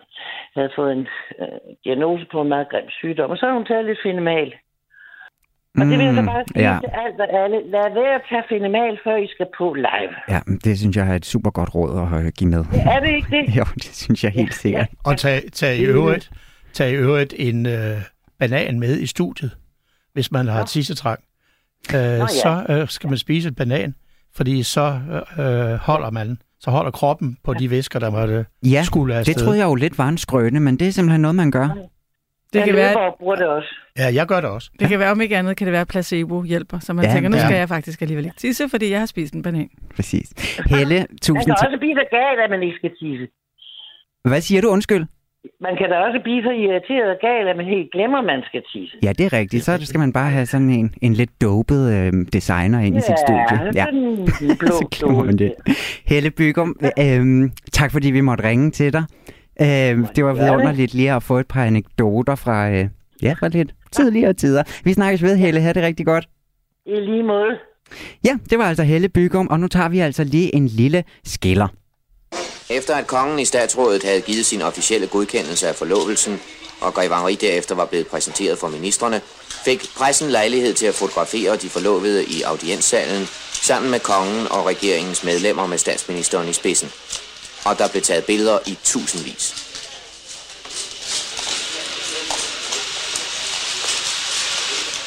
havde 0.55 0.71
fået 0.75 0.91
en 0.93 1.07
øh, 1.39 1.47
diagnose 1.83 2.25
på 2.31 2.41
en 2.41 2.49
meget 2.49 2.69
grim 2.69 2.89
sygdom, 2.89 3.31
og 3.31 3.37
så 3.37 3.45
havde 3.45 3.57
hun 3.57 3.65
taget 3.65 3.85
lidt 3.85 3.99
finemal. 4.03 4.53
Og 5.79 5.85
det 5.85 5.97
vil 5.97 6.05
jeg 6.05 6.15
så 6.15 6.25
bare 6.25 6.43
sige 6.47 6.63
ja. 6.63 6.73
ja. 6.73 6.79
til 6.79 6.91
alt 7.03 7.19
og 7.21 7.29
alle. 7.43 7.57
Lad 7.71 7.93
være 7.93 8.15
at 8.15 8.21
tage 8.29 8.43
finemal, 8.49 8.99
før 9.03 9.15
I 9.15 9.27
skal 9.27 9.47
på 9.57 9.73
live. 9.73 10.13
Ja, 10.29 10.39
men 10.47 10.57
det 10.63 10.79
synes 10.79 10.97
jeg 10.97 11.09
er 11.11 11.15
et 11.15 11.25
super 11.25 11.49
godt 11.49 11.75
råd 11.75 11.91
at 12.01 12.25
øh, 12.25 12.31
give 12.37 12.49
med. 12.49 12.63
Er 12.93 12.99
det 12.99 13.11
ikke 13.19 13.29
det? 13.37 13.43
Jo, 13.59 13.65
det 13.75 13.95
synes 14.03 14.23
jeg 14.23 14.31
helt 14.31 14.53
sikkert. 14.53 14.87
Og 15.05 15.17
tag, 15.17 15.37
tag, 15.53 15.77
i 15.77 15.85
øvrigt, 15.85 16.31
tag 16.73 16.89
i 16.91 16.95
øvrigt 16.95 17.33
en 17.37 17.65
øh, 17.65 17.97
banan 18.39 18.79
med 18.79 18.99
i 18.99 19.07
studiet, 19.07 19.51
hvis 20.17 20.31
man 20.31 20.47
har 20.47 20.65
tissetrang. 20.65 21.19
Øh, 21.89 21.95
ja. 22.01 22.27
Så 22.27 22.65
øh, 22.69 22.87
skal 22.89 23.09
man 23.09 23.17
spise 23.17 23.49
en 23.49 23.55
banan, 23.55 23.95
fordi 24.35 24.63
så 24.63 24.99
øh, 25.39 25.45
holder 25.89 26.11
man, 26.11 26.37
så 26.59 26.71
holder 26.71 26.91
kroppen 26.91 27.37
på 27.43 27.53
de 27.53 27.69
væsker, 27.69 27.99
der 27.99 28.09
måtte 28.09 28.45
Ja, 28.65 28.83
skulle 28.83 29.13
det 29.13 29.19
afsted. 29.19 29.35
troede 29.35 29.57
jeg 29.59 29.65
jo 29.65 29.75
lidt 29.75 29.97
var 29.97 30.07
en 30.07 30.17
skrøne, 30.17 30.59
men 30.59 30.79
det 30.79 30.87
er 30.87 30.91
simpelthen 30.91 31.21
noget, 31.21 31.35
man 31.35 31.51
gør. 31.51 31.67
Det 32.53 32.59
jeg 32.59 32.65
kan, 32.65 32.75
være, 32.75 32.97
og 32.97 33.15
bruger 33.19 33.35
det 33.35 33.47
også. 33.47 33.67
Ja, 33.97 34.13
jeg 34.13 34.27
gør 34.27 34.41
det 34.41 34.49
også. 34.49 34.69
det 34.79 34.89
kan 34.89 34.99
være, 34.99 35.11
om 35.11 35.21
ikke 35.21 35.37
andet, 35.37 35.57
kan 35.57 35.67
det 35.67 35.71
være 35.73 35.85
placebo 35.85 36.43
hjælper. 36.43 36.79
Så 36.79 36.93
man 36.93 37.05
Ja, 37.05 37.09
ja, 37.09 37.15
tænker, 37.15 37.29
nu 37.29 37.37
ja. 37.37 37.45
skal 37.45 37.55
jeg 37.57 37.67
faktisk 37.69 38.01
alligevel 38.01 38.25
ikke 38.25 38.37
tisse, 38.37 38.69
fordi 38.69 38.91
jeg 38.91 38.99
har 38.99 39.05
spist 39.05 39.33
en 39.33 39.41
banan. 39.43 39.69
Præcis. 39.95 40.29
Helle, 40.65 40.95
Man 40.95 41.07
tusind 41.21 41.45
kan 41.45 41.55
tak. 41.55 41.67
også 41.67 41.77
blive 41.79 41.95
så 41.95 42.05
gal, 42.11 42.43
at 42.43 42.49
man 42.49 42.63
ikke 42.63 42.75
skal 42.77 42.89
tisse. 43.01 43.27
Hvad 44.29 44.41
siger 44.41 44.61
du? 44.61 44.67
Undskyld. 44.69 45.05
Man 45.61 45.75
kan 45.79 45.89
da 45.89 45.95
også 45.95 46.19
blive 46.23 46.43
så 46.43 46.51
irriteret 46.51 47.09
og 47.09 47.17
gal, 47.21 47.47
at 47.47 47.57
man 47.57 47.65
helt 47.65 47.91
glemmer, 47.91 48.17
at 48.17 48.25
man 48.25 48.41
skal 48.45 48.61
tisse. 48.73 48.97
Ja, 49.03 49.11
det 49.17 49.25
er 49.25 49.33
rigtigt. 49.33 49.63
Så 49.63 49.85
skal 49.85 49.99
man 49.99 50.13
bare 50.13 50.29
have 50.29 50.45
sådan 50.45 50.69
en, 50.69 50.95
en 51.01 51.13
lidt 51.13 51.41
dopet 51.41 51.93
øh, 51.93 52.13
designer 52.33 52.79
ind 52.79 52.97
i 52.97 53.01
sit 53.01 53.19
studie. 53.27 53.71
Ja, 53.75 53.85
sådan 53.85 53.99
en 53.99 54.57
blå 54.61 54.67
så 54.67 54.87
glemmer 54.91 55.23
man 55.23 55.37
det. 55.37 55.53
Helle 56.05 56.31
Bygum, 56.31 56.75
øh, 56.99 57.49
tak 57.73 57.91
fordi 57.91 58.11
vi 58.11 58.21
måtte 58.21 58.43
ringe 58.43 58.71
til 58.71 58.93
dig. 58.93 59.03
Øh, 59.61 59.97
det 60.15 60.25
var 60.25 60.33
vidunderligt 60.33 60.93
lige 60.93 61.13
at 61.13 61.23
få 61.23 61.37
et 61.37 61.47
par 61.47 61.63
anekdoter 61.63 62.35
fra, 62.35 62.69
øh, 62.71 62.85
ja, 63.21 63.33
fra 63.39 63.47
lidt 63.47 63.75
tidligere 63.91 64.33
tider. 64.33 64.63
Vi 64.83 64.93
snakkes 64.93 65.23
ved, 65.23 65.37
Helle. 65.37 65.61
Ha' 65.61 65.73
det 65.73 65.83
rigtig 65.83 66.05
godt. 66.05 66.27
I 66.85 66.95
lige 66.95 67.23
måde. 67.23 67.57
Ja, 68.25 68.37
det 68.49 68.57
var 68.57 68.63
altså 68.63 68.83
Helle 68.83 69.09
Bygum, 69.09 69.47
og 69.47 69.59
nu 69.59 69.67
tager 69.67 69.89
vi 69.89 69.99
altså 69.99 70.23
lige 70.23 70.55
en 70.55 70.67
lille 70.67 71.03
skiller. 71.23 71.67
Efter 72.69 72.95
at 72.95 73.07
kongen 73.07 73.39
i 73.39 73.45
statsrådet 73.45 74.03
havde 74.03 74.21
givet 74.21 74.45
sin 74.45 74.61
officielle 74.61 75.07
godkendelse 75.07 75.67
af 75.67 75.75
forlovelsen, 75.75 76.41
og 76.81 76.93
Grev 76.93 77.15
Henri 77.15 77.35
derefter 77.35 77.75
var 77.75 77.85
blevet 77.85 78.07
præsenteret 78.07 78.59
for 78.59 78.67
ministerne, 78.67 79.21
fik 79.65 79.85
pressen 79.95 80.29
lejlighed 80.29 80.73
til 80.73 80.85
at 80.85 80.95
fotografere 80.95 81.55
de 81.55 81.69
forlovede 81.69 82.25
i 82.25 82.41
audienssalen 82.41 83.27
sammen 83.53 83.91
med 83.91 83.99
kongen 83.99 84.47
og 84.47 84.65
regeringens 84.65 85.23
medlemmer 85.23 85.67
med 85.67 85.77
statsministeren 85.77 86.49
i 86.49 86.53
spidsen. 86.53 86.91
Og 87.65 87.77
der 87.77 87.87
blev 87.87 88.01
taget 88.01 88.25
billeder 88.25 88.59
i 88.65 88.77
tusindvis. 88.83 89.63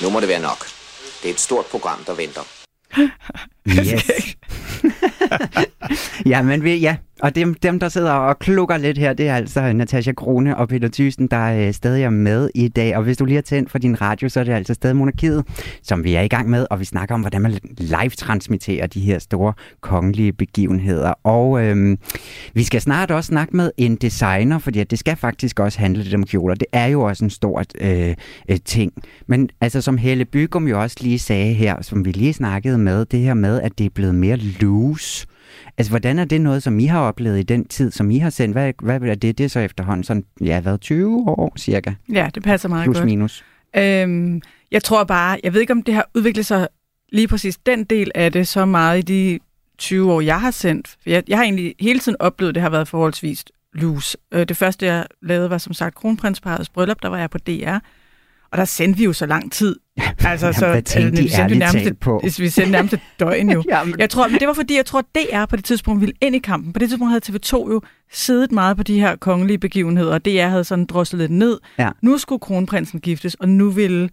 Nu 0.02 0.10
må 0.10 0.20
det 0.20 0.28
være 0.28 0.40
nok. 0.40 0.66
Det 1.22 1.30
er 1.30 1.34
et 1.34 1.40
stort 1.40 1.66
program, 1.66 2.04
der 2.04 2.14
venter. 2.14 2.42
Yes. 3.68 4.02
ja, 6.32 6.42
men 6.42 6.64
vi, 6.64 6.76
ja, 6.76 6.96
og 7.22 7.34
dem, 7.34 7.54
dem, 7.54 7.78
der 7.78 7.88
sidder 7.88 8.12
og 8.12 8.38
klukker 8.38 8.76
lidt 8.76 8.98
her, 8.98 9.12
det 9.12 9.28
er 9.28 9.34
altså 9.34 9.72
Natasha 9.72 10.12
Krone 10.12 10.56
og 10.56 10.68
Peter 10.68 10.88
Thyssen, 10.88 11.26
der 11.26 11.66
øh, 11.66 11.72
stadig 11.72 12.02
er 12.02 12.10
med 12.10 12.50
i 12.54 12.68
dag. 12.68 12.96
Og 12.96 13.02
hvis 13.02 13.16
du 13.16 13.24
lige 13.24 13.34
har 13.34 13.42
tændt 13.42 13.70
for 13.70 13.78
din 13.78 14.00
radio, 14.00 14.28
så 14.28 14.40
er 14.40 14.44
det 14.44 14.52
altså 14.52 14.74
stadig 14.74 14.96
Monarkiet, 14.96 15.44
som 15.82 16.04
vi 16.04 16.14
er 16.14 16.20
i 16.20 16.28
gang 16.28 16.50
med, 16.50 16.66
og 16.70 16.80
vi 16.80 16.84
snakker 16.84 17.14
om, 17.14 17.20
hvordan 17.20 17.42
man 17.42 17.58
live-transmitterer 17.78 18.86
de 18.86 19.00
her 19.00 19.18
store 19.18 19.52
kongelige 19.80 20.32
begivenheder. 20.32 21.12
Og 21.24 21.64
øhm, 21.64 21.98
vi 22.54 22.62
skal 22.62 22.80
snart 22.80 23.10
også 23.10 23.28
snakke 23.28 23.56
med 23.56 23.70
en 23.76 23.96
designer, 23.96 24.58
fordi 24.58 24.84
det 24.84 24.98
skal 24.98 25.16
faktisk 25.16 25.60
også 25.60 25.78
handle 25.78 26.02
lidt 26.02 26.14
om 26.14 26.26
kjoler. 26.26 26.54
Det 26.54 26.68
er 26.72 26.86
jo 26.86 27.00
også 27.00 27.24
en 27.24 27.30
stor 27.30 27.64
øh, 27.80 28.14
øh, 28.50 28.58
ting. 28.64 28.92
Men 29.26 29.50
altså, 29.60 29.80
som 29.80 29.98
Helle 29.98 30.24
Bygum 30.24 30.68
jo 30.68 30.82
også 30.82 30.96
lige 31.00 31.18
sagde 31.18 31.54
her, 31.54 31.82
som 31.82 32.04
vi 32.04 32.12
lige 32.12 32.32
snakkede 32.32 32.78
med, 32.78 33.04
det 33.04 33.20
her 33.20 33.34
med, 33.34 33.60
at 33.60 33.78
det 33.78 33.86
er 33.86 33.90
blevet 33.90 34.14
mere 34.14 34.36
loose. 34.36 35.09
Altså, 35.78 35.90
hvordan 35.90 36.18
er 36.18 36.24
det 36.24 36.40
noget, 36.40 36.62
som 36.62 36.78
I 36.80 36.86
har 36.86 37.00
oplevet 37.00 37.38
i 37.38 37.42
den 37.42 37.64
tid, 37.64 37.90
som 37.90 38.10
I 38.10 38.18
har 38.18 38.30
sendt? 38.30 38.54
Hvad, 38.54 38.72
hvad 38.82 39.00
er 39.00 39.14
det? 39.14 39.38
Det 39.38 39.44
er 39.44 39.48
så 39.48 39.60
efterhånden 39.60 40.04
sådan, 40.04 40.24
ja, 40.40 40.60
hvad, 40.60 40.78
20 40.78 41.28
år 41.28 41.52
cirka? 41.58 41.92
Ja, 42.12 42.30
det 42.34 42.42
passer 42.42 42.68
meget 42.68 42.84
Plus 42.84 42.96
godt. 42.96 43.04
minus. 43.04 43.44
Øhm, 43.76 44.42
jeg 44.70 44.82
tror 44.82 45.04
bare, 45.04 45.40
jeg 45.44 45.54
ved 45.54 45.60
ikke, 45.60 45.72
om 45.72 45.82
det 45.82 45.94
har 45.94 46.10
udviklet 46.14 46.46
sig 46.46 46.68
lige 47.12 47.28
præcis 47.28 47.58
den 47.66 47.84
del 47.84 48.10
af 48.14 48.32
det 48.32 48.48
så 48.48 48.64
meget 48.64 48.98
i 48.98 49.02
de 49.02 49.38
20 49.78 50.12
år, 50.12 50.20
jeg 50.20 50.40
har 50.40 50.50
sendt. 50.50 50.96
Jeg, 51.06 51.22
jeg 51.28 51.38
har 51.38 51.44
egentlig 51.44 51.74
hele 51.80 51.98
tiden 51.98 52.16
oplevet, 52.20 52.48
at 52.48 52.54
det 52.54 52.62
har 52.62 52.70
været 52.70 52.88
forholdsvis 52.88 53.44
loose. 53.74 54.18
Øh, 54.32 54.48
det 54.48 54.56
første, 54.56 54.86
jeg 54.86 55.06
lavede, 55.22 55.50
var 55.50 55.58
som 55.58 55.72
sagt 55.72 55.94
Kronprinsparets 55.94 56.68
bryllup, 56.68 57.02
der 57.02 57.08
var 57.08 57.18
jeg 57.18 57.30
på 57.30 57.38
DR. 57.38 57.76
Og 58.52 58.58
der 58.58 58.64
sendte 58.64 58.98
vi 58.98 59.04
jo 59.04 59.12
så 59.12 59.26
lang 59.26 59.52
tid. 59.52 59.76
Altså, 60.24 60.46
Jamen, 60.46 60.54
så, 60.54 60.68
hvad 60.68 60.82
tænkte 60.82 61.16
de 61.16 61.22
vi 61.22 61.28
sendte 61.28 61.54
nærmest, 61.54 61.84
talt 61.84 62.00
på? 62.00 62.20
et- 62.24 62.40
Vi 62.40 62.48
sendte 62.48 62.72
nærmest 62.72 62.94
et 62.94 63.00
døgn 63.20 63.50
jo. 63.50 63.62
Jamen. 63.70 63.94
Jeg 63.98 64.10
tror, 64.10 64.28
men 64.28 64.38
det 64.40 64.48
var 64.48 64.54
fordi, 64.54 64.76
jeg 64.76 64.86
tror, 64.86 64.98
at 64.98 65.04
DR 65.14 65.44
på 65.44 65.56
det 65.56 65.64
tidspunkt 65.64 66.00
ville 66.00 66.14
ind 66.20 66.36
i 66.36 66.38
kampen. 66.38 66.72
På 66.72 66.78
det 66.78 66.88
tidspunkt 66.88 67.10
havde 67.12 67.36
TV2 67.36 67.52
jo 67.72 67.82
siddet 68.12 68.52
meget 68.52 68.76
på 68.76 68.82
de 68.82 69.00
her 69.00 69.16
kongelige 69.16 69.58
begivenheder, 69.58 70.12
og 70.14 70.24
DR 70.24 70.46
havde 70.46 70.64
sådan 70.64 70.84
droslet 70.86 71.20
lidt 71.20 71.32
ned. 71.32 71.58
Ja. 71.78 71.90
Nu 72.02 72.18
skulle 72.18 72.40
kronprinsen 72.40 73.00
giftes, 73.00 73.34
og 73.34 73.48
nu 73.48 73.70
ville 73.70 74.10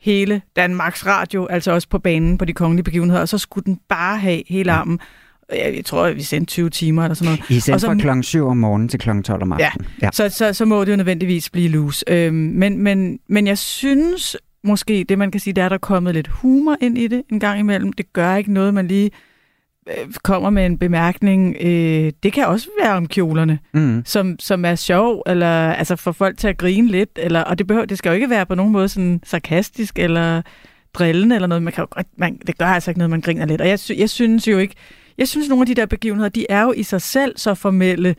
hele 0.00 0.42
Danmarks 0.56 1.06
Radio, 1.06 1.46
altså 1.46 1.72
også 1.72 1.88
på 1.88 1.98
banen 1.98 2.38
på 2.38 2.44
de 2.44 2.52
kongelige 2.52 2.84
begivenheder, 2.84 3.20
og 3.20 3.28
så 3.28 3.38
skulle 3.38 3.64
den 3.64 3.80
bare 3.88 4.18
have 4.18 4.42
hele 4.48 4.72
armen. 4.72 4.98
Jeg, 4.98 5.06
jeg 5.52 5.84
tror, 5.84 6.10
vi 6.12 6.22
sendte 6.22 6.50
20 6.50 6.70
timer 6.70 7.02
eller 7.04 7.14
sådan 7.14 7.26
noget. 7.26 7.50
I 7.50 7.56
Og 7.56 7.62
sendte 7.62 7.80
så- 7.80 7.86
fra 7.86 7.94
klokken 7.94 8.22
7 8.22 8.46
om 8.46 8.56
morgenen 8.56 8.88
til 8.88 9.00
klokken 9.00 9.22
12 9.22 9.42
om 9.42 9.54
Ja, 9.58 9.64
aftenen. 9.66 9.86
Ja. 10.02 10.08
så, 10.12 10.28
så, 10.28 10.52
så 10.52 10.64
må 10.64 10.84
det 10.84 10.90
jo 10.92 10.96
nødvendigvis 10.96 11.50
blive 11.50 11.68
loose. 11.68 12.04
Øhm, 12.08 12.34
men, 12.34 12.78
men, 12.78 13.18
men 13.28 13.46
jeg 13.46 13.58
synes 13.58 14.36
måske, 14.64 15.04
det 15.08 15.18
man 15.18 15.30
kan 15.30 15.40
sige, 15.40 15.54
det 15.54 15.64
er, 15.64 15.68
der 15.68 15.74
er 15.74 15.78
kommet 15.78 16.14
lidt 16.14 16.28
humor 16.28 16.76
ind 16.80 16.98
i 16.98 17.06
det 17.06 17.22
en 17.32 17.40
gang 17.40 17.58
imellem. 17.60 17.92
Det 17.92 18.12
gør 18.12 18.36
ikke 18.36 18.52
noget, 18.52 18.74
man 18.74 18.88
lige 18.88 19.10
øh, 19.88 20.12
kommer 20.24 20.50
med 20.50 20.66
en 20.66 20.78
bemærkning. 20.78 21.56
Øh, 21.60 22.12
det 22.22 22.32
kan 22.32 22.46
også 22.46 22.68
være 22.82 22.92
om 22.94 23.06
kjolerne, 23.08 23.58
Mm. 23.74 24.02
som, 24.04 24.36
som 24.38 24.64
er 24.64 24.74
sjov, 24.74 25.22
eller 25.26 25.72
altså 25.72 25.96
får 25.96 26.12
folk 26.12 26.38
til 26.38 26.48
at 26.48 26.58
grine 26.58 26.88
lidt. 26.88 27.10
Eller, 27.16 27.40
og 27.40 27.58
det, 27.58 27.66
behøver, 27.66 27.86
det 27.86 27.98
skal 27.98 28.08
jo 28.10 28.14
ikke 28.14 28.30
være 28.30 28.46
på 28.46 28.54
nogen 28.54 28.72
måde 28.72 28.88
sådan 28.88 29.20
sarkastisk 29.24 29.98
eller 29.98 30.42
drillende 30.94 31.34
eller 31.34 31.48
noget. 31.48 31.62
Man 31.62 31.72
kan 31.72 31.82
jo, 31.96 32.02
man, 32.18 32.38
det 32.46 32.58
gør 32.58 32.66
altså 32.66 32.90
ikke 32.90 32.98
noget, 32.98 33.10
man 33.10 33.20
griner 33.20 33.46
lidt. 33.46 33.60
Og 33.60 33.68
jeg, 33.68 33.78
jeg 33.96 34.10
synes 34.10 34.48
jo 34.48 34.58
ikke, 34.58 34.74
jeg 35.18 35.28
synes 35.28 35.48
nogle 35.48 35.62
af 35.62 35.66
de 35.66 35.74
der 35.74 35.86
begivenheder, 35.86 36.28
de 36.28 36.46
er 36.48 36.62
jo 36.62 36.72
i 36.72 36.82
sig 36.82 37.02
selv 37.02 37.38
så 37.38 37.54
formelle 37.54 38.16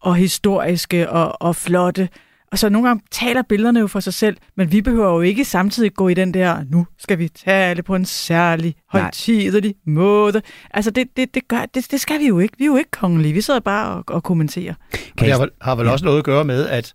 og 0.00 0.16
historiske 0.16 1.10
og, 1.10 1.42
og 1.42 1.56
flotte. 1.56 2.08
Og 2.52 2.58
så 2.58 2.68
nogle 2.68 2.88
gange 2.88 3.02
taler 3.10 3.42
billederne 3.42 3.80
jo 3.80 3.86
for 3.86 4.00
sig 4.00 4.14
selv, 4.14 4.36
men 4.56 4.72
vi 4.72 4.82
behøver 4.82 5.10
jo 5.10 5.20
ikke 5.20 5.44
samtidig 5.44 5.94
gå 5.94 6.08
i 6.08 6.14
den 6.14 6.34
der, 6.34 6.64
nu 6.70 6.86
skal 6.98 7.18
vi 7.18 7.28
tale 7.28 7.82
på 7.82 7.94
en 7.94 8.04
særlig 8.04 8.74
højtidelig 8.88 9.74
måde. 9.86 10.42
Altså 10.70 10.90
det, 10.90 11.16
det, 11.16 11.34
det, 11.34 11.48
gør, 11.48 11.66
det, 11.74 11.90
det 11.90 12.00
skal 12.00 12.20
vi 12.20 12.26
jo 12.26 12.38
ikke. 12.38 12.54
Vi 12.58 12.64
er 12.64 12.66
jo 12.66 12.76
ikke 12.76 12.90
kongelige. 12.90 13.34
Vi 13.34 13.40
sidder 13.40 13.60
bare 13.60 13.96
og, 13.96 14.04
og 14.06 14.22
kommenterer. 14.22 14.74
Og 14.92 14.98
Kan 15.16 15.24
det 15.24 15.32
har 15.32 15.40
vel, 15.40 15.50
har 15.60 15.74
vel 15.74 15.88
også 15.88 16.04
noget 16.04 16.18
at 16.18 16.24
gøre 16.24 16.44
med, 16.44 16.66
at, 16.68 16.94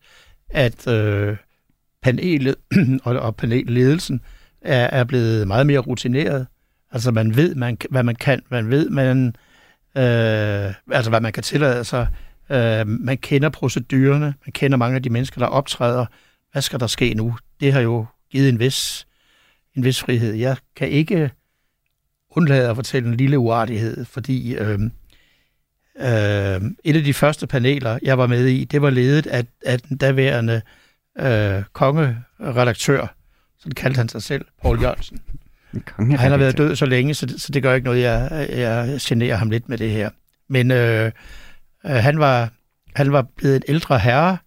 at 0.50 0.88
øh, 0.88 1.38
panelet 2.04 2.56
og, 3.04 3.15
og 3.15 3.36
panelledelsen 3.36 4.21
er, 4.62 4.86
er 5.00 5.04
blevet 5.04 5.48
meget 5.48 5.67
mere 5.67 5.80
rutineret. 5.80 6.48
Altså 6.96 7.12
man 7.12 7.36
ved, 7.36 7.56
man, 7.56 7.78
hvad 7.90 8.04
man 8.04 8.16
kan. 8.16 8.42
Man 8.50 8.70
ved, 8.70 8.90
man, 8.90 9.28
øh, 9.98 10.74
altså 10.92 11.10
hvad 11.10 11.22
man 11.22 11.34
kan 11.34 11.44
tillade 11.44 11.84
sig. 11.84 12.08
Øh, 12.50 12.88
man 12.88 13.18
kender 13.18 13.50
procedurerne. 13.50 14.26
Man 14.46 14.52
kender 14.52 14.78
mange 14.78 14.96
af 14.96 15.04
de 15.04 15.10
mennesker, 15.10 15.40
der 15.40 15.48
optræder. 15.48 16.06
Hvad 16.52 16.62
skal 16.62 16.80
der 16.80 16.88
ske 16.88 17.14
nu? 17.14 17.36
Det 17.60 17.74
har 17.74 17.80
jo 17.80 18.06
givet 18.32 18.50
en 18.50 18.60
vis, 18.60 19.08
en 19.76 19.84
vis 19.84 20.02
frihed. 20.02 20.34
Jeg 20.34 20.58
kan 20.76 20.90
ikke 20.90 21.32
undlade 22.30 22.70
at 22.70 22.76
fortælle 22.76 23.10
en 23.10 23.18
lille 23.18 23.40
uartighed, 23.40 24.06
fordi 24.06 24.56
øh, 24.56 24.80
øh, 26.00 26.62
et 26.84 26.96
af 26.96 27.04
de 27.04 27.14
første 27.14 27.48
paneler, 27.48 28.00
jeg 28.02 28.18
var 28.18 28.28
med 28.28 28.46
i, 28.46 28.64
det 28.64 28.82
var 28.82 28.90
ledet 28.90 29.28
af, 29.28 29.46
af 29.66 29.80
den 29.80 29.98
daværende 29.98 30.62
øh, 31.20 31.64
kongeredaktør, 31.74 33.16
sådan 33.60 33.72
kaldte 33.72 33.98
han 33.98 34.10
sig 34.10 34.24
selv, 34.24 34.46
Paul 34.62 34.82
Jørgensen. 34.82 35.20
Kongen 35.82 36.18
han 36.18 36.32
har 36.32 36.38
været 36.38 36.58
død 36.58 36.76
så 36.76 36.86
længe, 36.86 37.14
så 37.14 37.26
det, 37.26 37.42
så 37.42 37.52
det 37.52 37.64
gør 37.64 37.74
ikke 37.74 37.86
noget, 37.86 38.02
jeg, 38.02 38.48
jeg 38.50 38.98
generer 39.02 39.36
ham 39.36 39.50
lidt 39.50 39.70
med 39.70 39.78
det 39.78 39.92
her. 39.92 40.10
Men 40.50 40.72
øh, 40.72 41.12
øh, 41.86 41.92
han, 41.92 42.20
var, 42.20 42.50
han 42.96 43.12
var 43.12 43.26
blevet 43.38 43.56
en 43.56 43.64
ældre 43.68 44.00
herre, 44.00 44.38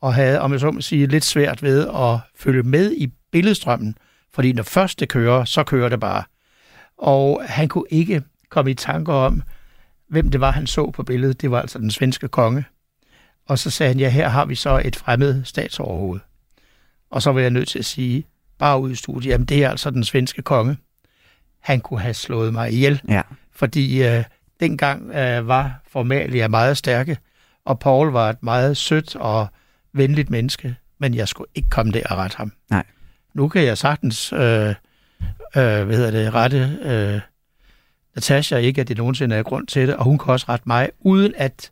og 0.00 0.14
havde, 0.14 0.40
om 0.40 0.52
jeg 0.52 0.60
så 0.60 0.70
må 0.70 0.80
sige, 0.80 1.06
lidt 1.06 1.24
svært 1.24 1.62
ved 1.62 1.88
at 1.88 2.18
følge 2.36 2.62
med 2.62 2.92
i 2.92 3.12
billedstrømmen, 3.32 3.98
fordi 4.34 4.52
når 4.52 4.62
først 4.62 5.00
det 5.00 5.08
kører, 5.08 5.44
så 5.44 5.64
kører 5.64 5.88
det 5.88 6.00
bare. 6.00 6.22
Og 6.98 7.42
han 7.46 7.68
kunne 7.68 7.84
ikke 7.90 8.22
komme 8.50 8.70
i 8.70 8.74
tanker 8.74 9.12
om, 9.12 9.42
hvem 10.08 10.30
det 10.30 10.40
var, 10.40 10.50
han 10.50 10.66
så 10.66 10.90
på 10.90 11.02
billedet. 11.02 11.40
Det 11.40 11.50
var 11.50 11.60
altså 11.60 11.78
den 11.78 11.90
svenske 11.90 12.28
konge. 12.28 12.64
Og 13.46 13.58
så 13.58 13.70
sagde 13.70 13.92
han, 13.92 14.00
ja, 14.00 14.08
her 14.08 14.28
har 14.28 14.44
vi 14.44 14.54
så 14.54 14.82
et 14.84 14.96
fremmed 14.96 15.44
statsoverhoved. 15.44 16.20
Og 17.10 17.22
så 17.22 17.32
var 17.32 17.40
jeg 17.40 17.50
nødt 17.50 17.68
til 17.68 17.78
at 17.78 17.84
sige, 17.84 18.26
bare 18.58 18.80
ud 18.80 18.90
i 18.90 18.94
studiet, 18.94 19.30
jamen 19.32 19.46
det 19.46 19.64
er 19.64 19.70
altså 19.70 19.90
den 19.90 20.04
svenske 20.04 20.42
konge. 20.42 20.76
Han 21.60 21.80
kunne 21.80 22.00
have 22.00 22.14
slået 22.14 22.52
mig 22.52 22.72
ihjel, 22.72 23.00
Ja. 23.08 23.22
fordi 23.52 24.02
øh, 24.06 24.24
dengang 24.60 25.10
øh, 25.14 25.48
var 25.48 25.80
formalia 25.88 26.48
meget 26.48 26.76
stærke, 26.76 27.18
og 27.64 27.78
Paul 27.78 28.10
var 28.10 28.30
et 28.30 28.42
meget 28.42 28.76
sødt 28.76 29.16
og 29.16 29.46
venligt 29.92 30.30
menneske, 30.30 30.76
men 30.98 31.14
jeg 31.14 31.28
skulle 31.28 31.48
ikke 31.54 31.70
komme 31.70 31.92
der 31.92 32.02
og 32.10 32.16
rette 32.16 32.36
ham. 32.36 32.52
Nej. 32.70 32.84
Nu 33.34 33.48
kan 33.48 33.62
jeg 33.64 33.78
sagtens, 33.78 34.32
øh, 34.32 34.68
øh, 34.68 34.74
hvad 35.54 35.96
hedder 35.96 36.10
det, 36.10 36.34
rette 36.34 36.78
øh, 36.82 37.20
Natasha, 38.14 38.56
ikke 38.56 38.80
at 38.80 38.88
det 38.88 38.96
nogensinde 38.96 39.36
er 39.36 39.42
grund 39.42 39.66
til 39.66 39.88
det, 39.88 39.96
og 39.96 40.04
hun 40.04 40.18
kan 40.18 40.32
også 40.32 40.46
rette 40.48 40.62
mig, 40.66 40.90
uden 41.00 41.32
at, 41.36 41.70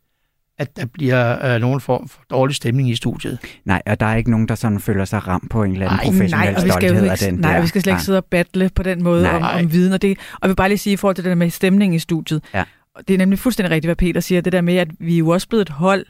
at 0.58 0.76
der 0.76 0.86
bliver 0.86 1.54
øh, 1.54 1.60
nogen 1.60 1.80
form 1.80 2.08
for 2.08 2.20
dårlig 2.30 2.56
stemning 2.56 2.90
i 2.90 2.94
studiet. 2.96 3.38
Nej, 3.64 3.82
og 3.86 4.00
der 4.00 4.06
er 4.06 4.16
ikke 4.16 4.30
nogen, 4.30 4.48
der 4.48 4.54
sådan 4.54 4.80
føler 4.80 5.04
sig 5.04 5.28
ramt 5.28 5.50
på 5.50 5.62
en 5.62 5.72
eller 5.72 5.86
anden 5.86 5.98
Ej, 5.98 6.04
professionel 6.04 6.30
nej, 6.30 6.54
og 6.56 6.64
vi 6.64 6.70
skal 6.70 6.82
jo 6.82 6.88
stolthed 6.88 7.12
ikke, 7.12 7.24
den 7.26 7.34
nej, 7.40 7.52
der. 7.54 7.60
vi 7.60 7.66
skal 7.66 7.82
slet 7.82 7.90
ikke 7.90 7.96
Nej. 7.96 8.02
sidde 8.04 8.18
og 8.18 8.24
battle 8.24 8.70
på 8.74 8.82
den 8.82 9.02
måde 9.02 9.22
Nej. 9.22 9.36
om, 9.36 9.42
om 9.64 9.72
viden. 9.72 9.92
Og, 9.92 10.02
det, 10.02 10.18
og 10.32 10.38
jeg 10.42 10.48
vil 10.48 10.56
bare 10.56 10.68
lige 10.68 10.78
sige 10.78 10.92
i 10.92 10.96
forhold 10.96 11.14
til 11.16 11.24
det 11.24 11.28
der 11.28 11.34
med 11.36 11.50
stemning 11.50 11.94
i 11.94 11.98
studiet. 11.98 12.42
Ja. 12.54 12.64
Det 13.08 13.14
er 13.14 13.18
nemlig 13.18 13.38
fuldstændig 13.38 13.70
rigtigt, 13.70 13.88
hvad 13.88 13.96
Peter 13.96 14.20
siger. 14.20 14.40
Det 14.40 14.52
der 14.52 14.60
med, 14.60 14.76
at 14.76 14.88
vi 15.00 15.14
er 15.14 15.18
jo 15.18 15.28
også 15.28 15.48
blevet 15.48 15.62
et 15.62 15.68
hold, 15.68 16.06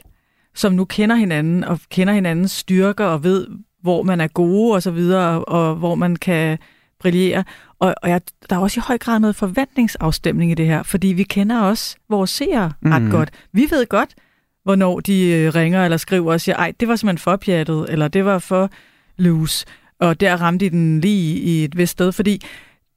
som 0.55 0.73
nu 0.73 0.85
kender 0.85 1.17
hinanden, 1.17 1.65
og 1.65 1.79
kender 1.91 2.15
hinandens 2.15 2.51
styrker, 2.53 3.05
og 3.05 3.25
ved, 3.25 3.47
hvor 3.83 4.03
man 4.03 4.21
er 4.21 4.27
gode 4.29 4.75
og 4.75 4.83
så 4.83 4.91
videre, 4.91 5.45
og, 5.45 5.75
hvor 5.77 5.95
man 5.95 6.17
kan 6.17 6.59
brillere. 7.01 7.45
Og, 7.79 7.95
og 8.03 8.11
jeg, 8.11 8.21
der 8.51 8.57
er 8.57 8.61
også 8.61 8.81
i 8.81 8.83
høj 8.87 8.99
grad 8.99 9.19
noget 9.21 9.37
forventningsafstemning 9.37 10.51
i 10.51 10.55
det 10.55 10.67
her, 10.67 10.83
fordi 10.83 11.07
vi 11.09 11.23
kender 11.23 11.61
også 11.61 11.97
vores 12.11 12.31
seere 12.31 12.73
ret 12.85 13.03
Mhm. 13.03 13.11
godt. 13.11 13.31
Vi 13.53 13.67
ved 13.71 13.87
godt, 13.89 14.15
hvornår 14.65 15.01
de 15.01 15.27
øh, 15.27 15.55
ringer 15.55 15.85
eller 15.85 15.97
skriver 15.97 16.33
og 16.33 16.41
siger, 16.41 16.57
ej, 16.57 16.73
det 16.81 16.89
var 16.89 16.97
simpelthen 16.97 17.23
for 17.23 17.37
pjattet, 17.37 17.87
eller 17.89 18.09
det 18.09 18.25
var 18.25 18.39
for 18.39 18.71
loose, 19.17 19.67
og 20.01 20.21
der 20.21 20.37
ramte 20.37 20.65
de 20.65 20.71
den 20.71 21.01
lige 21.01 21.39
i 21.39 21.65
et 21.65 21.77
vist 21.77 21.93
sted, 21.93 22.13
fordi 22.13 22.43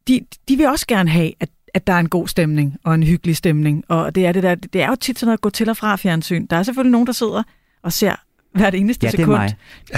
de, 0.08 0.22
de 0.50 0.58
vil 0.58 0.68
også 0.68 0.88
gerne 0.88 1.10
have, 1.10 1.32
at, 1.40 1.50
at 1.74 1.88
der 1.88 1.94
er 1.94 2.00
en 2.00 2.10
god 2.10 2.28
stemning 2.28 2.78
og 2.84 2.96
en 2.96 3.04
hyggelig 3.04 3.36
stemning, 3.38 3.84
og 3.88 4.16
det 4.16 4.26
er, 4.26 4.32
det 4.32 4.44
der, 4.44 4.56
det 4.56 4.82
er 4.82 4.88
jo 4.88 4.96
tit 4.96 5.20
sådan 5.20 5.28
noget 5.28 5.38
at 5.38 5.42
gå 5.42 5.50
til 5.50 5.70
og 5.70 5.78
fra 5.78 5.96
fjernsyn. 5.96 6.48
Der 6.50 6.56
er 6.56 6.64
selvfølgelig 6.64 6.92
nogen, 6.92 7.08
der 7.08 7.14
sidder 7.14 7.44
og 7.84 7.94
ser 7.94 8.16
hvert 8.54 8.76
eneste 8.76 9.06
Ja, 9.06 9.12
det 9.12 9.20
sekund. 9.20 9.38
mig. 9.38 9.56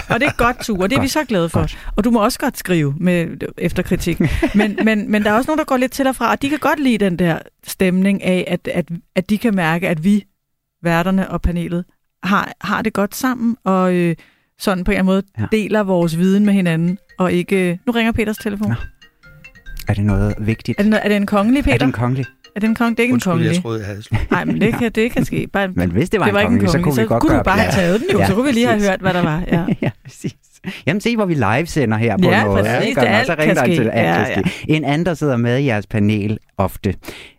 Og 0.09 0.19
det 0.19 0.27
er 0.27 0.31
godt, 0.37 0.57
Ture, 0.63 0.83
og 0.83 0.89
det 0.89 0.97
er 0.97 1.01
vi 1.01 1.07
så 1.07 1.23
glade 1.25 1.49
for. 1.49 1.67
Og 1.95 2.03
du 2.03 2.11
må 2.11 2.23
også 2.23 2.39
godt 2.39 2.57
skrive 2.57 2.95
med 2.97 3.27
efter 3.57 3.83
kritik. 3.83 4.19
Men, 4.55 4.79
men, 4.83 5.11
men 5.11 5.23
der 5.23 5.29
er 5.31 5.33
også 5.35 5.47
nogen, 5.47 5.57
der 5.57 5.63
går 5.65 5.77
lidt 5.77 5.91
til 5.91 6.05
derfra, 6.05 6.31
og 6.31 6.41
de 6.41 6.49
kan 6.49 6.59
godt 6.59 6.79
lide 6.79 6.97
den 6.97 7.19
der 7.19 7.39
stemning 7.67 8.23
af, 8.23 8.45
at, 8.47 8.67
at, 8.73 8.89
at 9.15 9.29
de 9.29 9.37
kan 9.37 9.55
mærke, 9.55 9.87
at 9.87 10.03
vi, 10.03 10.25
værterne 10.83 11.29
og 11.31 11.41
panelet, 11.41 11.85
har, 12.23 12.51
har 12.61 12.81
det 12.81 12.93
godt 12.93 13.15
sammen, 13.15 13.57
og 13.63 13.93
øh, 13.95 14.15
sådan 14.59 14.83
på 14.83 14.91
en 14.91 14.97
eller 14.97 14.99
anden 15.13 15.13
måde 15.13 15.23
Ja. 15.39 15.57
deler 15.57 15.83
vores 15.83 16.17
viden 16.17 16.45
med 16.45 16.53
hinanden, 16.53 16.97
og 17.19 17.31
ikke... 17.33 17.79
Nu 17.85 17.91
ringer 17.91 18.11
Peters 18.11 18.37
telefon. 18.37 18.69
Nå. 18.69 18.75
Er 19.87 19.93
det 19.93 20.05
noget 20.05 20.35
vigtigt? 20.39 20.79
Er 20.79 20.83
det, 20.83 20.99
er 21.03 21.07
det 21.07 21.17
en 21.17 21.25
kongelig, 21.25 21.63
Peter? 21.63 21.73
Er 21.73 21.77
det 21.77 21.85
en 21.85 21.91
kongelig? 21.91 22.25
Er 22.55 22.59
det 22.59 22.67
en 22.67 22.75
kong? 22.75 22.97
Det 22.97 22.99
er 22.99 23.03
ikke 23.03 23.11
en 23.11 23.13
Undskyld, 23.13 23.31
jeg 23.33 23.39
kongelig. 23.41 23.61
troede, 23.63 23.79
jeg 23.79 23.87
havde 23.87 24.03
slået. 24.03 24.31
Nej, 24.31 24.45
men 24.45 24.61
det 24.61 24.73
kan, 24.79 24.91
det 24.91 25.11
kan 25.11 25.25
ske. 25.25 25.47
Bare, 25.53 25.67
Men 25.67 25.91
hvis 25.91 26.09
det 26.09 26.19
var, 26.19 26.25
det 26.25 26.33
var 26.33 26.39
en 26.39 26.53
ikke 26.53 26.65
en 26.65 26.67
kongelig, 26.67 26.71
så 26.71 26.77
kongelig, 26.77 26.93
kunne 26.95 27.03
vi 27.03 27.07
godt 27.07 27.21
kunne 27.21 27.29
gøre 27.29 27.39
du 27.39 27.43
bare 27.43 27.57
have 27.57 27.65
plads. 27.71 27.75
taget 27.75 27.99
den 28.01 28.09
jo, 28.13 28.19
Ja, 28.19 28.27
så 28.27 28.33
kunne 28.33 28.45
vi 28.45 28.51
lige 28.51 28.65
have 28.65 28.75
præcis. 28.77 28.89
hørt, 28.89 28.99
hvad 28.99 29.13
der 29.13 29.21
var. 29.21 29.43
Ja. 29.47 29.65
ja, 29.81 29.91
præcis. 30.03 30.35
Jamen 30.87 31.01
se, 31.01 31.15
hvor 31.15 31.25
vi 31.25 31.33
livesender 31.33 31.97
her 31.97 32.17
på 32.23 32.29
Ja, 32.29 32.41
en 32.41 32.47
måde. 32.47 32.63
præcis, 32.63 32.95
det 32.95 33.05
alt 33.07 33.27
så 33.27 33.35
kan 33.35 33.55
til 33.55 33.89
alt 33.89 34.07
Ja, 34.29 34.33
kan 34.35 34.43
ske. 34.47 34.65
En 34.73 34.83
anden, 34.83 35.05
der 35.05 35.13
sidder 35.13 35.37
med 35.37 35.57
i 35.57 35.65
jeres 35.65 35.87
panel 35.87 36.37
ofte, 36.57 36.89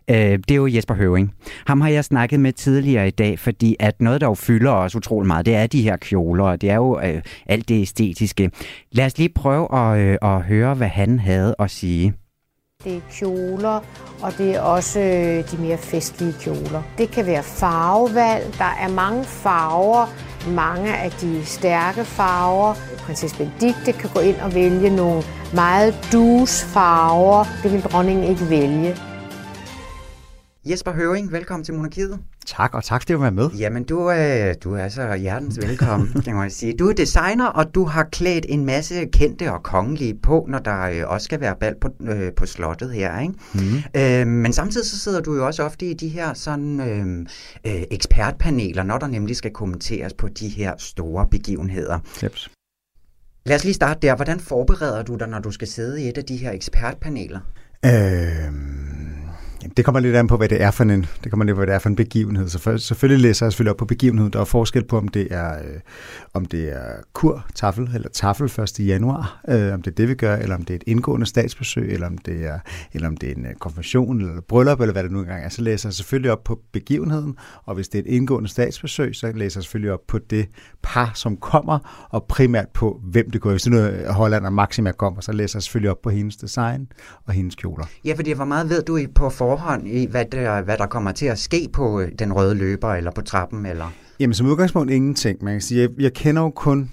øh, 0.09 0.15
det 0.17 0.51
er 0.51 0.55
jo 0.55 0.67
Jesper 0.67 0.93
Høving. 0.93 1.31
Ham 1.67 1.81
har 1.81 1.89
jeg 1.89 2.05
snakket 2.05 2.39
med 2.39 2.53
tidligere 2.53 3.07
i 3.07 3.11
dag, 3.11 3.39
fordi 3.39 3.75
at 3.79 4.01
noget, 4.01 4.21
der 4.21 4.27
jo 4.27 4.33
fylder 4.33 4.71
os 4.71 4.95
utrolig 4.95 5.27
meget, 5.27 5.45
det 5.45 5.55
er 5.55 5.67
de 5.67 5.81
her 5.81 5.97
kjoler, 5.97 6.43
og 6.43 6.61
det 6.61 6.69
er 6.69 6.75
jo 6.75 6.99
øh, 7.03 7.21
alt 7.45 7.69
det 7.69 7.81
æstetiske. 7.81 8.51
Lad 8.91 9.05
os 9.05 9.17
lige 9.17 9.29
prøve 9.35 9.75
at, 9.75 9.99
øh, 9.99 10.17
at 10.21 10.41
høre, 10.41 10.73
hvad 10.73 10.87
han 10.87 11.19
havde 11.19 11.55
at 11.59 11.71
sige. 11.71 12.13
Det 12.83 12.95
er 12.95 12.99
kjoler, 13.19 13.79
og 14.21 14.37
det 14.37 14.55
er 14.55 14.59
også 14.61 14.99
øh, 14.99 15.51
de 15.51 15.57
mere 15.59 15.77
festlige 15.77 16.33
kjoler. 16.41 16.81
Det 16.97 17.11
kan 17.11 17.25
være 17.25 17.43
farvevalg. 17.43 18.45
Der 18.57 18.75
er 18.81 18.89
mange 18.89 19.23
farver, 19.23 20.05
mange 20.47 20.97
af 20.97 21.11
de 21.11 21.45
stærke 21.45 22.05
farver. 22.05 22.73
Prinsesse 22.97 23.37
Benedikte 23.37 23.91
kan 23.91 24.09
gå 24.13 24.19
ind 24.19 24.35
og 24.35 24.53
vælge 24.53 24.95
nogle 24.95 25.23
meget 25.53 26.07
dus 26.11 26.63
farver. 26.63 27.45
Det 27.63 27.71
vil 27.71 27.81
dronningen 27.81 28.23
ikke 28.23 28.49
vælge. 28.49 28.97
Jesper 30.65 30.91
Høving, 30.91 31.31
velkommen 31.31 31.63
til 31.65 31.73
Monarkiet. 31.73 32.19
Tak, 32.45 32.73
og 32.73 32.83
tak 32.83 33.01
fordi 33.01 33.13
du 33.13 33.19
var 33.19 33.29
med. 33.29 33.49
Jamen, 33.49 33.83
du, 33.83 34.11
øh, 34.11 34.55
du 34.63 34.73
er 34.73 34.89
så 34.89 35.15
hjertens 35.15 35.57
velkommen, 35.57 36.07
kan 36.25 36.35
man 36.35 36.51
sige. 36.51 36.73
Du 36.73 36.89
er 36.89 36.93
designer, 36.93 37.45
og 37.45 37.75
du 37.75 37.85
har 37.85 38.03
klædt 38.03 38.45
en 38.49 38.65
masse 38.65 39.05
kendte 39.05 39.53
og 39.53 39.63
kongelige 39.63 40.13
på, 40.23 40.45
når 40.49 40.59
der 40.59 40.81
øh, 40.81 41.03
også 41.07 41.25
skal 41.25 41.41
være 41.41 41.55
bal 41.59 41.75
på, 41.81 41.89
øh, 42.01 42.33
på 42.33 42.45
slottet 42.45 42.93
her, 42.93 43.19
ikke? 43.19 43.33
Mm. 43.53 44.01
Øh, 44.01 44.27
men 44.27 44.53
samtidig 44.53 44.87
så 44.87 44.99
sidder 44.99 45.21
du 45.21 45.35
jo 45.35 45.45
også 45.45 45.63
ofte 45.63 45.85
i 45.85 45.93
de 45.93 46.07
her 46.07 46.33
sådan 46.33 46.79
øh, 46.79 47.25
øh, 47.73 47.83
ekspertpaneler, 47.91 48.83
når 48.83 48.97
der 48.97 49.07
nemlig 49.07 49.35
skal 49.35 49.51
kommenteres 49.51 50.13
på 50.13 50.27
de 50.27 50.47
her 50.47 50.73
store 50.77 51.27
begivenheder. 51.31 51.99
Jeps. 52.23 52.51
Lad 53.45 53.55
os 53.55 53.63
lige 53.63 53.73
starte 53.73 54.07
der. 54.07 54.15
Hvordan 54.15 54.39
forbereder 54.39 55.03
du 55.03 55.15
dig, 55.15 55.27
når 55.27 55.39
du 55.39 55.51
skal 55.51 55.67
sidde 55.67 56.03
i 56.03 56.09
et 56.09 56.17
af 56.17 56.23
de 56.23 56.37
her 56.37 56.51
ekspertpaneler? 56.51 57.39
Jamen, 57.83 59.10
det 59.77 59.85
kommer 59.85 59.99
lidt 59.99 60.15
an 60.15 60.27
på, 60.27 60.37
hvad 60.37 60.49
det 60.49 60.61
er 60.61 60.71
for 60.71 60.83
en, 60.83 61.05
det 61.23 61.31
kommer 61.31 61.45
lidt, 61.45 61.55
på, 61.55 61.59
hvad 61.59 61.67
det 61.67 61.75
er 61.75 61.79
for 61.79 61.89
en 61.89 61.95
begivenhed. 61.95 62.49
Så 62.49 62.59
for, 62.59 62.77
selvfølgelig 62.77 63.21
læser 63.23 63.45
jeg 63.45 63.51
selvfølgelig 63.53 63.71
op 63.71 63.77
på 63.77 63.85
begivenheden. 63.85 64.33
Der 64.33 64.39
er 64.39 64.45
forskel 64.45 64.83
på, 64.83 64.97
om 64.97 65.07
det 65.07 65.27
er, 65.31 65.53
øh, 65.59 65.79
om 66.33 66.45
det 66.45 66.69
er 66.75 66.81
kur, 67.13 67.45
tafel 67.55 67.89
eller 67.95 68.09
tafel 68.09 68.45
1. 68.61 68.79
januar, 68.87 69.41
øh, 69.49 69.73
om 69.73 69.81
det 69.81 69.91
er 69.91 69.95
det, 69.95 70.09
vi 70.09 70.13
gør, 70.15 70.35
eller 70.35 70.55
om 70.55 70.61
det 70.65 70.73
er 70.73 70.75
et 70.75 70.83
indgående 70.87 71.25
statsbesøg, 71.25 71.91
eller 71.93 72.07
om 72.07 72.17
det 72.17 72.45
er, 72.45 72.59
eller 72.93 73.07
om 73.07 73.17
det 73.17 73.29
er 73.31 73.35
en 73.35 73.45
øh, 73.45 73.53
konfirmation, 73.59 74.21
eller 74.21 74.41
bryllup, 74.41 74.79
eller 74.81 74.93
hvad 74.93 75.03
det 75.03 75.11
nu 75.11 75.19
engang 75.19 75.43
er. 75.45 75.49
Så 75.49 75.61
læser 75.61 75.89
jeg 75.89 75.93
selvfølgelig 75.93 76.31
op 76.31 76.43
på 76.43 76.59
begivenheden, 76.71 77.35
og 77.65 77.75
hvis 77.75 77.87
det 77.89 77.97
er 77.99 78.03
et 78.03 78.15
indgående 78.15 78.49
statsbesøg, 78.49 79.15
så 79.15 79.31
læser 79.35 79.59
jeg 79.59 79.63
selvfølgelig 79.63 79.91
op 79.93 79.99
på 80.07 80.17
det 80.29 80.47
par, 80.81 81.11
som 81.15 81.37
kommer, 81.37 82.07
og 82.09 82.23
primært 82.23 82.67
på, 82.73 82.99
hvem 83.03 83.29
det 83.31 83.41
går. 83.41 83.51
Hvis 83.51 83.61
det 83.63 83.71
nu 83.71 83.77
er 83.77 83.87
øh, 84.01 84.05
Holland 84.07 84.45
og 84.45 84.53
Maxima 84.53 84.91
kommer, 84.91 85.21
så 85.21 85.31
læser 85.31 85.57
jeg 85.59 85.63
selvfølgelig 85.63 85.91
op 85.91 86.01
på 86.03 86.09
hendes 86.09 86.35
design 86.37 86.87
og 87.27 87.33
hendes 87.33 87.55
kjoler. 87.55 87.85
Ja, 88.05 88.13
fordi 88.17 88.31
hvor 88.31 88.45
meget 88.45 88.69
ved 88.69 88.83
du 88.83 88.97
i- 88.97 89.07
på 89.07 89.29
forhånd 89.57 89.87
i, 89.87 90.05
hvad 90.05 90.25
der, 90.25 90.61
hvad 90.61 90.77
der 90.77 90.85
kommer 90.85 91.11
til 91.11 91.25
at 91.25 91.39
ske 91.39 91.69
på 91.73 91.99
øh, 91.99 92.11
den 92.19 92.33
røde 92.33 92.55
løber, 92.55 92.93
eller 92.93 93.11
på 93.11 93.21
trappen, 93.21 93.65
eller... 93.65 93.93
Jamen 94.19 94.33
som 94.33 94.47
udgangspunkt 94.47 94.91
ingenting. 94.91 95.43
Man 95.43 95.53
kan 95.53 95.61
sige, 95.61 95.81
jeg, 95.81 95.89
jeg 95.99 96.13
kender 96.13 96.41
jo 96.41 96.49
kun 96.49 96.89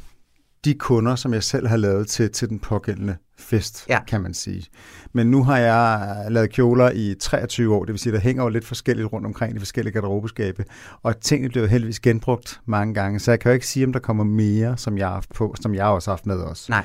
de 0.68 0.74
kunder, 0.74 1.16
som 1.16 1.34
jeg 1.34 1.42
selv 1.42 1.66
har 1.66 1.76
lavet 1.76 2.08
til, 2.08 2.30
til 2.30 2.48
den 2.48 2.58
pågældende 2.58 3.16
fest, 3.38 3.84
Ja. 3.88 3.98
kan 4.08 4.20
man 4.20 4.34
sige. 4.34 4.64
Men 5.12 5.26
nu 5.30 5.44
har 5.44 5.58
jeg 5.58 6.16
lavet 6.30 6.50
kjoler 6.50 6.90
i 6.94 7.14
23 7.20 7.74
år, 7.74 7.84
det 7.84 7.92
vil 7.92 7.98
sige, 7.98 8.12
der 8.12 8.18
hænger 8.20 8.42
jo 8.42 8.48
lidt 8.48 8.64
forskelligt 8.66 9.12
rundt 9.12 9.26
omkring 9.26 9.54
de 9.54 9.60
forskellige 9.60 9.92
garderobeskabe, 9.94 10.64
og 11.02 11.20
tingene 11.20 11.48
bliver 11.48 11.66
heldigvis 11.66 12.00
genbrugt 12.00 12.60
mange 12.66 12.94
gange, 12.94 13.20
så 13.20 13.30
jeg 13.30 13.40
kan 13.40 13.50
jo 13.50 13.54
ikke 13.54 13.66
sige, 13.66 13.86
om 13.86 13.92
der 13.92 14.00
kommer 14.00 14.24
mere, 14.24 14.76
som 14.76 14.98
jeg 14.98 15.06
har 15.06 15.14
haft 15.14 15.32
på, 15.34 15.54
som 15.62 15.74
jeg 15.74 15.84
også 15.84 16.10
har 16.10 16.12
haft 16.16 16.26
med 16.26 16.36
os. 16.36 16.68
Nej, 16.68 16.84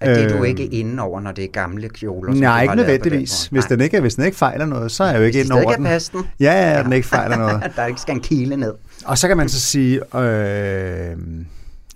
at 0.00 0.16
det 0.16 0.24
er 0.24 0.36
du 0.36 0.42
Øh, 0.42 0.48
ikke 0.48 0.64
inde 0.66 1.02
over, 1.02 1.20
når 1.20 1.32
det 1.32 1.44
er 1.44 1.48
gamle 1.48 1.88
kjoler. 1.88 2.34
Nej, 2.34 2.62
ikke 2.62 2.70
den 2.70 2.78
nødvendigvis. 2.78 3.52
måde. 3.52 3.60
Hvis 3.60 3.68
den, 3.68 3.80
ikke, 3.80 4.00
hvis 4.00 4.14
den 4.14 4.24
ikke 4.24 4.36
fejler 4.36 4.66
noget, 4.66 4.92
så 4.92 5.04
er 5.04 5.10
jeg 5.10 5.18
jo 5.18 5.22
ikke 5.24 5.38
Hvis 5.38 5.46
inde 5.46 5.56
det 5.56 5.64
over 5.64 5.74
den. 5.74 5.84
passe 5.84 6.12
den. 6.12 6.20
Ja, 6.40 6.52
ja, 6.52 6.76
ja, 6.76 6.82
den 6.82 6.92
ikke 6.92 7.08
fejler 7.08 7.36
noget. 7.36 7.62
der 7.76 7.86
ikke 7.86 8.00
skal 8.00 8.14
en 8.14 8.20
kile 8.20 8.56
ned. 8.56 8.74
Og 9.04 9.18
så 9.18 9.28
kan 9.28 9.36
man 9.36 9.48
så 9.48 9.60
sige, 9.60 10.16
øh, 10.18 11.16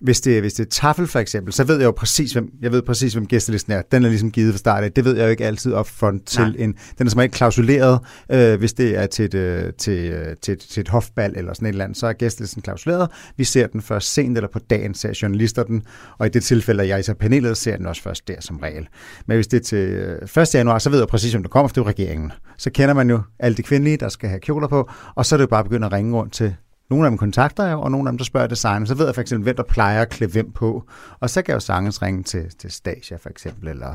hvis 0.07 0.21
det, 0.21 0.41
hvis 0.41 0.55
det 0.55 0.67
er 0.67 0.71
tafel 0.71 1.07
for 1.07 1.19
eksempel, 1.19 1.53
så 1.53 1.65
ved 1.65 1.77
jeg 1.77 1.85
jo 1.85 1.91
præcis, 1.91 2.33
hvem, 2.33 2.49
jeg 2.63 2.73
ved 2.73 2.83
præcis, 2.83 3.13
hvem 3.13 3.27
gæstelisten 3.27 3.73
er. 3.73 3.83
Den 3.93 4.05
er 4.05 4.09
ligesom 4.09 4.31
givet 4.31 4.53
fra 4.53 4.59
start 4.59 4.85
af. 4.85 4.93
Det 4.93 5.05
ved 5.05 5.17
jeg 5.17 5.25
jo 5.25 5.29
ikke 5.29 5.45
altid 5.45 5.75
upfront 5.75 6.27
til 6.27 6.43
Nej. 6.43 6.55
en... 6.59 6.75
Den 6.99 7.07
er 7.07 7.11
som 7.11 7.21
ikke 7.21 7.33
klausuleret, 7.33 8.01
øh, 8.33 8.59
hvis 8.59 8.73
det 8.73 8.99
er 8.99 9.07
til 9.07 9.25
et, 9.25 9.35
øh, 9.35 9.73
til, 9.79 10.13
øh, 10.13 10.37
til, 10.43 10.53
et, 10.53 10.59
til 10.59 10.81
et 10.81 10.89
hofbal 10.89 11.33
eller 11.37 11.55
sådan 11.55 11.67
et 11.67 11.73
eller 11.73 11.85
andet, 11.85 11.99
så 11.99 12.07
er 12.07 12.13
gæstelisten 12.13 12.63
klausuleret. 12.63 13.11
Vi 13.37 13.45
ser 13.45 13.67
den 13.67 13.83
først 13.83 14.13
sent 14.13 14.39
eller 14.39 14.49
på 14.49 14.59
dagen, 14.59 14.95
ser 14.95 15.19
journalister 15.23 15.63
den, 15.63 15.83
og 16.19 16.27
i 16.27 16.29
det 16.29 16.45
tilfælde, 16.45 16.83
at 16.83 16.89
jeg 16.89 17.09
i 17.09 17.13
panelet, 17.21 17.57
ser 17.57 17.77
den 17.77 17.87
også 17.87 18.03
først 18.03 18.29
der 18.29 18.41
som 18.41 18.57
regel. 18.57 18.89
Men 19.27 19.35
hvis 19.35 19.47
det 19.47 19.61
er 19.61 19.65
til 19.65 19.89
øh, 20.37 20.43
1. 20.43 20.55
januar, 20.55 20.79
så 20.79 20.91
ved 20.91 20.99
jeg 20.99 21.09
præcis, 21.09 21.33
hvem 21.33 21.43
der 21.43 21.51
kommer, 21.51 21.69
for 21.69 21.75
det 21.75 21.81
er 21.81 21.85
jo 21.85 21.89
regeringen. 21.89 22.33
Så 22.59 22.71
kender 22.71 22.95
man 22.95 23.11
jo 23.11 23.21
alle 23.39 23.57
de 23.57 23.63
kvindelige, 23.63 23.97
der 23.97 24.09
skal 24.09 24.29
have 24.29 24.41
kjoler 24.41 24.69
på, 24.69 24.91
og 25.15 25.27
så 25.27 25.35
er 25.35 25.37
det 25.37 25.43
jo 25.43 25.49
bare 25.49 25.65
begyndt 25.65 25.85
at 25.85 25.93
ringe 25.93 26.17
rundt 26.17 26.33
til 26.33 26.55
nogle 26.91 27.07
af 27.07 27.11
dem 27.11 27.19
kontakter 27.19 27.67
jeg, 27.67 27.77
og 27.77 27.91
nogle 27.91 28.09
af 28.09 28.13
dem, 28.13 28.19
der 28.19 28.25
spørger 28.25 28.47
designer. 28.47 28.87
Så 28.87 28.95
ved 28.95 29.05
jeg 29.07 29.15
for 29.15 29.23
eksempel, 29.23 29.43
hvem 29.43 29.57
der 29.57 29.63
plejer 29.63 30.03
at 30.03 30.09
klæde 30.09 30.33
hvem 30.33 30.51
på. 30.53 30.85
Og 31.21 31.31
så 31.31 31.43
kan 31.43 31.53
jeg 31.53 31.55
jo 31.55 31.61
sagtens 31.61 32.03
ringe 32.03 32.23
til, 32.23 32.45
til 32.59 32.71
Stasia 32.71 33.17
for 33.17 33.29
eksempel, 33.29 33.69
eller, 33.69 33.95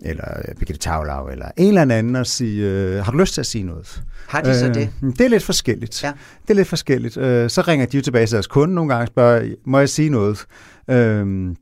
eller 0.00 0.24
øh, 0.38 0.54
Birgitte 0.54 0.80
Tavlau, 0.80 1.28
eller 1.28 1.50
en 1.56 1.78
eller 1.78 1.96
anden 1.96 2.16
og 2.16 2.26
sige, 2.26 2.70
øh, 2.70 3.04
har 3.04 3.12
du 3.12 3.18
lyst 3.18 3.34
til 3.34 3.40
at 3.40 3.46
sige 3.46 3.64
noget? 3.64 4.02
Har 4.28 4.40
de 4.40 4.58
så 4.58 4.68
det? 4.68 4.90
Det 5.00 5.20
er 5.20 5.28
lidt 5.28 5.42
forskelligt. 5.42 6.02
Ja. 6.02 6.12
Det 6.42 6.50
er 6.50 6.54
lidt 6.54 6.68
forskelligt. 6.68 7.16
Øh, 7.16 7.50
så 7.50 7.60
ringer 7.60 7.86
de 7.86 7.96
jo 7.96 8.02
tilbage 8.02 8.26
til 8.26 8.32
deres 8.32 8.46
kunde 8.46 8.74
nogle 8.74 8.88
gange 8.88 9.02
og 9.02 9.08
spørger, 9.08 9.54
må 9.64 9.78
jeg 9.78 9.88
sige 9.88 10.08
noget? 10.08 10.46
Øhm, 10.90 11.56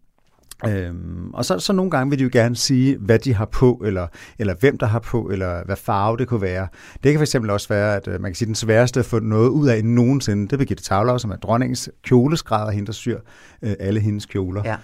Øhm, 0.68 1.30
og 1.34 1.44
så, 1.44 1.58
så 1.58 1.72
nogle 1.72 1.90
gange 1.90 2.10
vil 2.10 2.18
de 2.18 2.24
jo 2.24 2.30
gerne 2.32 2.56
sige, 2.56 2.96
hvad 2.98 3.18
de 3.18 3.34
har 3.34 3.44
på, 3.44 3.82
eller, 3.84 4.06
eller 4.38 4.54
hvem 4.60 4.78
der 4.78 4.86
har 4.86 4.98
på, 4.98 5.28
eller 5.32 5.64
hvad 5.64 5.76
farve 5.76 6.16
det 6.16 6.28
kunne 6.28 6.42
være. 6.42 6.68
Det 7.02 7.12
kan 7.12 7.26
fx 7.26 7.34
også 7.34 7.68
være, 7.68 7.96
at 7.96 8.08
øh, 8.08 8.20
man 8.20 8.30
kan 8.30 8.34
sige, 8.34 8.46
at 8.46 8.48
den 8.48 8.54
sværeste 8.54 9.00
at 9.00 9.06
få 9.06 9.18
noget 9.18 9.48
ud 9.48 9.68
af 9.68 9.84
nogensinde, 9.84 10.44
det 10.44 10.52
er 10.52 10.56
Birgitte 10.56 10.82
Tavlau, 10.82 11.18
som 11.18 11.30
er 11.30 11.36
dronningens 11.36 11.90
kjoleskrædder, 12.04 12.70
hende 12.70 12.86
der 12.86 12.92
syr 12.92 13.20
øh, 13.62 13.74
alle 13.80 14.00
hendes 14.00 14.26
kjoler. 14.26 14.62
Ja. 14.64 14.76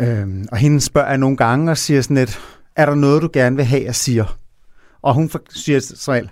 Øhm, 0.00 0.46
og 0.52 0.58
hende 0.58 0.80
spørger 0.80 1.08
jeg 1.08 1.18
nogle 1.18 1.36
gange 1.36 1.70
og 1.70 1.78
siger 1.78 2.02
sådan 2.02 2.16
lidt, 2.16 2.40
er 2.76 2.86
der 2.86 2.94
noget, 2.94 3.22
du 3.22 3.30
gerne 3.32 3.56
vil 3.56 3.64
have, 3.64 3.84
jeg 3.84 3.94
siger? 3.94 4.38
Og 5.02 5.14
hun 5.14 5.30
siger 5.50 6.08
regel, 6.08 6.30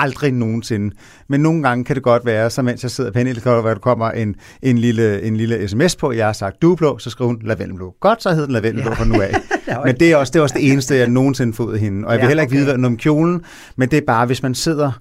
aldrig 0.00 0.32
nogensinde. 0.32 0.96
Men 1.28 1.40
nogle 1.40 1.62
gange 1.62 1.84
kan 1.84 1.96
det 1.96 2.02
godt 2.02 2.26
være, 2.26 2.50
så 2.50 2.62
mens 2.62 2.82
jeg 2.82 2.90
sidder 2.90 3.10
i 3.10 3.12
panelet, 3.12 3.42
kan 3.42 3.52
det 3.52 3.64
være, 3.64 3.74
der 3.74 3.80
kommer 3.80 4.10
en, 4.10 4.34
en, 4.62 4.78
lille, 4.78 5.22
en 5.22 5.36
lille 5.36 5.68
sms 5.68 5.96
på, 5.96 6.12
jeg 6.12 6.26
har 6.26 6.32
sagt 6.32 6.62
du 6.62 6.72
er 6.72 6.76
blå, 6.76 6.98
så 6.98 7.10
skriver 7.10 7.28
hun 7.28 7.40
lavendelblå. 7.44 7.94
Godt, 8.00 8.22
så 8.22 8.30
hedder 8.30 8.46
den 8.46 8.52
lavendelblå 8.52 8.90
ja. 8.90 8.96
fra 8.96 9.04
nu 9.04 9.20
af. 9.20 9.34
men 9.86 9.96
det 10.00 10.12
er, 10.12 10.16
også, 10.16 10.30
det 10.30 10.38
er 10.38 10.42
også 10.42 10.54
det 10.58 10.72
eneste, 10.72 10.96
jeg 10.96 11.08
nogensinde 11.08 11.52
får 11.52 11.64
ud 11.64 11.74
af 11.74 11.80
hende. 11.80 12.06
Og 12.06 12.12
jeg 12.12 12.18
vil 12.18 12.24
Ja, 12.24 12.28
heller 12.28 12.42
ikke 12.42 12.52
okay. 12.52 12.64
vide 12.64 12.66
noget 12.66 12.84
om 12.84 12.96
kjolen, 12.96 13.42
men 13.76 13.90
det 13.90 13.96
er 13.96 14.06
bare, 14.06 14.26
hvis 14.26 14.42
man 14.42 14.54
sidder... 14.54 14.92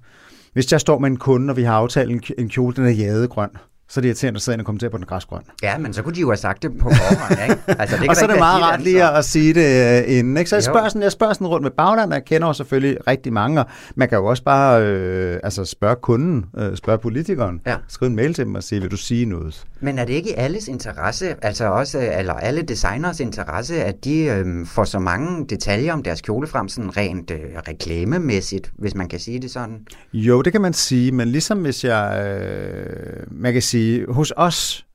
Hvis 0.54 0.72
jeg 0.72 0.82
står 0.82 1.00
med 1.00 1.10
en 1.10 1.18
kunde, 1.18 1.52
og 1.52 1.58
vi 1.58 1.64
har 1.64 1.74
aftalt 1.74 2.12
en, 2.12 2.22
en 2.38 2.50
kjole, 2.50 2.76
den 2.76 2.86
er 2.86 2.90
jadegrøn, 2.90 3.50
så 3.90 4.00
er 4.00 4.02
det 4.02 4.10
irriterende 4.10 4.38
at 4.38 4.42
sidde 4.42 4.60
og 4.60 4.66
kommentere 4.66 4.90
på 4.90 4.98
den 4.98 5.06
græsgrøn. 5.06 5.42
Ja, 5.64 5.78
men 5.78 5.94
så 5.94 6.02
kunne 6.02 6.16
de 6.16 6.20
jo 6.20 6.30
have 6.30 6.38
sagt 6.38 6.64
det 6.64 6.72
på 6.78 6.90
forhånd, 6.90 7.40
ikke? 7.50 7.82
Altså, 7.82 7.98
det 7.98 8.10
og 8.10 8.16
så 8.16 8.24
er 8.24 8.28
det 8.28 8.40
meget 8.40 8.64
rart 8.64 8.82
lige 8.82 9.04
ansvar. 9.04 9.18
at 9.18 9.26
sige 9.26 9.54
det 9.54 10.04
øh, 10.08 10.18
inden. 10.18 10.38
Ikke? 10.38 10.50
Så 10.50 10.56
jeg 10.56 10.64
spørger, 10.64 10.90
sådan, 10.90 11.02
jeg 11.02 11.12
spørger 11.12 11.34
sådan 11.34 11.48
rundt 11.48 11.64
med 11.64 11.72
baglandet. 11.72 12.14
Jeg 12.14 12.26
kender 12.26 12.48
jo 12.48 12.54
selvfølgelig 12.54 13.08
rigtig 13.08 13.34
mange. 13.34 13.60
Og 13.60 13.66
man 13.96 14.10
kan 14.10 14.18
jo 14.18 14.26
også 14.26 14.44
bare 14.44 14.84
øh, 14.84 15.40
altså 15.44 15.66
spørge 15.66 15.96
kunden, 15.96 16.46
øh, 16.58 16.76
spørge 16.78 16.98
politikeren. 16.98 17.62
Ja. 17.66 17.76
Skrive 17.88 18.10
en 18.10 18.16
mail 18.16 18.34
til 18.34 18.46
dem 18.46 18.56
og 18.56 18.64
sige, 18.64 18.82
vil 18.82 18.92
du 18.92 18.98
sige 18.98 19.26
noget? 19.26 19.64
Men 19.80 20.00
er 20.00 20.06
det 20.06 20.14
ikke 20.14 20.30
i 20.30 20.34
alles 20.38 20.68
interesse, 20.68 21.36
altså 21.42 21.66
også, 21.66 22.00
eller 22.18 22.34
alle 22.34 22.62
designers 22.62 23.20
interesse, 23.20 23.84
at 23.84 24.06
de 24.06 24.24
øhm, 24.24 24.66
får 24.66 24.84
så 24.84 25.00
mange 25.00 25.46
detaljer 25.50 25.94
om 25.94 26.04
deres 26.04 26.22
kjole 26.22 26.48
frem, 26.48 26.68
sådan 26.68 26.98
rent 26.98 27.32
øh, 27.32 27.40
reklamemæssigt, 27.68 28.72
hvis 28.78 28.96
man 28.96 29.08
kan 29.08 29.20
sige 29.20 29.40
det 29.40 29.52
sådan? 29.52 29.80
Jo, 30.14 30.42
det 30.42 30.52
kan 30.52 30.62
man 30.62 30.74
sige, 30.74 31.12
men 31.12 31.28
ligesom 31.28 31.58
hvis 31.58 31.84
jeg, 31.84 32.26
øh, 32.26 33.24
man 33.32 33.54
kan 33.54 33.62
sige, 33.62 33.79
hos 34.10 34.34
os, 34.38 34.86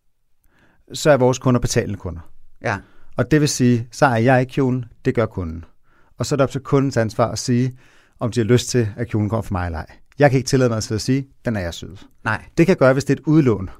så 0.92 1.10
er 1.10 1.16
vores 1.16 1.38
kunder 1.38 1.60
betalende 1.60 1.98
kunder. 1.98 2.20
Ja, 2.62 2.78
Og 3.16 3.30
det 3.30 3.40
vil 3.40 3.48
sige, 3.48 3.88
så 3.92 4.06
er 4.06 4.16
jeg 4.16 4.40
ikke 4.40 4.52
kjolen, 4.52 4.84
det 5.04 5.14
gør 5.14 5.26
kunden. 5.26 5.64
Og 6.18 6.26
så 6.26 6.34
er 6.34 6.36
det 6.36 6.44
op 6.44 6.50
til 6.50 6.60
kundens 6.60 6.96
ansvar 6.96 7.30
at 7.30 7.38
sige, 7.38 7.72
om 8.20 8.30
de 8.30 8.40
har 8.40 8.44
lyst 8.44 8.68
til, 8.68 8.88
at 8.96 9.08
kjolen 9.08 9.28
kommer 9.28 9.42
fra 9.42 9.52
mig 9.52 9.66
eller 9.66 9.78
ej. 9.78 9.86
Jeg 10.18 10.30
kan 10.30 10.36
ikke 10.36 10.46
tillade 10.48 10.68
mig 10.70 10.76
at 10.76 10.82
sidde 10.84 10.96
og 10.96 11.00
sige, 11.00 11.26
den 11.44 11.56
er 11.56 11.60
jeg 11.60 11.74
sød. 11.74 11.96
nej. 12.24 12.44
Det 12.58 12.66
kan 12.66 12.72
jeg 12.72 12.78
gøre, 12.78 12.92
hvis 12.92 13.04
det 13.04 13.16
er 13.16 13.20
et 13.20 13.26
udlån. 13.26 13.70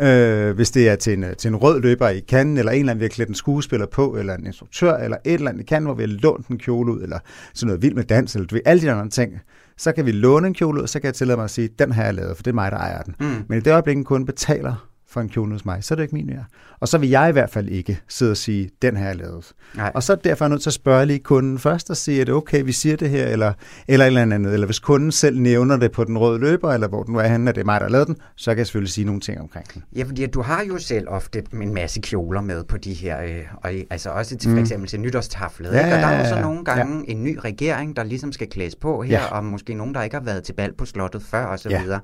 Øh, 0.00 0.54
hvis 0.54 0.70
det 0.70 0.88
er 0.88 0.96
til 0.96 1.12
en, 1.12 1.24
til 1.38 1.48
en 1.48 1.56
rød 1.56 1.80
løber 1.80 2.08
i 2.08 2.20
kanden, 2.20 2.58
eller 2.58 2.72
en 2.72 2.78
eller 2.78 2.90
anden, 2.90 3.00
vi 3.00 3.04
har 3.04 3.08
klædt 3.08 3.28
en 3.28 3.34
skuespiller 3.34 3.86
på, 3.86 4.16
eller 4.16 4.34
en 4.34 4.46
instruktør, 4.46 4.94
eller 4.94 5.16
et 5.24 5.34
eller 5.34 5.50
andet 5.50 5.62
i 5.62 5.66
kanden, 5.66 5.84
hvor 5.84 5.94
vi 5.94 6.02
har 6.02 6.18
lånt 6.22 6.46
en 6.46 6.58
kjole 6.58 6.92
ud, 6.92 7.02
eller 7.02 7.18
sådan 7.54 7.66
noget 7.66 7.82
vild 7.82 7.94
med 7.94 8.04
dans, 8.04 8.34
eller 8.34 8.48
ved, 8.52 8.60
alle 8.64 8.82
de 8.82 8.92
andre 8.92 9.08
ting, 9.08 9.32
så 9.76 9.92
kan 9.92 10.06
vi 10.06 10.12
låne 10.12 10.46
en 10.46 10.54
kjole 10.54 10.82
ud, 10.82 10.86
så 10.86 11.00
kan 11.00 11.06
jeg 11.06 11.14
tillade 11.14 11.36
mig 11.36 11.44
at 11.44 11.50
sige, 11.50 11.68
den 11.78 11.92
har 11.92 12.04
jeg 12.04 12.14
lavet, 12.14 12.36
for 12.36 12.42
det 12.42 12.50
er 12.50 12.54
mig, 12.54 12.70
der 12.72 12.78
ejer 12.78 13.02
den. 13.02 13.14
Mm. 13.20 13.44
Men 13.48 13.58
i 13.58 13.60
det 13.60 13.72
øjeblik, 13.72 13.96
en 13.96 14.04
kunde 14.04 14.26
betaler 14.26 14.87
for 15.10 15.20
en 15.20 15.28
kjole 15.28 15.52
hos 15.52 15.64
mig, 15.64 15.84
så 15.84 15.94
er 15.94 15.96
det 15.96 16.02
ikke 16.02 16.14
min 16.14 16.26
mere. 16.26 16.44
Og 16.80 16.88
så 16.88 16.98
vil 16.98 17.08
jeg 17.08 17.28
i 17.28 17.32
hvert 17.32 17.50
fald 17.50 17.68
ikke 17.68 18.00
sidde 18.08 18.30
og 18.30 18.36
sige, 18.36 18.70
den 18.82 18.96
har 18.96 19.06
jeg 19.06 19.16
lavet. 19.16 19.52
Nej. 19.76 19.92
Og 19.94 20.02
så 20.02 20.12
er 20.12 20.16
derfor 20.16 20.44
jeg 20.44 20.50
nødt 20.50 20.62
til 20.62 20.70
at 20.70 20.74
spørge 20.74 21.06
lige 21.06 21.18
kunden 21.18 21.58
først 21.58 21.90
og 21.90 21.96
sige, 21.96 22.20
er 22.20 22.24
det 22.24 22.34
okay, 22.34 22.62
vi 22.64 22.72
siger 22.72 22.96
det 22.96 23.10
her, 23.10 23.26
eller, 23.26 23.52
eller 23.88 24.04
et 24.04 24.06
eller 24.06 24.22
andet. 24.22 24.54
Eller 24.54 24.66
hvis 24.66 24.78
kunden 24.78 25.12
selv 25.12 25.38
nævner 25.40 25.76
det 25.76 25.92
på 25.92 26.04
den 26.04 26.18
røde 26.18 26.38
løber, 26.38 26.72
eller 26.72 26.88
hvor 26.88 27.02
den 27.02 27.14
nu 27.14 27.18
er 27.20 27.26
henne, 27.26 27.48
at 27.48 27.54
det 27.54 27.60
er 27.60 27.64
mig, 27.64 27.80
der 27.80 27.86
har 27.86 27.90
lavet 27.90 28.06
den, 28.06 28.16
så 28.36 28.50
kan 28.50 28.58
jeg 28.58 28.66
selvfølgelig 28.66 28.92
sige 28.92 29.04
nogle 29.04 29.20
ting 29.20 29.40
omkring 29.40 29.74
den. 29.74 29.84
Ja, 29.96 30.04
fordi 30.04 30.26
du 30.26 30.42
har 30.42 30.64
jo 30.64 30.78
selv 30.78 31.08
ofte 31.08 31.42
en 31.52 31.74
masse 31.74 32.00
kjoler 32.00 32.40
med 32.40 32.64
på 32.64 32.76
de 32.76 32.92
her, 32.92 33.22
øh, 33.22 33.44
og 33.64 33.72
altså 33.90 34.10
også 34.10 34.36
til 34.36 34.50
for 34.50 34.56
mm. 34.56 34.62
eksempel 34.62 34.88
til 34.88 35.00
nytårstaflet. 35.00 35.72
Ja, 35.72 35.84
Og 35.84 36.02
der 36.02 36.06
er 36.06 36.18
jo 36.18 36.36
så 36.36 36.40
nogle 36.40 36.64
gange 36.64 37.04
ja. 37.08 37.12
en 37.12 37.24
ny 37.24 37.38
regering, 37.44 37.96
der 37.96 38.02
ligesom 38.02 38.32
skal 38.32 38.48
klædes 38.48 38.76
på 38.76 39.02
her, 39.02 39.20
ja. 39.20 39.24
og 39.26 39.44
måske 39.44 39.74
nogen, 39.74 39.94
der 39.94 40.02
ikke 40.02 40.16
har 40.16 40.24
været 40.24 40.44
til 40.44 40.52
bal 40.52 40.72
på 40.72 40.84
slottet 40.84 41.22
før 41.22 41.46
osv. 41.46 41.70
Ja. 41.70 41.98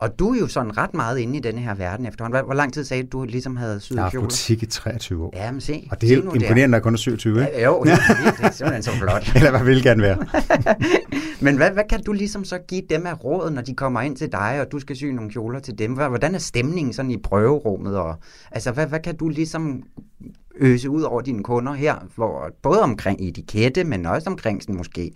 Og 0.00 0.18
du 0.18 0.34
er 0.34 0.38
jo 0.38 0.46
sådan 0.46 0.78
ret 0.78 0.94
meget 0.94 1.18
inde 1.18 1.36
i 1.36 1.40
denne 1.40 1.60
her 1.60 1.74
verden 1.74 2.06
efterhånden. 2.06 2.44
Hvor, 2.44 2.54
lang 2.54 2.72
tid 2.72 2.84
sagde 2.84 3.02
du, 3.02 3.18
du 3.18 3.24
ligesom 3.24 3.56
havde 3.56 3.80
syet? 3.80 3.96
Jeg 3.96 4.04
har 4.04 4.20
butik 4.20 4.62
i 4.62 4.66
23 4.66 5.24
år. 5.24 5.32
Ja, 5.36 5.52
men 5.52 5.60
se. 5.60 5.88
Og 5.90 6.00
det 6.00 6.12
er 6.12 6.14
helt 6.14 6.42
imponerende, 6.42 6.76
at 6.76 6.82
kun 6.82 6.94
er 6.94 6.98
27, 6.98 7.40
ikke? 7.40 7.52
Ja, 7.52 7.64
jo, 7.64 7.84
det, 7.84 7.92
det 8.36 8.44
er 8.46 8.50
simpelthen 8.50 8.82
så 8.82 8.90
flot. 8.90 9.30
Eller 9.36 9.50
hvad 9.50 9.64
vil 9.64 9.82
gerne 9.82 10.02
være. 10.02 10.18
men 11.44 11.56
hvad, 11.56 11.70
hvad 11.70 11.84
kan 11.90 12.02
du 12.02 12.12
ligesom 12.12 12.44
så 12.44 12.58
give 12.68 12.82
dem 12.90 13.06
af 13.06 13.24
råd, 13.24 13.50
når 13.50 13.62
de 13.62 13.74
kommer 13.74 14.00
ind 14.00 14.16
til 14.16 14.32
dig, 14.32 14.60
og 14.60 14.72
du 14.72 14.78
skal 14.78 14.96
sy 14.96 15.04
nogle 15.04 15.30
kjoler 15.30 15.58
til 15.58 15.78
dem? 15.78 15.92
Hvordan 15.92 16.34
er 16.34 16.38
stemningen 16.38 16.92
sådan 16.92 17.10
i 17.10 17.16
prøverummet? 17.16 17.96
Og, 17.96 18.14
altså, 18.50 18.72
hvad, 18.72 18.86
hvad 18.86 19.00
kan 19.00 19.16
du 19.16 19.28
ligesom 19.28 19.82
øse 20.56 20.90
ud 20.90 21.02
over 21.02 21.20
dine 21.20 21.42
kunder 21.42 21.72
her? 21.72 21.94
Hvor, 22.14 22.50
både 22.62 22.82
omkring 22.82 23.20
etikette, 23.28 23.84
men 23.84 24.06
også 24.06 24.30
omkring 24.30 24.62
sådan 24.62 24.76
måske 24.76 25.12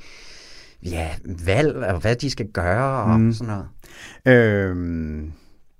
ja, 0.84 1.08
valg 1.46 1.76
og 1.76 2.00
hvad 2.00 2.16
de 2.16 2.30
skal 2.30 2.46
gøre 2.46 3.02
og 3.02 3.20
mm. 3.20 3.32
sådan 3.32 3.54
noget? 3.54 3.66
Øhm, 4.38 5.32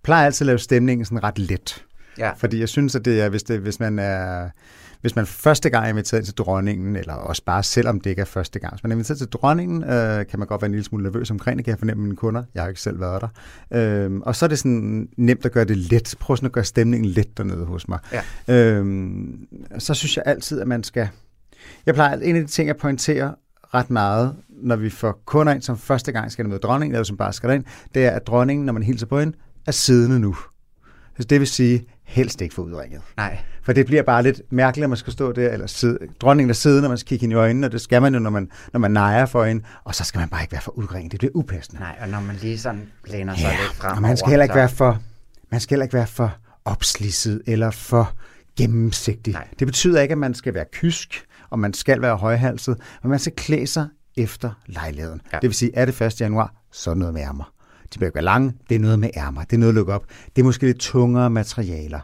plejer 0.03 0.27
altid 0.27 0.45
at 0.45 0.47
lave 0.47 0.59
stemningen 0.59 1.05
sådan 1.05 1.25
ret 1.25 1.39
let. 1.39 1.85
Ja. 2.19 2.33
Fordi 2.37 2.61
jeg 2.61 2.69
synes, 2.69 2.95
at 2.95 3.05
det 3.05 3.21
er, 3.21 3.29
hvis, 3.29 3.43
det, 3.43 3.61
hvis 3.61 3.81
man 3.81 3.99
er 3.99 4.49
hvis 5.05 5.17
man 5.17 5.27
første 5.27 5.71
gang 5.71 5.85
er 5.85 5.89
inviteret 5.89 6.25
til 6.25 6.35
dronningen, 6.35 6.97
eller 6.97 7.13
også 7.13 7.43
bare 7.45 7.63
selvom 7.63 8.01
det 8.01 8.11
ikke 8.11 8.21
er 8.21 8.27
første 8.27 8.59
gang, 8.59 8.73
hvis 8.73 8.83
man 8.83 8.93
er 8.93 8.95
inviteret 8.95 9.19
til 9.19 9.27
dronningen, 9.27 9.85
øh, 9.85 10.27
kan 10.27 10.39
man 10.39 10.49
godt 10.49 10.63
være 10.63 10.67
en 10.67 10.73
lille 10.73 10.85
smule 10.85 11.05
nervøs 11.05 11.31
omkring 11.31 11.59
det, 11.59 11.65
kan 11.65 11.71
jeg 11.71 11.79
fornemme 11.79 12.03
mine 12.03 12.17
kunder. 12.17 12.43
Jeg 12.55 12.63
har 12.63 12.69
ikke 12.69 12.81
selv 12.81 13.01
været 13.01 13.23
der. 13.23 13.29
Øh, 14.07 14.21
og 14.23 14.37
så 14.37 14.45
er 14.45 14.49
det 14.49 14.59
sådan 14.59 15.09
nemt 15.17 15.45
at 15.47 15.53
gøre 15.53 15.65
det 15.65 15.77
let. 15.77 16.15
Prøv 16.21 16.37
sådan 16.37 16.47
at 16.47 16.53
gøre 16.53 16.65
stemningen 16.65 17.11
let 17.11 17.37
dernede 17.37 17.65
hos 17.65 17.89
mig. 17.89 17.99
Ja. 18.49 18.55
Øh, 18.55 19.15
så 19.79 19.95
synes 19.95 20.17
jeg 20.17 20.23
altid, 20.27 20.61
at 20.61 20.69
man 20.69 20.85
skal... 20.85 21.09
Jeg 21.87 21.95
plejer, 21.95 22.17
en 22.17 22.37
af 22.37 22.43
de 22.43 22.49
ting, 22.49 22.69
jeg 22.69 22.77
pointerer 22.77 23.33
ret 23.75 23.91
meget, 23.91 24.35
når 24.65 24.77
vi 24.77 24.91
får 24.91 25.23
kunder 25.25 25.53
ind, 25.53 25.62
som 25.62 25.79
første 25.79 26.12
gang 26.12 26.33
skal 26.33 26.49
møde 26.49 26.59
dronningen, 26.59 26.95
eller 26.95 27.05
som 27.05 27.17
bare 27.17 27.33
skal 27.33 27.51
ind, 27.51 27.65
det 27.95 28.07
er, 28.07 28.11
at 28.11 28.27
dronningen, 28.27 28.67
når 28.67 28.73
man 28.73 28.83
hilser 28.83 29.07
på 29.07 29.21
hende, 29.21 29.37
er 29.67 29.73
siddende 29.73 30.21
nu. 30.21 30.37
Så 31.19 31.25
det 31.25 31.41
vil 31.41 31.49
sige, 31.49 31.85
helst 32.05 32.41
ikke 32.41 32.55
få 32.55 32.62
udringet. 32.62 33.01
Nej. 33.17 33.39
For 33.62 33.73
det 33.73 33.87
bliver 33.87 34.03
bare 34.03 34.23
lidt 34.23 34.43
mærkeligt, 34.51 34.85
at 34.85 34.91
man 34.91 34.97
skal 34.97 35.12
stå 35.12 35.33
der, 35.33 35.51
eller 35.51 35.67
sidde, 35.67 35.99
dronningen 36.21 36.51
er 36.51 36.55
siddende, 36.55 36.83
når 36.83 36.89
man 36.89 36.99
skal 36.99 37.09
kigge 37.09 37.23
hende 37.23 37.35
i 37.35 37.37
øjnene, 37.37 37.67
og 37.67 37.73
det 37.73 37.81
skal 37.81 38.03
man 38.03 38.15
jo, 38.15 38.21
når 38.21 38.31
man, 38.31 38.51
når 38.73 38.81
man 38.81 38.91
nejer 38.91 39.27
for 39.27 39.45
hende, 39.45 39.65
og 39.85 39.95
så 39.95 40.05
skal 40.05 40.19
man 40.19 40.29
bare 40.29 40.43
ikke 40.43 40.53
være 40.53 40.61
for 40.61 40.79
udringet. 40.79 41.12
Det 41.12 41.19
bliver 41.19 41.33
upassende. 41.35 41.81
Nej, 41.81 41.97
og 42.01 42.09
når 42.09 42.21
man 42.21 42.37
lige 42.37 42.59
sådan 42.59 42.89
læner 43.07 43.35
sig 43.35 43.43
ja, 43.43 43.51
lidt 43.51 43.75
frem. 43.75 43.97
og 43.97 44.03
man 44.03 44.17
skal 44.17 44.31
heller 44.31 44.45
ikke 44.45 44.55
være 44.55 44.69
for, 44.69 44.99
man 45.51 45.61
skal 45.61 45.75
heller 45.75 45.85
ikke 45.85 45.95
være 45.95 46.07
for 46.07 46.37
opslisset, 46.65 47.43
eller 47.47 47.71
for 47.71 48.12
gennemsigtig. 48.57 49.33
Nej. 49.33 49.49
Det 49.59 49.67
betyder 49.67 50.01
ikke, 50.01 50.12
at 50.12 50.19
man 50.19 50.35
skal 50.35 50.55
være 50.55 50.65
kysk, 50.73 51.25
og 51.51 51.59
man 51.59 51.75
skal 51.75 52.03
være 52.03 52.17
højhalset, 52.17 52.77
men 53.03 53.11
man 53.11 53.19
skal 53.19 53.33
klæde 53.37 53.67
sig 53.67 53.89
efter 54.17 54.51
lejligheden. 54.67 55.21
Ja. 55.33 55.39
Det 55.39 55.49
vil 55.49 55.55
sige, 55.55 55.71
er 55.75 55.85
det 55.85 56.01
1. 56.01 56.21
januar, 56.21 56.55
så 56.73 56.91
er 56.91 56.95
noget 56.95 57.15
med 57.15 57.23
ærmer. 57.23 57.53
De 57.95 57.99
bliver 57.99 58.09
ikke 58.09 58.21
lange, 58.21 58.53
det 58.69 58.75
er 58.75 58.79
noget 58.79 58.99
med 58.99 59.11
ærmer, 59.17 59.45
det 59.45 59.53
er 59.53 59.59
noget 59.59 59.71
at 59.71 59.75
lukke 59.75 59.93
op. 59.93 60.07
Det 60.37 60.43
er 60.43 60.47
måske 60.47 60.67
lidt 60.67 60.79
tungere 60.79 61.31
materialer. 61.31 62.01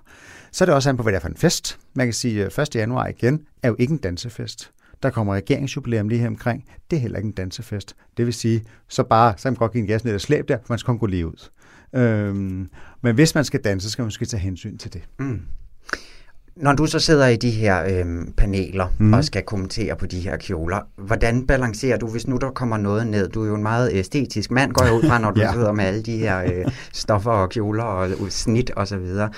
Så 0.53 0.65
er 0.65 0.67
det 0.67 0.75
også 0.75 0.89
an 0.89 0.97
på, 0.97 1.03
hvad 1.03 1.13
det 1.13 1.17
er 1.17 1.21
for 1.21 1.29
en 1.29 1.37
fest. 1.37 1.79
Man 1.95 2.07
kan 2.07 2.15
sige, 2.15 2.45
at 2.45 2.59
1. 2.59 2.75
januar 2.75 3.07
igen 3.07 3.41
er 3.63 3.69
jo 3.69 3.77
ikke 3.79 3.93
en 3.93 3.99
dansefest. 3.99 4.73
Der 5.03 5.11
kommer 5.11 5.35
regeringsjubilæum 5.35 6.09
lige 6.09 6.19
her 6.19 6.27
omkring. 6.27 6.65
Det 6.91 6.97
er 6.97 7.01
heller 7.01 7.19
ikke 7.19 7.27
en 7.27 7.33
dansefest. 7.33 7.97
Det 8.17 8.27
vil 8.27 8.35
sige, 8.35 8.65
så 8.89 9.03
bare, 9.03 9.35
så 9.37 9.43
kan 9.43 9.53
man 9.53 9.57
godt 9.57 9.73
give 9.73 9.81
en 9.81 9.87
gas 9.87 10.05
ned 10.05 10.15
og 10.15 10.21
slæb 10.21 10.49
der, 10.49 10.57
for 10.57 10.67
man 10.69 10.79
skal 10.79 10.87
kun 10.87 10.99
gå 10.99 11.07
lige 11.07 11.27
ud. 11.27 11.49
Øhm, 11.95 12.69
men 13.03 13.15
hvis 13.15 13.35
man 13.35 13.45
skal 13.45 13.61
danse, 13.61 13.85
så 13.87 13.93
skal 13.93 14.03
man 14.03 14.07
måske 14.07 14.25
tage 14.25 14.41
hensyn 14.41 14.79
til 14.79 14.93
det. 14.93 15.03
Mm. 15.19 15.43
Når 16.57 16.73
du 16.73 16.87
så 16.87 16.99
sidder 16.99 17.27
i 17.27 17.37
de 17.37 17.51
her 17.51 17.85
øhm, 17.89 18.33
paneler 18.37 18.87
mm. 18.99 19.13
og 19.13 19.25
skal 19.25 19.43
kommentere 19.43 19.97
på 19.97 20.07
de 20.07 20.21
her 20.21 20.37
kjoler, 20.37 20.81
hvordan 20.97 21.47
balancerer 21.47 21.99
du, 21.99 22.07
hvis 22.07 22.27
nu 22.27 22.37
der 22.37 22.51
kommer 22.51 22.77
noget 22.77 23.07
ned? 23.07 23.29
Du 23.29 23.43
er 23.43 23.49
jo 23.49 23.55
en 23.55 23.63
meget 23.63 23.91
æstetisk 23.93 24.51
mand, 24.51 24.73
går 24.73 24.85
jeg 24.85 24.95
ud 24.95 25.03
fra, 25.03 25.19
når 25.19 25.31
du 25.37 25.41
ja. 25.41 25.53
sidder 25.53 25.73
med 25.73 25.85
alle 25.85 26.03
de 26.03 26.17
her 26.17 26.43
øh, 26.43 26.73
stoffer 26.93 27.31
og 27.31 27.51
kjoler 27.51 27.85
og 27.85 28.09
snit 28.29 28.71
og 28.71 28.89
så 28.89 28.97
videre. 28.99 29.31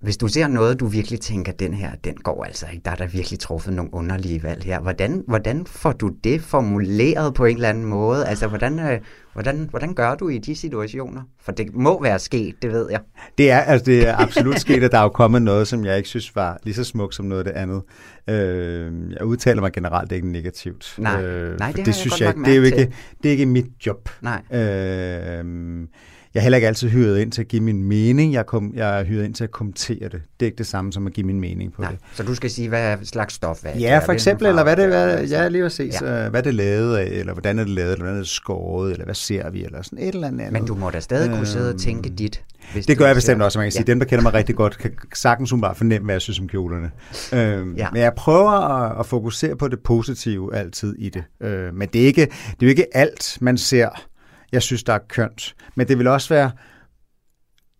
Hvis 0.00 0.16
du 0.16 0.28
ser 0.28 0.48
noget, 0.48 0.80
du 0.80 0.86
virkelig 0.86 1.20
tænker, 1.20 1.52
den 1.52 1.74
her, 1.74 1.90
den 2.04 2.14
går 2.14 2.44
altså 2.44 2.66
ikke, 2.72 2.82
der 2.84 2.90
er 2.90 2.94
der 2.94 3.06
virkelig 3.06 3.38
truffet 3.38 3.74
nogle 3.74 3.94
underlige 3.94 4.42
valg 4.42 4.62
her. 4.64 4.80
Hvordan, 4.80 5.24
hvordan 5.26 5.66
får 5.66 5.92
du 5.92 6.10
det 6.24 6.42
formuleret 6.42 7.34
på 7.34 7.44
en 7.44 7.56
eller 7.56 7.68
anden 7.68 7.84
måde? 7.84 8.26
Altså, 8.26 8.46
hvordan, 8.46 8.78
øh, 8.78 9.00
hvordan, 9.36 9.66
hvordan 9.70 9.94
gør 9.94 10.14
du 10.14 10.28
i 10.28 10.38
de 10.38 10.56
situationer? 10.56 11.22
For 11.40 11.52
det 11.52 11.74
må 11.74 12.02
være 12.02 12.18
sket, 12.18 12.54
det 12.62 12.72
ved 12.72 12.90
jeg. 12.90 13.00
Det 13.38 13.50
er, 13.50 13.58
altså, 13.58 13.84
det 13.84 14.08
er 14.08 14.16
absolut 14.16 14.60
sket, 14.60 14.84
at 14.84 14.92
der 14.92 14.98
er 14.98 15.02
jo 15.02 15.08
kommet 15.08 15.42
noget, 15.42 15.68
som 15.68 15.84
jeg 15.84 15.96
ikke 15.96 16.08
synes 16.08 16.36
var 16.36 16.58
lige 16.62 16.74
så 16.74 16.84
smukt 16.84 17.14
som 17.14 17.26
noget 17.26 17.46
af 17.46 17.52
det 17.52 17.60
andet. 17.60 17.82
Øh, 18.28 19.10
jeg 19.10 19.24
udtaler 19.24 19.60
mig 19.60 19.72
generelt 19.72 20.12
ikke 20.12 20.28
negativt. 20.32 20.94
Nej, 20.98 21.22
øh, 21.22 21.58
nej 21.58 21.72
det, 21.72 21.86
det 21.86 21.94
synes 21.94 22.20
jeg, 22.20 22.34
det 22.34 22.52
er 22.52 22.56
jo 22.56 22.62
ikke, 22.62 22.92
det 23.22 23.28
er 23.28 23.32
ikke 23.32 23.46
mit 23.46 23.66
job. 23.86 24.08
Nej. 24.22 24.42
Øh, 24.52 25.44
jeg 26.36 26.40
er 26.40 26.42
heller 26.42 26.56
ikke 26.56 26.68
altid 26.68 26.88
hyret 26.88 27.18
ind 27.18 27.32
til 27.32 27.40
at 27.40 27.48
give 27.48 27.62
min 27.62 27.84
mening. 27.84 28.32
Jeg, 28.32 28.46
kom, 28.46 28.72
jeg 28.74 29.00
er 29.00 29.04
hyret 29.04 29.24
ind 29.24 29.34
til 29.34 29.44
at 29.44 29.50
kommentere 29.50 30.08
det. 30.08 30.12
Det 30.12 30.20
er 30.40 30.44
ikke 30.46 30.58
det 30.58 30.66
samme 30.66 30.92
som 30.92 31.06
at 31.06 31.12
give 31.12 31.26
min 31.26 31.40
mening 31.40 31.72
på 31.72 31.82
Nej, 31.82 31.90
det. 31.90 32.00
Så 32.14 32.22
du 32.22 32.34
skal 32.34 32.50
sige, 32.50 32.68
hvad 32.68 32.96
slags 33.02 33.34
stof 33.34 33.64
er 33.64 33.72
det? 33.72 33.80
Ja, 33.80 33.98
for 33.98 34.12
eksempel, 34.12 34.46
eller 34.46 34.62
hvad 34.62 34.76
det 34.76 34.94
er, 34.94 35.22
ja, 35.22 35.48
lige 35.48 35.64
at 35.64 35.72
se, 35.72 35.90
ja. 36.02 36.28
hvad 36.28 36.42
det 36.42 36.50
er 36.50 36.54
lavet 36.54 36.96
af, 36.96 37.04
eller 37.04 37.32
hvordan 37.32 37.58
er 37.58 37.64
det 37.64 37.72
lavet, 37.72 37.92
eller 37.92 38.04
hvordan 38.04 38.16
er 38.16 38.20
det 38.20 38.28
skåret, 38.28 38.92
eller 38.92 39.04
hvad 39.04 39.14
ser 39.14 39.50
vi, 39.50 39.64
eller 39.64 39.82
sådan 39.82 39.98
et 39.98 40.14
eller 40.14 40.28
andet. 40.28 40.52
Men 40.52 40.66
du 40.66 40.74
må 40.74 40.90
da 40.90 41.00
stadig 41.00 41.30
kunne 41.30 41.46
sidde 41.46 41.74
og 41.74 41.80
tænke 41.80 42.08
øhm, 42.08 42.16
dit. 42.16 42.44
Hvis 42.72 42.86
det 42.86 42.98
gør 42.98 43.06
jeg 43.06 43.14
bestemt 43.14 43.42
også, 43.42 43.58
man 43.58 43.66
kan 43.66 43.72
sige. 43.72 43.84
Ja. 43.86 43.92
Dem, 43.92 43.98
der 43.98 44.06
kender 44.06 44.22
mig 44.22 44.34
rigtig 44.34 44.54
godt, 44.56 44.78
kan 44.78 44.90
sagtens 45.14 45.54
bare 45.60 45.74
fornemme, 45.74 46.04
hvad 46.04 46.14
jeg 46.14 46.22
synes 46.22 46.40
om 46.40 46.48
kjolerne. 46.48 46.90
Øhm, 47.32 47.74
ja. 47.74 47.88
Men 47.92 48.02
jeg 48.02 48.12
prøver 48.16 48.50
at, 48.50 49.00
at 49.00 49.06
fokusere 49.06 49.56
på 49.56 49.68
det 49.68 49.80
positive 49.80 50.54
altid 50.54 50.94
i 50.98 51.08
det. 51.08 51.24
Øh, 51.40 51.74
men 51.74 51.88
det 51.92 52.02
er, 52.02 52.06
ikke, 52.06 52.22
det 52.26 52.62
er 52.62 52.66
jo 52.66 52.68
ikke 52.68 52.96
alt, 52.96 53.38
man 53.40 53.58
ser 53.58 53.88
jeg 54.52 54.62
synes, 54.62 54.84
der 54.84 54.92
er 54.92 54.98
kønt. 55.08 55.54
Men 55.74 55.88
det 55.88 55.98
vil 55.98 56.06
også 56.06 56.28
være, 56.28 56.50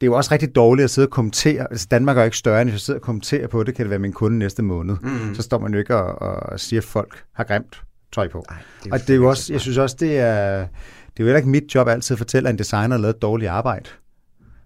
det 0.00 0.02
er 0.02 0.06
jo 0.06 0.16
også 0.16 0.32
rigtig 0.32 0.54
dårligt 0.54 0.84
at 0.84 0.90
sidde 0.90 1.06
og 1.06 1.10
kommentere. 1.10 1.66
Altså, 1.70 1.86
Danmark 1.90 2.16
er 2.16 2.20
jo 2.20 2.24
ikke 2.24 2.36
større, 2.36 2.62
end 2.62 2.70
hvis 2.70 2.74
jeg 2.74 2.80
sidder 2.80 3.00
og 3.00 3.04
kommenterer 3.04 3.46
på 3.46 3.62
det, 3.62 3.74
kan 3.74 3.84
det 3.84 3.90
være 3.90 3.98
min 3.98 4.12
kunde 4.12 4.38
næste 4.38 4.62
måned. 4.62 4.96
Mm. 5.02 5.34
Så 5.34 5.42
står 5.42 5.58
man 5.58 5.72
jo 5.72 5.78
ikke 5.78 5.96
og, 5.96 6.42
og 6.52 6.60
siger, 6.60 6.80
at 6.80 6.84
folk 6.84 7.24
har 7.32 7.44
grimt 7.44 7.82
tøj 8.12 8.28
på. 8.28 8.44
Ej, 8.48 8.56
det 8.84 8.92
og 8.92 9.00
det 9.00 9.10
er 9.10 9.14
jo 9.14 9.28
også, 9.28 9.52
jeg 9.52 9.60
synes 9.60 9.78
også, 9.78 9.96
det 10.00 10.18
er, 10.18 10.58
det 10.58 11.22
er 11.22 11.24
jo 11.24 11.24
heller 11.24 11.36
ikke 11.36 11.48
mit 11.48 11.74
job 11.74 11.88
altid 11.88 12.14
at 12.14 12.18
fortælle, 12.18 12.48
at 12.48 12.52
en 12.52 12.58
designer 12.58 12.96
har 12.96 13.02
lavet 13.02 13.14
et 13.14 13.22
dårligt 13.22 13.50
arbejde. 13.50 13.90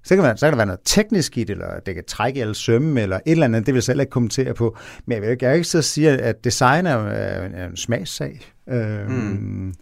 Så 0.04 0.14
kan, 0.14 0.24
man, 0.24 0.36
så 0.36 0.46
kan 0.46 0.52
der 0.52 0.56
være 0.56 0.66
noget 0.66 0.80
teknisk 0.84 1.38
i 1.38 1.44
det, 1.44 1.50
eller 1.50 1.80
det 1.80 1.94
kan 1.94 2.04
trække 2.06 2.40
eller 2.40 2.54
sømme, 2.54 3.00
eller 3.00 3.16
et 3.16 3.32
eller 3.32 3.44
andet, 3.44 3.66
det 3.66 3.74
vil 3.74 3.78
jeg 3.78 3.82
selv 3.82 4.00
ikke 4.00 4.10
kommentere 4.10 4.54
på. 4.54 4.76
Men 5.06 5.14
jeg 5.14 5.22
vil 5.22 5.30
ikke, 5.30 5.44
jeg 5.44 5.52
vil 5.52 5.56
ikke 5.56 5.68
sidde 5.68 5.80
og 5.80 5.84
sige, 5.84 6.10
at 6.10 6.44
design 6.44 6.86
er, 6.86 6.96
er 6.96 7.66
en 7.66 7.76
smagssag. 7.76 8.52
Øhm, 8.68 9.10
mm. 9.10 9.74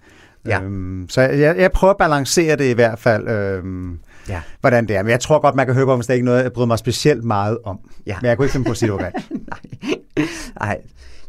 Ja. 0.48 0.62
Øhm, 0.62 1.06
så 1.08 1.20
jeg, 1.20 1.56
jeg 1.58 1.72
prøver 1.72 1.90
at 1.90 1.98
balancere 1.98 2.56
det 2.56 2.70
i 2.70 2.72
hvert 2.72 2.98
fald, 2.98 3.28
øhm, 3.28 3.98
ja. 4.28 4.40
hvordan 4.60 4.88
det 4.88 4.96
er. 4.96 5.02
Men 5.02 5.10
jeg 5.10 5.20
tror 5.20 5.40
godt, 5.40 5.54
man 5.54 5.66
kan 5.66 5.74
høre 5.74 5.86
på, 5.86 5.96
hvis 5.96 6.06
der 6.06 6.14
ikke 6.14 6.24
er 6.24 6.30
noget, 6.30 6.42
jeg 6.42 6.52
bryder 6.52 6.66
mig 6.66 6.78
specielt 6.78 7.24
meget 7.24 7.58
om. 7.64 7.78
Ja. 8.06 8.16
Men 8.20 8.28
jeg 8.28 8.36
kunne 8.36 8.44
ikke 8.44 8.52
finde 8.52 8.66
på 8.66 8.70
at 8.70 8.76
sige 8.76 8.92
det 8.92 9.00
Nej. 9.48 10.28
Nej. 10.60 10.78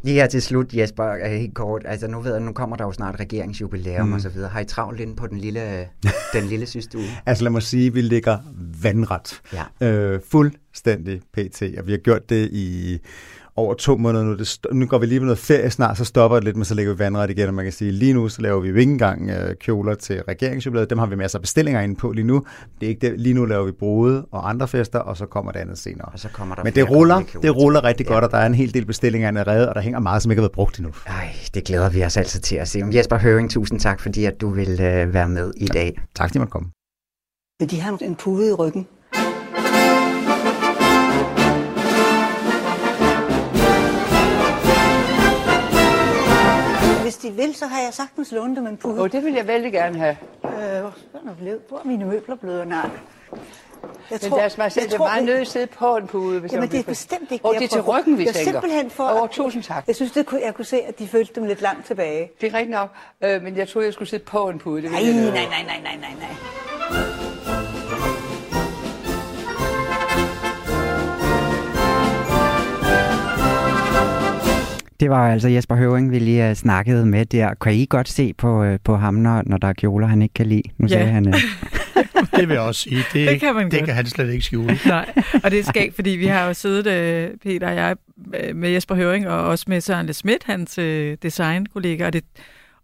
Lige 0.01 0.15
her 0.15 0.27
til 0.27 0.41
slut, 0.41 0.73
Jesper, 0.73 1.27
helt 1.27 1.53
kort. 1.53 1.81
Altså 1.85 2.07
nu 2.07 2.21
ved 2.21 2.31
jeg, 2.31 2.41
nu 2.41 2.51
kommer 2.51 2.75
der 2.75 2.85
jo 2.85 2.91
snart 2.91 3.19
regeringsjubilæum 3.19 4.07
mm. 4.07 4.13
og 4.13 4.21
så 4.21 4.29
videre. 4.29 4.49
Har 4.49 4.59
I 4.59 4.65
travlt 4.65 4.99
inde 4.99 5.15
på 5.15 5.27
den 5.27 5.37
lille, 5.37 5.87
den 6.33 6.43
lille 6.43 6.65
sidste 6.65 6.97
uge? 6.97 7.07
altså 7.25 7.43
lad 7.43 7.51
mig 7.51 7.63
sige, 7.63 7.93
vi 7.93 8.01
ligger 8.01 8.37
vandret. 8.81 9.41
Ja. 9.53 9.87
Øh, 9.87 10.19
fuldstændig 10.31 11.21
pt. 11.33 11.61
Og 11.61 11.87
vi 11.87 11.91
har 11.91 11.97
gjort 11.97 12.29
det 12.29 12.49
i 12.51 12.99
over 13.55 13.73
to 13.73 13.97
måneder 13.97 14.23
nu. 14.23 14.35
Det, 14.35 14.57
nu 14.71 14.85
går 14.85 14.97
vi 14.97 15.05
lige 15.05 15.19
på 15.19 15.25
noget 15.25 15.39
ferie 15.39 15.69
snart, 15.69 15.97
så 15.97 16.05
stopper 16.05 16.37
det 16.37 16.43
lidt, 16.43 16.55
men 16.55 16.65
så 16.65 16.75
lægger 16.75 16.93
vi 16.93 16.99
vandret 16.99 17.29
igen, 17.29 17.47
og 17.47 17.53
man 17.53 17.65
kan 17.65 17.71
sige, 17.71 17.91
lige 17.91 18.13
nu 18.13 18.29
så 18.29 18.41
laver 18.41 18.59
vi 18.59 18.69
jo 18.69 18.75
ikke 18.75 18.91
engang 18.91 19.29
øh, 19.29 19.55
kjoler 19.55 19.95
til 19.95 20.21
regeringsjubilæet. 20.27 20.89
Dem 20.89 20.97
har 20.97 21.05
vi 21.05 21.15
masser 21.15 21.37
af 21.37 21.41
bestillinger 21.41 21.81
inde 21.81 21.95
på 21.95 22.11
lige 22.11 22.27
nu. 22.27 22.45
Det 22.79 22.85
er 22.85 22.89
ikke 22.89 23.09
det. 23.11 23.19
Lige 23.19 23.33
nu 23.33 23.45
laver 23.45 23.65
vi 23.65 23.71
brude 23.71 24.25
og 24.31 24.49
andre 24.49 24.67
fester, 24.67 24.99
og 24.99 25.17
så 25.17 25.25
kommer 25.25 25.51
det 25.51 25.59
andet 25.59 25.77
senere. 25.77 26.09
Og 26.13 26.19
så 26.19 26.27
kommer 26.29 26.55
der 26.55 26.63
men 26.63 26.73
det 26.73 26.89
ruller, 26.89 27.21
det 27.41 27.55
ruller 27.55 27.83
rigtig 27.83 28.07
ja. 28.07 28.13
godt, 28.13 28.23
og 28.23 28.31
der 28.31 28.37
er 28.37 28.45
en 28.45 28.55
hel 28.55 28.73
del 28.73 28.85
bestillinger 28.85 29.27
allerede, 29.27 29.69
og 29.69 29.75
der 29.75 29.81
hænger 29.81 29.99
meget, 29.99 30.21
som 30.21 30.31
ikke 30.31 30.39
har 30.39 30.43
været 30.43 30.51
brugt 30.51 30.77
endnu. 30.77 30.93
Ej, 31.07 31.29
det 31.53 31.63
glæder 31.63 31.89
vi 31.89 32.03
os 32.03 32.17
altid 32.17 32.39
til 32.39 32.55
at 32.55 32.67
se. 32.67 32.83
Jesper 32.93 33.17
Høring, 33.17 33.51
tusind 33.51 33.79
tak, 33.79 33.99
fordi 33.99 34.25
at 34.25 34.41
du 34.41 34.49
vil 34.49 34.71
øh, 34.81 35.13
være 35.13 35.29
med 35.29 35.51
i 35.57 35.65
dag. 35.67 36.01
Tak, 36.15 36.29
fordi 36.29 36.39
måtte 36.39 36.51
komme. 36.51 36.69
Vil 37.59 37.71
de 37.71 37.81
have 37.81 38.03
en 38.03 38.15
pude 38.15 38.49
i 38.49 38.53
ryggen? 38.53 38.87
De 47.21 47.31
vil, 47.31 47.55
så 47.55 47.65
har 47.67 47.81
jeg 47.81 47.93
sagtens 47.93 48.31
lånt 48.31 48.57
dem 48.57 48.67
en 48.67 48.77
pude. 48.77 49.01
Og 49.01 49.11
det 49.11 49.25
vil 49.25 49.33
jeg 49.33 49.47
vældig 49.47 49.71
gerne 49.71 49.97
have. 49.97 50.17
Øh, 50.43 50.81
hvor 50.81 51.33
blevet? 51.37 51.59
Hvor 51.69 51.77
er 51.77 51.81
mine 51.85 52.05
møbler 52.05 52.35
blevet? 52.35 52.67
Nej. 52.67 52.89
Jeg 54.11 54.19
men 54.21 54.29
tror, 54.29 54.37
deres 54.37 54.57
majestæt 54.57 54.93
er 54.93 54.97
meget 54.97 55.23
nødt 55.23 55.35
til 55.35 55.41
at 55.41 55.47
sidde 55.47 55.67
på 55.67 55.97
en 55.97 56.07
pude. 56.07 56.39
Hvis 56.39 56.53
jamen, 56.53 56.69
det 56.69 56.79
er 56.79 56.83
bestemt 56.83 57.31
ikke 57.31 57.45
Og 57.45 57.55
det 57.55 57.63
er 57.63 57.67
til 57.67 57.81
ryggen, 57.81 58.17
vi 58.17 58.25
jeg 58.25 58.33
tænker. 58.33 58.51
simpelthen 58.51 58.89
for... 58.89 59.03
Over, 59.03 59.27
tusind 59.27 59.63
tak. 59.63 59.87
Jeg 59.87 59.95
synes, 59.95 60.11
det 60.11 60.25
kunne, 60.25 60.41
jeg 60.45 60.55
kunne 60.55 60.65
se, 60.65 60.81
at 60.81 60.99
de 60.99 61.07
følte 61.07 61.33
dem 61.35 61.43
lidt 61.43 61.61
langt 61.61 61.85
tilbage. 61.85 62.31
Det 62.41 62.53
er 62.53 62.57
rigtigt 62.57 62.71
nok, 62.71 62.89
øh, 63.21 63.43
men 63.43 63.57
jeg 63.57 63.67
troede, 63.67 63.85
jeg 63.85 63.93
skulle 63.93 64.09
sidde 64.09 64.23
på 64.23 64.49
en 64.49 64.59
pude. 64.59 64.81
Det 64.81 64.91
nej, 64.91 65.01
nej, 65.01 65.11
nej, 65.13 65.31
nej, 65.31 65.81
nej, 65.83 65.97
nej, 65.99 66.15
nej. 66.89 67.18
Det 74.99 75.09
var 75.09 75.31
altså 75.31 75.47
Jesper 75.49 75.75
Høving, 75.75 76.11
vi 76.11 76.19
lige 76.19 76.55
snakkede 76.55 77.05
med 77.05 77.25
der. 77.25 77.53
Kan 77.53 77.73
I 77.73 77.85
godt 77.89 78.09
se 78.09 78.33
på, 78.33 78.63
øh, 78.63 78.79
på 78.83 78.95
ham, 78.95 79.13
når, 79.13 79.43
når 79.45 79.57
der 79.57 79.67
er 79.67 79.73
kjoler, 79.73 80.07
han 80.07 80.21
ikke 80.21 80.33
kan 80.33 80.45
lide? 80.45 80.61
Nu 80.77 80.87
Ja. 80.87 80.93
sagde 80.93 81.07
han... 81.07 81.27
øh, 81.27 81.33
Det 82.35 82.47
vil 82.47 82.53
jeg 82.53 82.61
også 82.63 82.81
sige. 82.81 83.03
Det, 83.13 83.27
Det 83.27 83.39
kan 83.39 83.55
man 83.55 83.71
det 83.71 83.79
godt. 83.79 83.85
kan 83.85 83.95
han 83.95 84.05
slet 84.05 84.29
ikke 84.33 84.45
skjule. 84.45 84.79
Nej, 84.85 85.13
og 85.43 85.51
det 85.51 85.59
er 85.59 85.63
skægt, 85.63 85.95
fordi 85.95 86.09
vi 86.09 86.25
har 86.25 86.47
jo 86.47 86.53
siddet, 86.53 86.87
øh, 86.87 87.29
Peter 87.43 87.67
og 87.69 87.75
jeg, 87.75 87.95
med 88.55 88.69
Jesper 88.69 88.95
Høring 88.95 89.27
og 89.29 89.43
også 89.47 89.65
med 89.67 89.81
Søren 89.81 90.05
Le 90.05 90.13
Schmidt, 90.13 90.43
hans 90.43 90.77
øh, 90.77 91.17
designkollega. 91.21 92.05
Og, 92.05 92.13
det, 92.13 92.23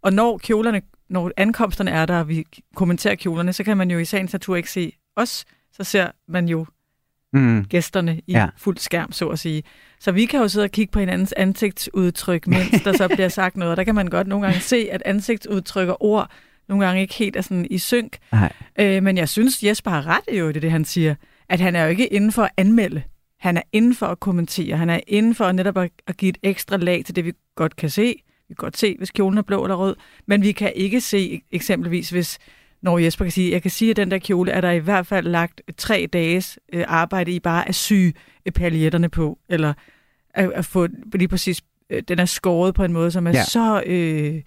og 0.04 0.14
når 0.14 0.38
kjolerne, 0.38 0.82
når 1.10 1.32
ankomsterne 1.38 1.92
er 1.92 2.06
der, 2.06 2.20
og 2.20 2.30
vi 2.30 2.44
kommenterer 2.76 3.16
kjolerne, 3.16 3.54
så 3.54 3.64
kan 3.64 3.78
man 3.78 3.92
jo 3.92 4.00
i 4.00 4.06
sagens 4.06 4.34
natur 4.34 4.56
ikke 4.56 4.72
se 4.72 4.92
os. 5.16 5.46
Så 5.74 5.84
ser 5.84 6.08
man 6.28 6.48
jo 6.48 6.66
mm, 7.36 7.66
gæsterne 7.66 8.22
i 8.28 8.32
Ja. 8.32 8.48
fuld 8.58 8.78
skærm, 8.78 9.12
så 9.12 9.28
at 9.28 9.40
sige. 9.40 9.64
Så 10.00 10.12
vi 10.12 10.26
kan 10.26 10.40
jo 10.40 10.48
sidde 10.48 10.64
og 10.64 10.72
kigge 10.72 10.92
på 10.92 11.00
hinandens 11.00 11.34
ansigtsudtryk, 11.38 12.48
mens 12.58 12.82
der 12.84 12.94
så 12.98 13.08
bliver 13.08 13.30
sagt 13.30 13.58
noget. 13.58 13.72
Og 13.72 13.78
der 13.78 13.84
kan 13.84 13.96
man 13.96 14.08
godt 14.08 14.28
nogle 14.28 14.46
gange 14.46 14.60
se, 14.62 14.88
at 14.92 15.02
ansigtsudtryk 15.06 15.88
og 15.90 15.98
ord 16.04 16.32
nogle 16.70 16.86
gange 16.86 17.02
ikke 17.02 17.14
helt 17.14 17.36
er 17.36 17.42
sådan 17.42 17.68
i 17.70 17.78
synk. 17.78 18.18
nej. 18.32 18.52
Øh, 18.80 19.04
men 19.04 19.18
jeg 19.18 19.30
synes, 19.30 19.64
Jesper 19.64 19.92
har 19.92 20.08
ret 20.08 20.38
jo 20.40 20.50
i 20.50 20.54
det, 20.54 20.62
det, 20.62 20.72
han 20.72 20.86
siger. 20.86 21.16
At 21.50 21.60
han 21.60 21.76
er 21.76 21.84
jo 21.84 21.90
ikke 21.90 22.08
inden 22.08 22.32
for 22.32 22.44
at 22.44 22.52
anmelde. 22.58 23.02
Han 23.40 23.58
er 23.58 23.62
inden 23.74 23.96
for 23.96 24.06
at 24.06 24.20
kommentere. 24.20 24.78
Han 24.78 24.90
er 24.90 25.00
inden 25.08 25.36
for 25.36 25.52
netop 25.52 25.78
at, 25.78 25.90
at 26.08 26.18
give 26.18 26.30
et 26.30 26.38
ekstra 26.44 26.78
lag 26.78 27.06
til 27.06 27.16
det, 27.16 27.26
vi 27.26 27.34
godt 27.56 27.76
kan 27.76 27.90
se. 27.90 28.02
Vi 28.48 28.54
kan 28.54 28.64
godt 28.64 28.78
se, 28.78 28.96
hvis 28.98 29.12
kjolen 29.12 29.38
er 29.38 29.42
blå 29.42 29.64
eller 29.66 29.76
rød. 29.76 29.96
Men 30.28 30.42
vi 30.42 30.52
kan 30.52 30.72
ikke 30.76 31.02
se 31.02 31.42
eksempelvis, 31.52 32.10
hvis 32.10 32.38
når 32.82 32.98
Jesper 32.98 33.26
kan 33.26 33.32
sige, 33.32 33.52
jeg 33.52 33.62
kan 33.62 33.72
sige, 33.72 33.92
at 33.92 33.98
den 33.98 34.12
der 34.12 34.18
kjole 34.20 34.52
er 34.52 34.62
der 34.62 34.72
i 34.72 34.80
hvert 34.80 35.08
fald 35.08 35.28
lagt 35.28 35.62
tre 35.78 36.08
dages 36.14 36.60
øh, 36.74 36.84
arbejde 36.88 37.32
i 37.32 37.40
bare 37.40 37.68
at 37.70 37.76
sy 37.76 37.94
øh, 38.46 38.52
paljetterne 38.56 39.10
på, 39.10 39.40
eller 39.50 39.74
at, 40.34 40.52
at 40.52 40.66
få 40.66 40.88
lige 41.14 41.28
præcis, 41.28 41.62
øh, 41.90 42.04
den 42.08 42.20
er 42.20 42.26
skåret 42.26 42.76
på 42.76 42.84
en 42.84 42.94
måde, 42.94 43.12
som 43.12 43.28
er 43.28 43.32
Ja. 43.32 43.44
så 43.44 43.84
øh, 43.86 44.42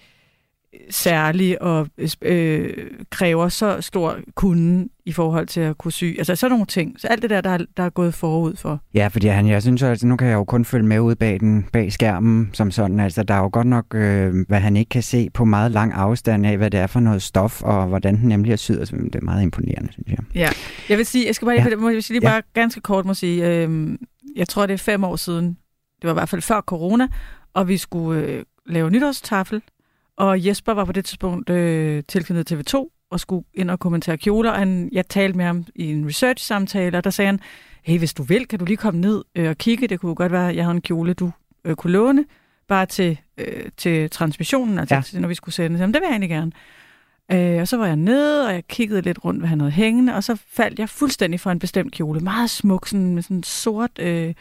særlig 0.91 1.63
og 1.63 1.89
øh, 2.23 2.75
kræver 3.11 3.49
så 3.49 3.81
stor 3.81 4.17
kunde 4.35 4.89
i 5.07 5.13
forhold 5.13 5.47
til 5.47 5.61
at 5.61 5.79
kunne 5.79 5.93
sy. 5.93 6.05
Altså 6.05 6.37
sådan 6.37 6.51
nogle 6.51 6.67
ting. 6.67 7.01
Så 7.01 7.07
alt 7.07 7.23
det 7.23 7.31
der, 7.31 7.41
der, 7.41 7.51
er- 7.51 7.65
der 7.77 7.83
er 7.83 7.91
gået 7.91 8.15
forud 8.15 8.57
for. 8.57 8.81
Ja, 8.95 9.09
fordi 9.09 9.27
han, 9.27 9.49
jeg 9.49 9.63
synes 9.63 9.83
altså, 9.83 10.07
nu 10.07 10.17
kan 10.17 10.29
jeg 10.29 10.35
jo 10.35 10.45
kun 10.45 10.65
følge 10.65 10.87
med 10.87 11.01
ud 11.01 11.15
bag, 11.15 11.41
den, 11.41 11.67
bag 11.73 11.93
skærmen 11.93 12.51
som 12.53 12.71
sådan. 12.71 13.01
Altså, 13.01 13.23
der 13.23 13.35
er 13.35 13.39
jo 13.39 13.51
godt 13.53 13.67
nok, 13.67 13.95
øh, 13.95 14.35
hvad 14.49 14.61
han 14.61 14.77
ikke 14.77 14.89
kan 14.89 15.03
se 15.03 15.31
på 15.35 15.45
meget 15.45 15.71
lang 15.73 15.93
afstand 15.93 16.47
af, 16.47 16.57
hvad 16.57 16.71
det 16.71 16.81
er 16.81 16.87
for 16.87 17.01
noget 17.01 17.23
stof, 17.23 17.63
og 17.63 17.87
hvordan 17.87 18.17
den 18.17 18.29
nemlig 18.29 18.53
er 18.53 18.57
syet. 18.57 18.79
Altså, 18.79 18.97
det 18.97 19.15
er 19.15 19.21
meget 19.21 19.43
imponerende, 19.43 19.93
synes 19.93 20.09
jeg. 20.09 20.19
Ja. 20.35 20.49
Jeg 20.89 20.99
vil 20.99 21.07
sige, 21.07 21.27
jeg 21.27 21.35
skal 21.35 21.47
bare, 21.47 21.55
Ja. 21.55 21.69
ja. 21.71 21.77
må, 21.77 21.89
jeg 21.89 22.03
lige 22.11 22.21
Ja. 22.23 22.29
bare 22.31 22.43
ganske 22.55 22.81
kort 22.81 23.07
må 23.07 23.15
sige, 23.15 23.63
øh, 23.65 23.89
jeg 24.37 24.49
tror, 24.49 24.67
det 24.67 24.75
er 24.75 24.79
fem 24.79 25.05
år 25.05 25.17
siden, 25.17 25.47
det 26.03 26.05
var 26.09 26.11
i 26.11 26.15
hvert 26.15 26.29
fald 26.29 26.43
før 26.43 26.61
corona, 26.61 27.09
og 27.55 27.69
vi 27.69 27.77
skulle 27.77 28.23
øh, 28.23 28.43
lave 28.67 28.91
nytårstafel, 28.91 29.63
og 30.19 30.47
Jesper 30.47 30.73
var 30.73 30.85
på 30.85 30.93
det 30.93 31.05
tidspunkt 31.05 31.51
øh, 31.51 32.03
tilknyttet 32.09 32.53
TV2 32.53 33.07
og 33.11 33.21
skulle 33.21 33.45
ind 33.55 33.71
og 33.71 33.79
kommentere 33.81 34.19
kjoler, 34.19 34.51
og 34.51 34.59
han, 34.59 34.89
jeg 34.93 35.09
talte 35.09 35.37
med 35.37 35.45
ham 35.45 35.65
i 35.75 35.93
en 35.93 36.07
research-samtale, 36.07 36.99
og 36.99 37.05
der 37.05 37.11
sagde 37.11 37.27
han, 37.27 37.41
hey, 37.83 37.99
hvis 37.99 38.15
du 38.15 38.23
vil, 38.23 38.47
kan 38.47 38.59
du 38.59 38.65
lige 38.65 38.77
komme 38.77 39.01
ned 39.01 39.25
øh, 39.35 39.49
og 39.49 39.57
kigge, 39.57 39.87
det 39.89 40.01
kunne 40.01 40.15
godt 40.15 40.33
være, 40.33 40.49
at 40.49 40.57
jeg 40.57 40.65
havde 40.65 40.75
en 40.75 40.81
kjole, 40.83 41.15
du 41.15 41.31
øh, 41.65 41.77
kunne 41.77 41.93
låne, 41.93 42.25
bare 42.69 42.87
til, 42.87 43.19
øh, 43.39 43.63
til 43.77 44.11
transmissionen, 44.11 44.79
altså 44.79 44.95
Ja. 44.95 45.01
til, 45.01 45.21
når 45.21 45.29
vi 45.29 45.35
skulle 45.35 45.55
sende. 45.55 45.79
Jamen, 45.79 45.95
det 45.95 46.01
vil 46.01 46.07
jeg 46.07 46.13
egentlig 46.13 46.31
gerne. 46.31 46.53
Øh, 47.33 47.61
og 47.61 47.69
så 47.69 47.77
var 47.77 47.87
jeg 47.87 47.97
nede, 47.97 48.47
og 48.47 48.53
jeg 48.55 48.65
kiggede 48.69 49.03
lidt 49.03 49.25
rundt, 49.25 49.41
hvad 49.41 49.49
han 49.49 49.61
havde 49.61 49.73
hængende, 49.73 50.15
og 50.15 50.25
så 50.25 50.37
faldt 50.49 50.79
jeg 50.79 50.89
fuldstændig 50.89 51.41
for 51.41 51.51
en 51.51 51.59
bestemt 51.59 51.93
kjole. 51.93 52.21
Meget 52.21 52.51
smuk, 52.51 52.87
sådan, 52.89 53.15
med 53.15 53.23
sådan 53.23 53.43
sort 53.43 53.99
øh, 53.99 54.35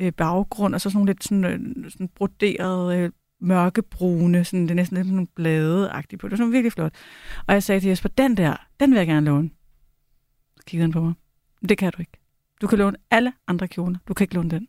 øh, 0.00 0.12
baggrund, 0.12 0.74
og 0.74 0.80
så 0.80 0.90
sådan 0.90 0.96
nogle 0.98 1.10
lidt 1.12 1.24
sådan, 1.24 1.44
øh, 1.44 1.90
sådan 1.90 2.08
broderet 2.08 2.96
øh, 2.98 3.10
mørkebrune, 3.44 4.44
sådan, 4.44 4.62
det 4.62 4.70
er 4.70 4.74
næsten 4.74 4.96
lidt 4.96 5.08
nogle 5.08 5.26
blade-agtigt 5.34 6.16
på. 6.20 6.26
Det 6.26 6.30
var 6.30 6.36
sådan 6.36 6.52
virkelig 6.52 6.72
flot. 6.72 6.92
Og 7.46 7.54
jeg 7.54 7.62
sagde 7.62 7.80
til 7.80 7.88
Jesper, 7.88 8.08
den 8.08 8.36
der, 8.36 8.56
den 8.80 8.90
vil 8.90 8.96
jeg 8.96 9.06
gerne 9.06 9.26
låne. 9.26 9.50
Så 10.56 10.62
kiggede 10.66 10.84
han 10.84 10.92
på 10.92 11.00
mig. 11.00 11.14
Det 11.68 11.78
kan 11.78 11.92
du 11.92 12.02
ikke. 12.02 12.12
Du 12.60 12.66
kan 12.66 12.78
låne 12.78 12.96
alle 13.10 13.32
andre 13.46 13.68
kjoler. 13.68 13.98
Du 14.08 14.14
kan 14.14 14.24
ikke 14.24 14.34
låne 14.34 14.50
den. 14.50 14.68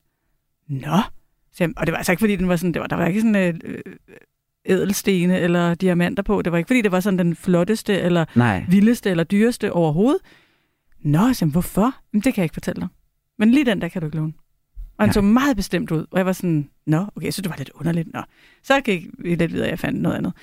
Nå. 0.67 0.97
Jeg, 1.59 1.69
og 1.77 1.85
det 1.85 1.91
var 1.91 1.97
altså 1.97 2.11
ikke, 2.11 2.19
fordi 2.19 2.35
den 2.35 2.47
var 2.47 2.55
sådan, 2.55 2.73
det 2.73 2.79
var, 2.79 2.87
der 2.87 2.95
var 2.95 3.05
ikke 3.05 3.21
sådan 3.21 3.35
øh, 3.35 3.53
øh, 3.63 3.81
ædelstene 4.65 5.39
eller 5.39 5.75
diamanter 5.75 6.23
på. 6.23 6.41
Det 6.41 6.51
var 6.51 6.57
ikke, 6.57 6.67
fordi 6.67 6.81
det 6.81 6.91
var 6.91 6.99
sådan 6.99 7.19
den 7.19 7.35
flotteste, 7.35 7.99
eller 7.99 8.25
Nej. 8.35 8.65
vildeste, 8.69 9.09
eller 9.09 9.23
dyreste 9.23 9.73
overhovedet. 9.73 10.21
Nå, 10.99 11.33
så 11.33 11.45
hvorfor? 11.45 11.95
Men 12.13 12.21
det 12.21 12.33
kan 12.33 12.41
jeg 12.41 12.45
ikke 12.45 12.53
fortælle 12.53 12.81
dig. 12.81 12.87
Men 13.39 13.51
lige 13.51 13.65
den 13.65 13.81
der 13.81 13.87
kan 13.87 14.01
du 14.01 14.07
ikke 14.07 14.17
låne. 14.17 14.33
Og 14.97 15.03
han 15.03 15.09
Ja. 15.09 15.13
så 15.13 15.21
meget 15.21 15.55
bestemt 15.55 15.91
ud, 15.91 16.05
og 16.11 16.17
jeg 16.17 16.25
var 16.25 16.33
sådan, 16.33 16.69
nå, 16.85 17.05
okay, 17.15 17.31
så 17.31 17.41
det 17.41 17.49
var 17.49 17.57
lidt 17.57 17.69
underligt. 17.75 18.13
Nå. 18.13 18.21
Så 18.63 18.81
gik 18.81 19.07
vi 19.19 19.35
lidt 19.35 19.53
videre, 19.53 19.69
jeg 19.69 19.79
fandt 19.79 20.01
noget 20.01 20.15
andet. 20.17 20.33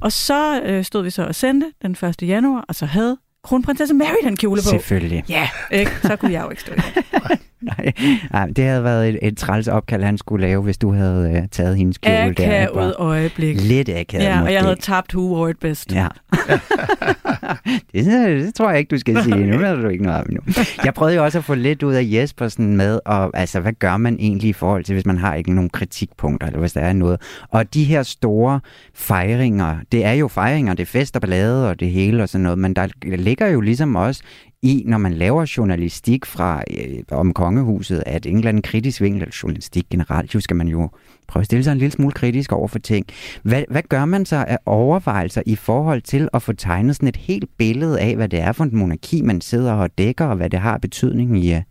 Og 0.00 0.12
så 0.12 0.62
øh, 0.62 0.84
stod 0.84 1.02
vi 1.02 1.10
så 1.10 1.26
og 1.26 1.34
sendte 1.34 1.72
den 1.82 1.90
1. 1.92 2.22
januar, 2.22 2.64
og 2.68 2.74
så 2.74 2.86
havde 2.86 3.18
kronprinsesse 3.44 3.94
Mary 3.94 4.24
den 4.24 4.36
kjole 4.36 4.60
på. 4.60 4.68
Selvfølgelig. 4.68 5.24
Ja, 5.28 5.48
ikke? 5.70 5.90
Så 6.02 6.16
kunne 6.16 6.32
jeg 6.32 6.42
jo 6.44 6.50
ikke 6.50 6.62
stå 6.62 6.72
i 6.72 6.76
det. 6.76 7.04
Nej, 7.62 7.92
nej, 8.32 8.46
det 8.46 8.64
havde 8.64 8.84
været 8.84 9.08
et, 9.08 9.18
et 9.22 9.36
træls 9.36 9.68
opkald, 9.68 10.02
han 10.02 10.18
skulle 10.18 10.46
lave, 10.46 10.62
hvis 10.62 10.78
du 10.78 10.92
havde 10.92 11.32
øh, 11.36 11.48
taget 11.48 11.76
hendes 11.76 11.98
kjole 11.98 12.16
der. 12.16 12.24
ikke? 12.26 12.44
Akavet 12.46 12.94
øjeblik. 12.98 13.60
Lidt 13.60 13.88
akavet 13.88 14.24
Ja, 14.24 14.34
og 14.34 14.40
måske. 14.40 14.52
jeg 14.52 14.62
havde 14.62 14.76
tabt 14.76 15.14
who 15.14 15.34
wore 15.36 15.50
it 15.50 15.58
best. 15.58 15.92
Ja. 15.92 16.06
det, 17.94 18.04
det 18.44 18.54
tror 18.54 18.70
jeg 18.70 18.78
ikke, 18.78 18.90
du 18.90 18.98
skal 18.98 19.22
sige. 19.22 19.46
Nu 19.46 19.58
ved 19.58 19.76
du 19.82 19.88
ikke 19.88 20.04
noget 20.04 20.20
om 20.20 20.26
nu. 20.30 20.40
Jeg 20.84 20.94
prøvede 20.94 21.16
jo 21.16 21.24
også 21.24 21.38
at 21.38 21.44
få 21.44 21.54
lidt 21.54 21.82
ud 21.82 21.94
af 21.94 22.02
Jespersen 22.04 22.76
med, 22.76 23.00
og, 23.04 23.30
altså, 23.34 23.60
hvad 23.60 23.72
gør 23.72 23.96
man 23.96 24.16
egentlig 24.20 24.48
i 24.48 24.52
forhold 24.52 24.84
til, 24.84 24.92
hvis 24.92 25.06
man 25.06 25.18
har 25.18 25.34
ikke 25.34 25.54
nogen 25.54 25.70
kritikpunkter, 25.70 26.46
eller 26.46 26.60
hvis 26.60 26.72
der 26.72 26.80
er 26.80 26.92
noget. 26.92 27.20
Og 27.50 27.74
de 27.74 27.84
her 27.84 28.02
store 28.02 28.60
fejringer, 28.94 29.76
det 29.92 30.04
er 30.04 30.12
jo 30.12 30.28
fejringer, 30.28 30.74
det 30.74 30.82
er 30.82 30.86
fest 30.86 31.16
og 31.16 31.20
ballade 31.22 31.68
og 31.68 31.80
det 31.80 31.90
hele 31.90 32.22
og 32.22 32.28
sådan 32.28 32.42
noget, 32.42 32.58
men 32.58 32.74
der 32.76 32.88
ligger 33.32 33.46
jo 33.46 33.60
ligesom 33.60 33.96
også 33.96 34.22
i, 34.62 34.82
når 34.86 34.98
man 34.98 35.14
laver 35.14 35.54
journalistik 35.56 36.26
fra 36.26 36.62
øh, 36.70 37.02
om 37.10 37.34
kongehuset, 37.34 38.02
at 38.06 38.26
en 38.26 38.36
eller 38.36 38.48
anden 38.48 38.62
kritisk 38.62 39.00
vinkel, 39.00 39.22
eller 39.22 39.36
journalistik 39.42 39.86
generelt, 39.90 40.34
jo 40.34 40.40
skal 40.40 40.56
man 40.56 40.68
jo 40.68 40.90
prøve 41.26 41.40
at 41.40 41.46
stille 41.46 41.64
sig 41.64 41.72
en 41.72 41.78
lille 41.78 41.92
smule 41.92 42.12
kritisk 42.12 42.52
over 42.52 42.68
for 42.68 42.78
ting. 42.78 43.06
Hvad, 43.42 43.64
hvad 43.70 43.82
gør 43.88 44.04
man 44.04 44.26
så 44.26 44.36
af 44.36 44.58
overvejelser 44.66 45.42
i 45.46 45.56
forhold 45.56 46.02
til 46.02 46.28
at 46.34 46.42
få 46.42 46.52
tegnet 46.52 46.96
sådan 46.96 47.08
et 47.08 47.16
helt 47.16 47.44
billede 47.58 48.00
af, 48.00 48.16
hvad 48.16 48.28
det 48.28 48.40
er 48.40 48.52
for 48.52 48.64
en 48.64 48.76
monarki, 48.76 49.22
man 49.22 49.40
sidder 49.40 49.72
og 49.72 49.98
dækker, 49.98 50.26
og 50.26 50.36
hvad 50.36 50.50
det 50.50 50.60
har 50.60 50.78
betydning 50.78 51.44
i, 51.44 51.54
øh, 51.54 51.62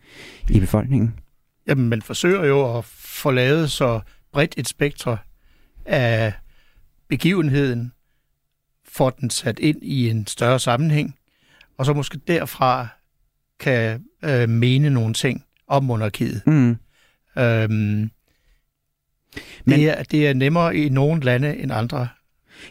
i 0.50 0.60
befolkningen? 0.60 1.14
Jamen, 1.68 1.90
man 1.90 2.02
forsøger 2.02 2.46
jo 2.46 2.78
at 2.78 2.86
få 2.86 3.32
lavet 3.32 3.72
så 3.72 4.00
bredt 4.34 4.54
et 4.58 4.68
spektrum 4.68 5.18
af 5.86 6.34
begivenheden, 7.10 7.92
får 8.86 9.10
den 9.10 9.30
sat 9.30 9.60
ind 9.60 9.78
i 9.82 10.10
en 10.10 10.28
større 10.28 10.60
sammenhæng, 10.60 11.16
og 11.78 11.86
så 11.86 11.94
måske 11.94 12.18
derfra 12.28 12.88
kan 13.60 14.06
øh, 14.24 14.50
mene 14.50 14.90
nogle 14.90 15.14
ting 15.14 15.46
om 15.68 15.84
monarkiet. 15.84 16.42
Mm. 16.48 16.70
Øhm, 17.38 18.12
Men- 19.66 19.80
det, 19.80 19.90
er, 19.90 20.04
det 20.04 20.28
er 20.28 20.34
nemmere 20.34 20.76
i 20.76 20.90
nogle 20.90 21.22
lande 21.22 21.58
end 21.58 21.72
andre. 21.72 22.08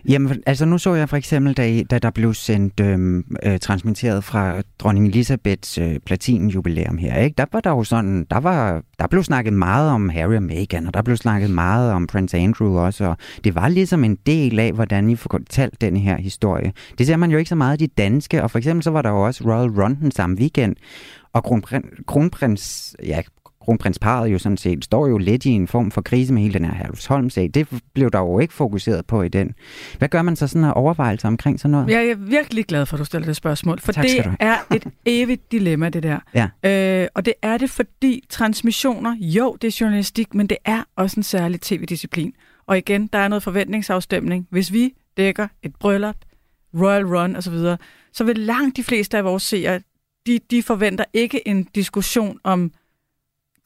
Jamen, 0.08 0.42
altså 0.46 0.64
nu 0.64 0.78
så 0.78 0.94
jeg 0.94 1.08
for 1.08 1.16
eksempel, 1.16 1.54
da, 1.54 1.82
da 1.82 1.98
der 1.98 2.10
blev 2.10 2.34
sendt 2.34 2.80
øhm, 2.80 3.24
øh, 3.42 3.58
transmitteret 3.58 4.24
fra 4.24 4.62
dronning 4.78 5.06
Elisabeths 5.06 5.78
øh, 5.78 5.98
platinjubilæum 6.06 6.98
her, 6.98 7.18
ikke? 7.18 7.34
der 7.38 7.44
var 7.52 7.60
der 7.60 7.70
jo 7.70 7.84
sådan, 7.84 8.26
der, 8.30 8.40
var, 8.40 8.82
der 8.98 9.06
blev 9.06 9.22
snakket 9.22 9.52
meget 9.52 9.90
om 9.90 10.08
Harry 10.08 10.34
og 10.34 10.42
Meghan, 10.42 10.86
og 10.86 10.94
der 10.94 11.02
blev 11.02 11.16
snakket 11.16 11.50
meget 11.50 11.92
om 11.92 12.06
Prince 12.06 12.36
Andrew 12.36 12.78
også, 12.78 13.04
og 13.04 13.16
det 13.44 13.54
var 13.54 13.68
ligesom 13.68 14.04
en 14.04 14.18
del 14.26 14.58
af, 14.58 14.72
hvordan 14.72 15.10
I 15.10 15.16
fortalte 15.16 15.76
den 15.80 15.96
her 15.96 16.16
historie. 16.16 16.72
Det 16.98 17.06
ser 17.06 17.16
man 17.16 17.30
jo 17.30 17.38
ikke 17.38 17.48
så 17.48 17.54
meget 17.54 17.82
i 17.82 17.86
de 17.86 17.92
danske, 18.02 18.42
og 18.42 18.50
for 18.50 18.58
eksempel 18.58 18.82
så 18.82 18.90
var 18.90 19.02
der 19.02 19.10
jo 19.10 19.20
også 19.26 19.44
Royal 19.44 19.70
Run 19.70 19.94
den 19.94 20.10
samme 20.10 20.36
weekend, 20.36 20.76
og 21.32 21.44
kronprins, 21.44 21.86
kronprins 22.06 22.96
ja, 23.02 23.20
kronprinsparet 23.60 24.32
jo 24.32 24.38
sådan 24.38 24.56
set 24.56 24.84
står 24.84 25.06
jo 25.06 25.18
lidt 25.18 25.44
i 25.44 25.50
en 25.50 25.68
form 25.68 25.90
for 25.90 26.00
krise 26.00 26.32
med 26.32 26.42
hele 26.42 26.54
den 26.54 26.64
her 26.64 26.74
Herlufsholm-sag. 26.74 27.50
Det 27.54 27.68
blev 27.94 28.10
der 28.10 28.18
jo 28.18 28.38
ikke 28.38 28.54
fokuseret 28.54 29.06
på 29.06 29.22
i 29.22 29.28
den. 29.28 29.54
Hvad 29.98 30.08
gør 30.08 30.22
man 30.22 30.36
så 30.36 30.46
sådan 30.46 30.64
en 30.64 30.70
overvejelse 30.70 31.26
omkring 31.26 31.60
sådan 31.60 31.70
noget? 31.70 31.90
Jeg 31.90 32.06
er 32.06 32.14
virkelig 32.14 32.66
glad 32.66 32.86
for, 32.86 32.96
at 32.96 32.98
du 32.98 33.04
stiller 33.04 33.26
det 33.26 33.36
spørgsmål, 33.36 33.80
for 33.80 33.92
Tak 33.92 34.04
det 34.04 34.36
er 34.40 34.56
et 34.74 34.86
evigt 35.06 35.52
dilemma, 35.52 35.88
det 35.88 36.02
der. 36.02 36.18
Ja. 36.34 37.02
Øh, 37.02 37.08
og 37.14 37.24
det 37.24 37.34
er 37.42 37.58
det, 37.58 37.70
fordi 37.70 38.24
transmissioner, 38.28 39.16
jo, 39.20 39.56
det 39.62 39.68
er 39.68 39.78
journalistik, 39.80 40.34
men 40.34 40.46
det 40.46 40.56
er 40.64 40.82
også 40.96 41.20
en 41.20 41.22
særlig 41.22 41.60
tv-disciplin. 41.60 42.32
Og 42.66 42.78
igen, 42.78 43.06
der 43.06 43.18
er 43.18 43.28
noget 43.28 43.42
forventningsafstemning. 43.42 44.46
Hvis 44.50 44.72
vi 44.72 44.94
dækker 45.16 45.48
et 45.62 45.74
bryllup, 45.80 46.16
Royal 46.74 47.06
Run 47.06 47.36
osv., 47.36 47.52
så, 47.52 47.76
så 48.12 48.24
vil 48.24 48.38
langt 48.38 48.76
de 48.76 48.84
fleste 48.84 49.18
af 49.18 49.24
vores 49.24 49.42
seere, 49.42 49.80
de, 50.26 50.38
de 50.50 50.62
forventer 50.62 51.04
ikke 51.12 51.48
en 51.48 51.62
diskussion 51.74 52.38
om 52.44 52.72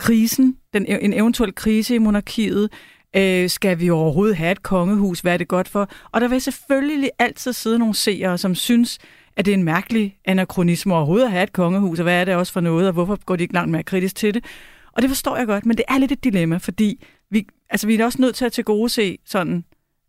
krisen, 0.04 0.56
den, 0.72 0.86
en 0.86 1.12
eventuel 1.12 1.54
krise 1.54 1.94
i 1.94 1.98
monarkiet, 1.98 2.70
Øh, 3.16 3.50
skal 3.50 3.80
vi 3.80 3.90
overhovedet 3.90 4.36
have 4.36 4.52
et 4.52 4.62
kongehus? 4.62 5.20
Hvad 5.20 5.32
er 5.32 5.36
det 5.36 5.48
godt 5.48 5.68
for? 5.68 5.88
Og 6.12 6.20
der 6.20 6.28
vil 6.28 6.40
selvfølgelig 6.40 7.10
altid 7.18 7.52
sidde 7.52 7.78
nogle 7.78 7.94
seere, 7.94 8.38
som 8.38 8.54
synes, 8.54 8.98
at 9.36 9.46
det 9.46 9.52
er 9.52 9.56
en 9.56 9.64
mærkelig 9.64 10.16
anachronisme 10.24 10.94
overhovedet 10.94 11.24
at 11.24 11.30
have 11.30 11.42
et 11.42 11.52
kongehus, 11.52 11.98
og 11.98 12.02
hvad 12.02 12.20
er 12.20 12.24
det 12.24 12.34
også 12.34 12.52
for 12.52 12.60
noget, 12.60 12.86
og 12.86 12.92
hvorfor 12.92 13.18
går 13.26 13.36
de 13.36 13.42
ikke 13.42 13.54
langt 13.54 13.70
mere 13.70 13.82
kritisk 13.82 14.16
til 14.16 14.34
det? 14.34 14.44
Og 14.92 15.02
det 15.02 15.10
forstår 15.10 15.36
jeg 15.36 15.46
godt, 15.46 15.66
men 15.66 15.76
det 15.76 15.84
er 15.88 15.98
lidt 15.98 16.12
et 16.12 16.24
dilemma, 16.24 16.56
fordi 16.56 17.04
vi, 17.30 17.46
altså, 17.70 17.86
vi 17.86 17.94
er 17.94 18.04
også 18.04 18.20
nødt 18.20 18.34
til 18.34 18.44
at 18.44 18.52
til 18.52 18.64
gode 18.64 18.88
se 18.88 19.18
sådan 19.26 19.64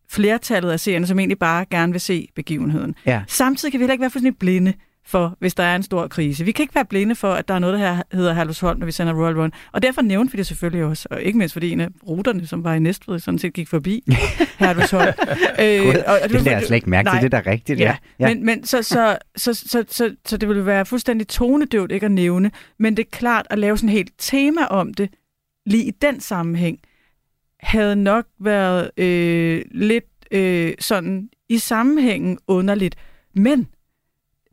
flertallet 0.10 0.72
af 0.72 0.80
seerne, 0.80 1.08
som 1.08 1.20
egentlig 1.20 1.40
bare 1.40 1.66
gerne 1.72 1.92
vil 1.92 2.02
se 2.02 2.28
begivenheden. 2.36 2.96
Ja. 3.06 3.24
Samtidig 3.28 3.72
kan 3.72 3.80
vi 3.80 3.84
heller 3.84 3.94
ikke 3.94 4.02
være 4.02 4.10
fuldstændig 4.10 4.40
blinde 4.40 4.74
for, 5.08 5.38
hvis 5.40 5.56
der 5.56 5.64
er 5.64 5.76
en 5.76 5.84
stor 5.84 6.08
krise. 6.08 6.46
Vi 6.46 6.52
kan 6.52 6.64
ikke 6.64 6.76
være 6.76 6.86
blinde 6.86 7.16
for, 7.16 7.34
at 7.34 7.48
der 7.48 7.54
er 7.54 7.60
noget, 7.60 7.80
der 7.80 7.80
her 7.80 8.02
hedder 8.14 8.34
Herlufsholm, 8.34 8.80
når 8.80 8.86
vi 8.86 8.92
sender 8.92 9.14
Royal 9.14 9.40
Run. 9.40 9.52
Og 9.72 9.82
derfor 9.84 10.02
nævnte 10.02 10.32
vi 10.32 10.38
det 10.38 10.48
selvfølgelig 10.48 10.86
også. 10.86 11.08
Og 11.12 11.22
ikke 11.22 11.38
mindst 11.38 11.54
fordi 11.54 11.72
en 11.72 11.80
af 11.80 11.88
ruterne, 12.08 12.48
som 12.48 12.64
var 12.64 12.74
i 12.74 12.80
Næstved, 12.80 13.20
sådan 13.20 13.40
set 13.40 13.54
gik 13.54 13.68
forbi 13.68 14.04
Herlufsholm. 14.60 15.14
øh, 15.62 15.96
og, 16.08 16.20
og 16.24 16.30
det, 16.30 16.32
lader 16.32 16.52
jeg 16.52 16.64
slet 16.68 16.76
ikke 16.76 16.90
mærke 16.90 17.10
til, 17.10 17.22
det 17.22 17.32
der 17.32 17.38
er 17.38 17.48
rigtigt. 17.48 17.80
Ja, 17.80 17.96
ja. 18.20 18.28
Men, 18.28 18.46
men 18.46 18.66
så, 18.66 18.84
så, 18.84 19.18
så, 19.36 19.54
så, 19.54 19.68
så, 19.68 19.84
så, 19.90 20.16
så 20.26 20.38
det 20.38 20.50
ville 20.50 20.66
være 20.66 20.86
fuldstændig 20.86 21.28
tonedøvt 21.28 21.92
ikke 21.92 22.06
at 22.06 22.12
nævne. 22.12 22.52
Men 22.80 22.98
det 22.98 23.06
er 23.06 23.10
klart 23.12 23.48
at 23.50 23.60
lave 23.60 23.78
sådan 23.78 23.90
et 23.90 23.96
helt 23.96 24.14
tema 24.18 24.66
om 24.66 24.94
det, 24.94 25.10
lige 25.66 25.84
i 25.84 25.92
den 25.92 26.20
sammenhæng, 26.20 26.80
havde 27.60 27.96
nok 27.96 28.26
været 28.40 28.92
øh, 28.98 29.62
lidt 29.72 30.06
øh, 30.32 30.74
sådan 30.80 31.30
i 31.50 31.58
sammenhængen 31.58 32.38
underligt. 32.48 32.96
Men 33.36 33.68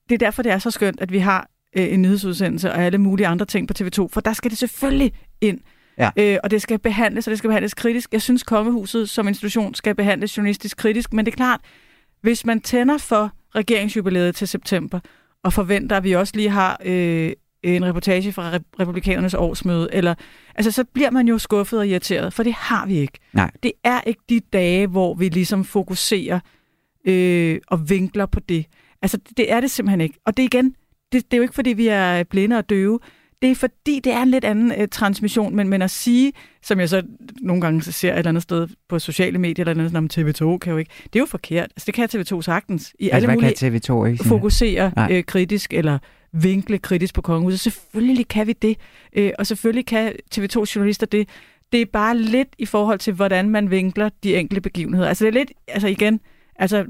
det 0.08 0.14
er 0.14 0.18
derfor, 0.18 0.42
det 0.42 0.52
er 0.52 0.58
så 0.58 0.70
skønt, 0.70 1.00
at 1.00 1.12
vi 1.12 1.18
har 1.18 1.48
øh, 1.76 1.92
en 1.92 2.02
nyhedsudsendelse 2.02 2.72
og 2.72 2.78
alle 2.78 2.98
mulige 2.98 3.26
andre 3.26 3.46
ting 3.46 3.68
på 3.68 3.74
TV2, 3.80 4.08
for 4.12 4.20
der 4.20 4.32
skal 4.32 4.50
det 4.50 4.58
selvfølgelig 4.58 5.12
ind. 5.40 5.60
Ja. 5.98 6.10
Øh, 6.16 6.38
og 6.44 6.50
det 6.50 6.62
skal 6.62 6.78
behandles, 6.78 7.26
og 7.26 7.30
det 7.30 7.38
skal 7.38 7.48
behandles 7.48 7.74
kritisk. 7.74 8.12
Jeg 8.12 8.22
synes, 8.22 8.42
kongehuset 8.42 9.08
som 9.08 9.28
institution 9.28 9.74
skal 9.74 9.94
behandles 9.94 10.36
journalistisk 10.36 10.76
kritisk, 10.76 11.12
men 11.12 11.26
det 11.26 11.32
er 11.32 11.36
klart, 11.36 11.60
hvis 12.20 12.46
man 12.46 12.60
tænder 12.60 12.98
for 12.98 13.32
regeringsjubilæet 13.54 14.34
til 14.34 14.48
september, 14.48 15.00
og 15.44 15.52
forventer, 15.52 15.96
at 15.96 16.04
vi 16.04 16.12
også 16.12 16.32
lige 16.36 16.50
har 16.50 16.80
øh, 16.84 17.32
en 17.62 17.84
reportage 17.84 18.32
fra 18.32 18.58
republikanernes 18.80 19.34
årsmøde, 19.34 19.88
eller, 19.92 20.14
altså, 20.54 20.70
så 20.70 20.84
bliver 20.84 21.10
man 21.10 21.28
jo 21.28 21.38
skuffet 21.38 21.78
og 21.78 21.88
irriteret, 21.88 22.32
for 22.32 22.42
det 22.42 22.52
har 22.52 22.86
vi 22.86 22.98
ikke. 22.98 23.18
Nej. 23.32 23.50
Det 23.62 23.72
er 23.84 24.00
ikke 24.00 24.20
de 24.28 24.40
dage, 24.40 24.86
hvor 24.86 25.14
vi 25.14 25.28
ligesom 25.28 25.64
fokuserer 25.64 26.40
øh, 27.04 27.60
og 27.66 27.90
vinkler 27.90 28.26
på 28.26 28.40
det. 28.40 28.66
Altså, 29.02 29.18
det 29.36 29.52
er 29.52 29.60
det 29.60 29.70
simpelthen 29.70 30.00
ikke. 30.00 30.18
Og 30.26 30.36
det 30.36 30.42
igen, 30.42 30.74
det, 31.12 31.30
det 31.30 31.32
er 31.32 31.36
jo 31.36 31.42
ikke, 31.42 31.54
fordi 31.54 31.70
vi 31.70 31.88
er 31.88 32.22
blinde 32.24 32.58
og 32.58 32.70
døve. 32.70 32.98
Det 33.42 33.50
er 33.50 33.54
fordi, 33.54 34.00
det 34.00 34.12
er 34.12 34.22
en 34.22 34.30
lidt 34.30 34.44
anden 34.44 34.72
øh, 34.78 34.88
transmission, 34.88 35.56
men, 35.56 35.68
men 35.68 35.82
at 35.82 35.90
sige, 35.90 36.32
som 36.62 36.80
jeg 36.80 36.88
så 36.88 37.02
nogle 37.40 37.62
gange 37.62 37.82
ser 37.82 38.12
et 38.12 38.18
eller 38.18 38.28
andet 38.28 38.42
sted 38.42 38.68
på 38.88 38.98
sociale 38.98 39.38
medier, 39.38 39.64
eller 39.64 39.84
andet 39.84 39.96
andet, 39.96 40.42
TV2 40.42 40.58
kan 40.58 40.72
jo 40.72 40.78
ikke, 40.78 40.90
det 41.04 41.16
er 41.16 41.20
jo 41.20 41.26
forkert. 41.26 41.64
Altså, 41.64 41.86
det 41.86 41.94
kan 41.94 42.08
TV2 42.14 42.42
sagtens. 42.42 42.94
I 42.98 43.04
altså, 43.04 43.30
alle 43.30 43.40
hvad 43.40 43.52
kan 43.52 43.72
TV2 43.72 44.04
ikke? 44.04 44.24
Fokusere 44.24 44.92
øh, 45.10 45.24
kritisk, 45.24 45.72
eller 45.72 45.98
vinkle 46.32 46.78
kritisk 46.78 47.14
på 47.14 47.22
kongehuset. 47.22 47.60
Selvfølgelig 47.60 48.28
kan 48.28 48.46
vi 48.46 48.52
det, 48.52 48.76
øh, 49.16 49.32
og 49.38 49.46
selvfølgelig 49.46 49.86
kan 49.86 50.12
TV2-journalister 50.34 51.06
det. 51.06 51.28
Det 51.72 51.80
er 51.80 51.86
bare 51.92 52.18
lidt 52.18 52.48
i 52.58 52.66
forhold 52.66 52.98
til, 52.98 53.12
hvordan 53.12 53.50
man 53.50 53.70
vinkler 53.70 54.08
de 54.22 54.36
enkelte 54.36 54.60
begivenheder. 54.60 55.08
Altså 55.08 55.24
det 55.24 55.34
er 55.34 55.38
lidt, 55.38 55.52
altså 55.68 55.88
igen, 55.88 56.20
Altså, 56.62 56.84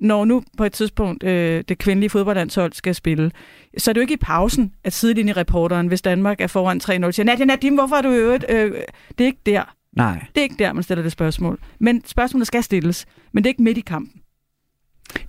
når 0.00 0.24
nu 0.24 0.42
på 0.56 0.64
et 0.64 0.72
tidspunkt 0.72 1.24
øh, 1.24 1.64
det 1.68 1.78
kvindelige 1.78 2.10
fodboldlandshold 2.10 2.72
skal 2.72 2.94
spille, 2.94 3.30
så 3.78 3.90
er 3.90 3.92
det 3.92 3.96
jo 3.96 4.02
ikke 4.02 4.14
i 4.14 4.20
pausen, 4.20 4.72
at 4.84 4.92
sidelinjereporteren, 4.92 5.86
hvis 5.86 6.02
Danmark 6.02 6.40
er 6.40 6.46
foran 6.46 6.80
3-0, 6.84 7.10
siger, 7.10 7.24
Nadia 7.24 7.44
Nadim, 7.44 7.74
hvorfor 7.74 7.96
er 7.96 8.02
du 8.02 8.08
øvrigt? 8.08 8.44
Øh, 8.48 8.72
det 9.18 9.24
er 9.24 9.26
ikke 9.26 9.40
der. 9.46 9.74
Nej. 9.92 10.26
Det 10.34 10.40
er 10.40 10.42
ikke 10.42 10.56
der, 10.58 10.72
man 10.72 10.82
stiller 10.82 11.02
det 11.02 11.12
spørgsmål. 11.12 11.58
Men 11.78 12.02
spørgsmålet 12.06 12.46
skal 12.46 12.62
stilles, 12.62 13.06
men 13.32 13.44
det 13.44 13.48
er 13.48 13.52
ikke 13.52 13.62
midt 13.62 13.78
i 13.78 13.80
kampen. 13.80 14.20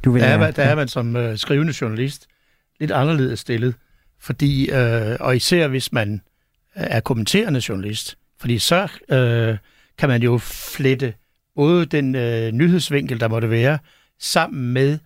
Du 0.03 0.11
vil 0.11 0.21
der, 0.21 0.27
er, 0.27 0.51
der 0.51 0.63
er 0.63 0.75
man 0.75 0.87
som 0.87 1.15
øh, 1.15 1.37
skrivende 1.37 1.73
journalist 1.81 2.27
lidt 2.79 2.91
anderledes 2.91 3.39
stillet, 3.39 3.75
fordi, 4.19 4.71
øh, 4.71 5.17
og 5.19 5.35
især 5.35 5.67
hvis 5.67 5.91
man 5.91 6.21
er 6.75 6.99
kommenterende 6.99 7.61
journalist, 7.69 8.17
fordi 8.39 8.59
så 8.59 8.87
øh, 9.09 9.57
kan 9.97 10.09
man 10.09 10.23
jo 10.23 10.37
flette 10.37 11.13
både 11.55 11.85
den 11.85 12.15
øh, 12.15 12.51
nyhedsvinkel, 12.51 13.19
der 13.19 13.27
måtte 13.27 13.49
være, 13.49 13.77
sammen 14.19 14.73
med, 14.73 14.99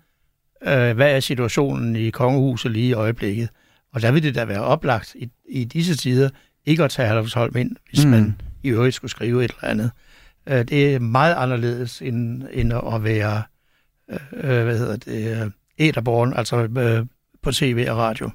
øh, 0.63 0.95
hvad 0.95 1.15
er 1.15 1.19
situationen 1.19 1.95
i 1.95 2.09
kongehuset 2.09 2.71
lige 2.71 2.87
i 2.87 2.93
øjeblikket. 2.93 3.49
Og 3.93 4.01
der 4.01 4.11
vil 4.11 4.23
det 4.23 4.35
da 4.35 4.45
være 4.45 4.61
oplagt 4.61 5.15
i, 5.15 5.29
i 5.49 5.63
disse 5.63 5.97
tider, 5.97 6.29
ikke 6.65 6.83
at 6.83 6.91
tage 6.91 7.07
Herlufsholm 7.07 7.57
ind, 7.57 7.75
hvis 7.89 8.05
mm. 8.05 8.11
man 8.11 8.41
i 8.63 8.69
øvrigt 8.69 8.95
skulle 8.95 9.11
skrive 9.11 9.45
et 9.45 9.51
eller 9.51 9.71
andet. 9.71 9.91
Øh, 10.47 10.63
det 10.65 10.95
er 10.95 10.99
meget 10.99 11.35
anderledes 11.35 12.01
end, 12.01 12.43
end 12.51 12.73
at 12.73 13.03
være, 13.03 13.43
øh, 14.11 14.19
øh 14.33 14.63
hvad 14.63 14.77
hedder 14.77 14.95
det, 14.97 15.41
øh, 15.43 15.51
æderborn, 15.79 16.33
altså 16.35 16.57
øh, 16.57 17.05
på 17.43 17.51
tv 17.51 17.87
og 17.89 17.97
radio. 17.97 18.29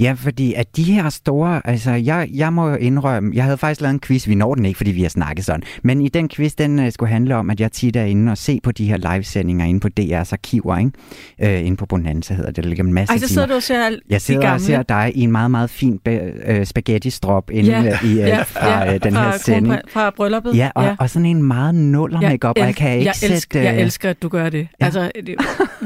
Ja, 0.00 0.12
fordi 0.12 0.54
at 0.54 0.76
de 0.76 0.82
her 0.82 1.08
store, 1.08 1.60
altså 1.64 1.90
jeg, 1.90 2.28
jeg 2.34 2.52
må 2.52 2.68
jo 2.68 2.74
indrømme, 2.74 3.30
jeg 3.34 3.44
havde 3.44 3.56
faktisk 3.58 3.80
lavet 3.80 3.94
en 3.94 4.00
quiz, 4.00 4.28
vi 4.28 4.34
når 4.34 4.54
den 4.54 4.64
ikke, 4.64 4.76
fordi 4.76 4.90
vi 4.90 5.02
har 5.02 5.08
snakket 5.08 5.44
sådan, 5.44 5.62
men 5.82 6.00
i 6.00 6.08
den 6.08 6.28
quiz, 6.28 6.52
den 6.52 6.78
uh, 6.78 6.90
skulle 6.90 7.10
handle 7.10 7.36
om, 7.36 7.50
at 7.50 7.60
jeg 7.60 7.72
tit 7.72 7.96
er 7.96 8.04
inde 8.04 8.32
og 8.32 8.38
se 8.38 8.60
på 8.62 8.72
de 8.72 8.86
her 8.86 9.12
livesendinger 9.12 9.66
inde 9.66 9.80
på 9.80 9.88
DR's 10.00 10.32
arkiver, 10.32 10.78
ikke? 10.78 11.60
Uh, 11.60 11.66
inde 11.66 11.76
på 11.76 11.86
Bonanza 11.86 12.34
hedder 12.34 12.50
det, 12.50 12.64
der 12.64 12.68
ligger 12.68 12.84
en 12.84 12.94
masse 12.94 13.12
Ej, 13.12 13.18
så 13.18 13.28
sidder 13.28 13.46
du 13.46 13.54
og 13.54 13.62
ser 13.62 13.96
Jeg 14.10 14.20
sidder 14.20 14.50
og 14.50 14.60
ser 14.60 14.82
dig 14.82 15.12
i 15.14 15.20
en 15.20 15.32
meget, 15.32 15.50
meget 15.50 15.70
fin 15.70 16.00
uh, 16.08 16.64
spaghetti-strop 16.64 17.50
inde 17.50 17.70
ja, 17.70 17.98
i, 18.04 18.12
uh, 18.12 18.16
ja, 18.16 18.42
fra 18.42 18.84
ja, 18.84 18.94
uh, 18.94 19.00
den 19.02 19.14
fra, 19.14 19.30
her 19.30 19.38
sending. 19.38 19.74
Fra 19.88 20.10
brylluppet. 20.10 20.56
Ja, 20.56 20.70
og, 20.74 20.84
ja. 20.84 20.96
og 20.98 21.10
sådan 21.10 21.26
en 21.26 21.42
meget 21.42 21.74
nuller 21.74 22.18
ja, 22.22 22.28
make-up, 22.28 22.58
og 22.58 22.66
jeg 22.66 22.74
kan 22.74 22.92
ikke 22.92 23.06
jeg 23.06 23.14
sætte... 23.14 23.34
Elsker, 23.34 23.60
jeg 23.60 23.80
elsker, 23.80 24.10
at 24.10 24.22
du 24.22 24.28
gør 24.28 24.48
det. 24.48 24.68
Ja. 24.80 24.84
Altså, 24.84 25.10
det, 25.26 25.28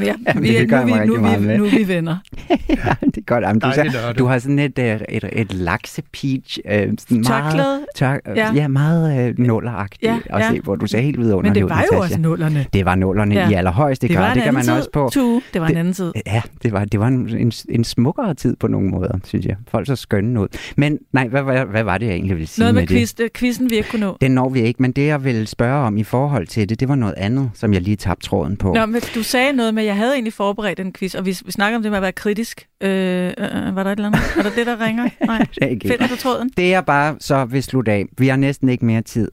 ja, 0.01 0.15
Jamen, 0.29 0.43
vi, 0.43 0.59
det 0.59 0.71
nu, 0.71 0.85
vi, 0.85 0.93
nu, 1.07 1.39
vi, 1.39 1.57
nu 1.57 1.65
er 1.65 1.79
vi 1.79 1.89
venner. 1.89 2.17
ja, 2.51 2.95
det 3.01 3.17
er 3.17 3.21
godt. 3.27 3.45
Jamen, 3.45 3.61
du, 3.61 3.69
så, 4.09 4.13
du 4.13 4.27
har 4.27 4.39
sådan 4.39 4.59
et, 4.59 4.79
et, 4.79 5.03
et, 5.09 5.25
et 5.33 5.53
laksepeach. 5.53 6.59
Øh, 6.71 6.93
meget, 7.11 7.79
tør, 7.95 8.19
ja. 8.37 8.53
ja, 8.55 8.69
meget 8.69 9.29
øh, 9.29 9.39
nulleragtigt 9.39 10.03
ja, 10.03 10.19
ja. 10.31 10.39
at 10.39 10.55
se, 10.55 10.61
hvor 10.61 10.77
du 10.77 10.87
ser 10.87 11.01
helt 11.01 11.21
videre 11.21 11.37
under 11.37 11.51
Men 11.51 11.55
det 11.55 11.71
var 11.71 11.85
jo 11.93 12.01
også 12.01 12.19
nullerne. 12.19 12.67
Det 12.73 12.85
var 12.85 12.95
nullerne 12.95 13.35
ja. 13.35 13.51
i 13.51 13.53
allerhøjeste 13.53 14.09
grad. 14.09 14.35
Det 14.35 14.43
kan 14.43 14.55
man 14.55 14.63
tid. 14.63 14.73
også 14.73 14.91
på. 14.93 15.11
Tue. 15.13 15.43
Det 15.53 15.61
var 15.61 15.69
en 15.69 15.77
anden 15.77 15.95
tid. 15.95 16.13
Ja, 16.27 16.43
det 16.63 16.73
var, 16.73 16.85
det 16.85 17.01
var 17.01 17.07
en, 17.07 17.37
en, 17.37 17.53
en 17.69 17.85
smukkere 17.85 18.35
tid 18.35 18.57
på 18.57 18.67
nogle 18.67 18.89
måder, 18.89 19.19
synes 19.25 19.47
jeg. 19.47 19.57
Folk 19.69 19.87
så 19.87 19.97
skønne 19.97 20.41
ud. 20.41 20.49
Men 20.77 20.99
nej, 21.13 21.29
hvad, 21.29 21.43
hvad, 21.43 21.65
hvad 21.65 21.83
var 21.83 21.99
det, 21.99 22.07
jeg 22.07 22.15
egentlig 22.15 22.37
ville 22.37 22.47
sige 22.47 22.63
Noget 22.63 22.75
med, 22.75 22.83
med 22.83 22.89
quiz, 22.89 23.15
det? 23.15 23.33
quizzen, 23.33 23.71
vi 23.71 23.77
ikke 23.77 23.91
kunne 23.91 24.01
nå. 24.01 24.17
Den 24.21 24.31
når 24.31 24.49
vi 24.49 24.61
ikke, 24.61 24.83
men 24.83 24.93
det, 24.93 25.07
jeg 25.07 25.25
ville 25.25 25.47
spørge 25.47 25.87
om 25.87 25.97
i 25.97 26.05
forhold 26.05 26.47
til 26.47 26.69
det, 26.69 26.81
det 26.81 26.89
var 26.89 26.95
noget 26.95 27.15
andet, 27.17 27.51
som 27.55 27.73
jeg 27.73 27.83
lige 27.83 27.97
tabte 27.97 28.27
tråden 28.27 28.57
på. 28.57 28.73
Nå, 28.73 28.87
men 28.87 29.01
du 29.15 29.23
sagde 29.23 29.53
noget 29.53 29.75
med, 29.75 29.83
at 29.83 29.87
jeg 29.87 29.97
havde 29.97 30.13
egentlig 30.13 30.33
forberedt 30.33 30.81
en 30.81 30.93
quiz, 30.93 31.15
og 31.15 31.27
vi, 31.27 31.37
vi 31.45 31.53
snakker 31.53 31.77
om 31.77 31.83
det 31.83 31.93
med 31.93 31.99
at 31.99 32.03
være 32.03 32.13
kritisk. 32.13 32.67
Øh, 32.81 33.33
øh, 33.39 33.75
var 33.85 33.95
der 33.95 34.03
et 34.03 34.07
eller 34.07 34.19
andet? 34.19 34.37
Var 34.37 34.43
der 34.43 34.51
det, 34.57 34.67
der 34.67 34.87
ringer? 34.87 35.09
Nej. 35.27 35.39
det 35.39 35.59
er 35.63 35.67
ikke 35.67 35.89
Finder 35.89 36.07
du 36.07 36.17
tråden? 36.17 36.51
Det 36.57 36.75
er 36.75 36.81
bare 36.81 37.17
så 37.21 37.45
vil 37.45 37.63
slutte 37.63 37.93
af. 37.93 38.05
Vi 38.19 38.29
har 38.29 38.37
næsten 38.37 38.69
ikke 38.69 38.85
mere 38.85 39.03
tid 39.03 39.31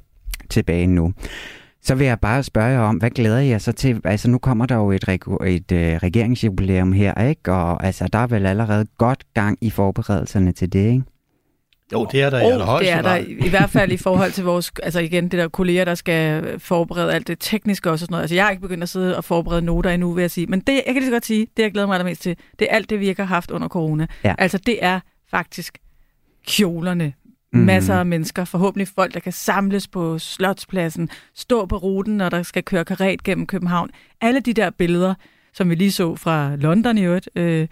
tilbage 0.49 0.87
nu. 0.87 1.13
Så 1.83 1.95
vil 1.95 2.07
jeg 2.07 2.19
bare 2.19 2.43
spørge 2.43 2.67
jer 2.67 2.79
om, 2.79 2.95
hvad 2.95 3.09
glæder 3.09 3.39
jeg 3.39 3.61
så 3.61 3.71
til? 3.71 4.01
Altså 4.03 4.29
nu 4.29 4.37
kommer 4.37 4.65
der 4.65 4.75
jo 4.75 4.91
et, 4.91 5.03
reg- 5.09 5.47
et 5.47 5.71
uh, 5.71 5.77
regeringsjubilæum 6.03 6.91
her, 6.93 7.27
ikke? 7.27 7.51
Og 7.53 7.83
altså, 7.85 8.07
der 8.13 8.19
er 8.19 8.27
vel 8.27 8.45
allerede 8.45 8.85
godt 8.97 9.23
gang 9.33 9.57
i 9.61 9.69
forberedelserne 9.69 10.51
til 10.51 10.73
det, 10.73 10.79
ikke? 10.91 11.03
Jo, 11.93 12.07
det 12.11 12.21
er 12.21 12.29
der 12.29 12.37
oh, 12.37 12.49
i 12.49 12.51
allerhøjeste 12.51 12.91
det 12.91 12.97
er 12.97 13.01
der 13.01 13.45
i 13.45 13.49
hvert 13.49 13.69
fald 13.69 13.91
i 13.91 13.97
forhold 13.97 14.31
til 14.31 14.43
vores, 14.43 14.71
altså 14.83 14.99
igen, 14.99 15.23
det 15.23 15.39
der 15.39 15.47
kolleger, 15.47 15.85
der 15.85 15.95
skal 15.95 16.59
forberede 16.59 17.13
alt 17.13 17.27
det 17.27 17.37
tekniske 17.39 17.91
også 17.91 18.03
og 18.03 18.07
sådan 18.07 18.13
noget. 18.13 18.23
Altså 18.23 18.35
jeg 18.35 18.43
har 18.43 18.51
ikke 18.51 18.61
begyndt 18.61 18.83
at 18.83 18.89
sidde 18.89 19.17
og 19.17 19.23
forberede 19.23 19.61
noter 19.61 19.89
endnu, 19.89 20.13
vil 20.13 20.21
jeg 20.21 20.31
sige. 20.31 20.47
Men 20.47 20.59
det, 20.59 20.73
jeg 20.73 20.83
kan 20.85 20.95
lige 20.95 21.05
så 21.05 21.11
godt 21.11 21.25
sige, 21.25 21.47
det 21.57 21.63
jeg 21.63 21.71
glæder 21.71 21.87
mig 21.87 21.93
allermest 21.93 22.21
til, 22.21 22.37
det 22.59 22.67
er 22.71 22.75
alt 22.75 22.89
det, 22.89 22.99
vi 22.99 23.07
ikke 23.07 23.21
har 23.21 23.35
haft 23.35 23.51
under 23.51 23.67
corona. 23.67 24.07
Ja. 24.23 24.35
Altså 24.37 24.57
det 24.57 24.77
er 24.81 24.99
faktisk 25.31 25.77
kjolerne. 26.47 27.13
Mm. 27.53 27.59
Masser 27.59 27.95
af 27.95 28.05
mennesker, 28.05 28.45
forhåbentlig 28.45 28.87
folk, 28.87 29.13
der 29.13 29.19
kan 29.19 29.31
samles 29.31 29.87
på 29.87 30.19
Slotspladsen, 30.19 31.09
stå 31.35 31.65
på 31.65 31.77
ruten, 31.77 32.17
når 32.17 32.29
der 32.29 32.43
skal 32.43 32.63
køre 32.63 32.85
karet 32.85 33.23
gennem 33.23 33.47
København. 33.47 33.89
Alle 34.21 34.39
de 34.39 34.53
der 34.53 34.69
billeder, 34.69 35.13
som 35.53 35.69
vi 35.69 35.75
lige 35.75 35.91
så 35.91 36.15
fra 36.15 36.55
London 36.55 36.97
i 36.97 37.03
øvrigt, 37.03 37.29
øh, 37.35 37.67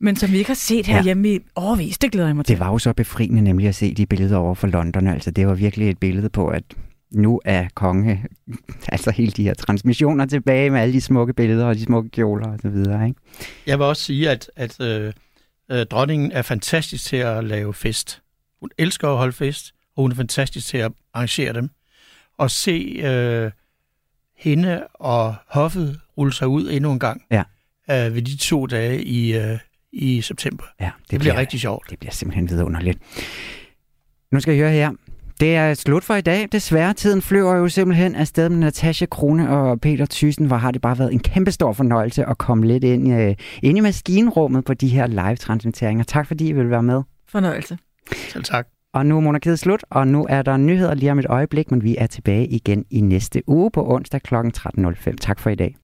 men 0.00 0.16
som 0.16 0.32
vi 0.32 0.38
ikke 0.38 0.50
har 0.50 0.54
set 0.54 0.86
herhjemme 0.86 1.28
ja. 1.28 1.34
i 1.34 1.40
overvis. 1.54 1.98
Det 1.98 2.12
glæder 2.12 2.28
jeg 2.28 2.36
mig 2.36 2.44
til. 2.44 2.52
Det 2.52 2.60
var 2.60 2.70
jo 2.72 2.78
så 2.78 2.92
befriende 2.92 3.40
nemlig 3.42 3.68
at 3.68 3.74
se 3.74 3.94
de 3.94 4.06
billeder 4.06 4.36
over 4.36 4.54
for 4.54 4.66
London. 4.66 5.06
Altså, 5.06 5.30
det 5.30 5.46
var 5.46 5.54
virkelig 5.54 5.90
et 5.90 5.98
billede 5.98 6.28
på, 6.30 6.48
at 6.48 6.62
nu 7.10 7.40
er 7.44 7.68
konge, 7.74 8.24
altså 8.88 9.10
hele 9.10 9.32
de 9.32 9.42
her 9.44 9.54
transmissioner 9.54 10.26
tilbage 10.26 10.70
med 10.70 10.80
alle 10.80 10.92
de 10.92 11.00
smukke 11.00 11.32
billeder 11.34 11.66
og 11.66 11.74
de 11.74 11.82
smukke 11.82 12.10
kjoler 12.10 12.48
og 12.48 12.58
så 12.62 12.68
videre. 12.68 13.06
Ikke? 13.08 13.20
Jeg 13.66 13.78
vil 13.78 13.86
også 13.86 14.02
sige, 14.02 14.30
at, 14.30 14.50
at 14.56 14.80
øh, 14.80 15.12
øh, 15.70 15.86
dronningen 15.86 16.32
er 16.32 16.42
fantastisk 16.42 17.04
til 17.04 17.16
at 17.16 17.44
lave 17.44 17.74
fest. 17.74 18.22
Hun 18.60 18.70
elsker 18.78 19.08
at 19.08 19.16
holde 19.16 19.32
fest, 19.32 19.72
og 19.96 20.02
hun 20.02 20.10
er 20.10 20.14
fantastisk 20.16 20.66
til 20.66 20.78
at 20.78 20.92
arrangere 21.14 21.52
dem. 21.52 21.70
Og 22.38 22.50
se 22.50 23.00
øh, 23.04 23.50
hende 24.36 24.86
og 24.94 25.34
hoffet 25.48 26.00
rulle 26.18 26.32
sig 26.32 26.48
ud 26.48 26.70
endnu 26.70 26.92
en 26.92 26.98
gang 26.98 27.22
Ja. 27.30 27.42
øh, 27.90 28.14
ved 28.14 28.22
de 28.22 28.36
to 28.36 28.66
dage 28.66 29.04
i, 29.04 29.36
øh, 29.36 29.58
i 29.92 30.20
september. 30.20 30.64
Ja, 30.80 30.90
det, 31.02 31.10
Det 31.10 31.20
bliver 31.20 31.36
rigtig 31.36 31.60
sjovt. 31.60 31.90
Det 31.90 31.98
bliver 31.98 32.12
simpelthen 32.12 32.50
vidunderligt. 32.50 32.98
Nu 34.32 34.40
skal 34.40 34.54
I 34.54 34.58
høre 34.58 34.70
her. 34.70 34.90
Det 35.40 35.56
er 35.56 35.74
slut 35.74 36.04
for 36.04 36.14
i 36.14 36.20
dag. 36.20 36.48
Desværre, 36.52 36.94
tiden 36.94 37.22
flyver 37.22 37.54
jo 37.56 37.68
simpelthen 37.68 38.14
afsted 38.14 38.48
med 38.48 38.58
Natasha 38.58 39.06
Krone 39.06 39.50
og 39.50 39.80
Peter 39.80 40.06
Thyssen, 40.10 40.46
hvor 40.46 40.56
har 40.56 40.70
det 40.70 40.80
bare 40.80 40.98
været 40.98 41.12
en 41.12 41.18
kæmpe 41.18 41.50
stor 41.52 41.72
fornøjelse 41.72 42.24
at 42.24 42.38
komme 42.38 42.66
lidt 42.66 42.84
ind, 42.84 43.12
øh, 43.12 43.34
ind 43.62 43.78
i 43.78 43.80
maskinrummet 43.80 44.64
på 44.64 44.74
de 44.74 44.88
her 44.88 45.06
live-transmitteringer. 45.06 46.04
Tak 46.04 46.26
fordi 46.26 46.48
I 46.48 46.52
vil 46.52 46.70
være 46.70 46.82
med. 46.82 47.02
Fornøjelse. 47.28 47.78
Selv 48.28 48.44
tak. 48.44 48.66
Og 48.94 49.06
nu 49.06 49.16
er 49.16 49.20
monarkiet 49.20 49.58
slut, 49.58 49.84
og 49.90 50.08
nu 50.08 50.26
er 50.28 50.42
der 50.42 50.56
nyheder 50.56 50.94
lige 50.94 51.12
om 51.12 51.18
et 51.18 51.26
øjeblik, 51.26 51.70
men 51.70 51.82
vi 51.82 51.96
er 51.98 52.06
tilbage 52.06 52.46
igen 52.46 52.84
i 52.90 53.00
næste 53.00 53.42
uge 53.46 53.70
på 53.70 53.94
onsdag 53.94 54.22
kl. 54.22 54.34
13.05. 54.34 55.16
Tak 55.16 55.40
for 55.40 55.50
i 55.50 55.54
dag. 55.54 55.76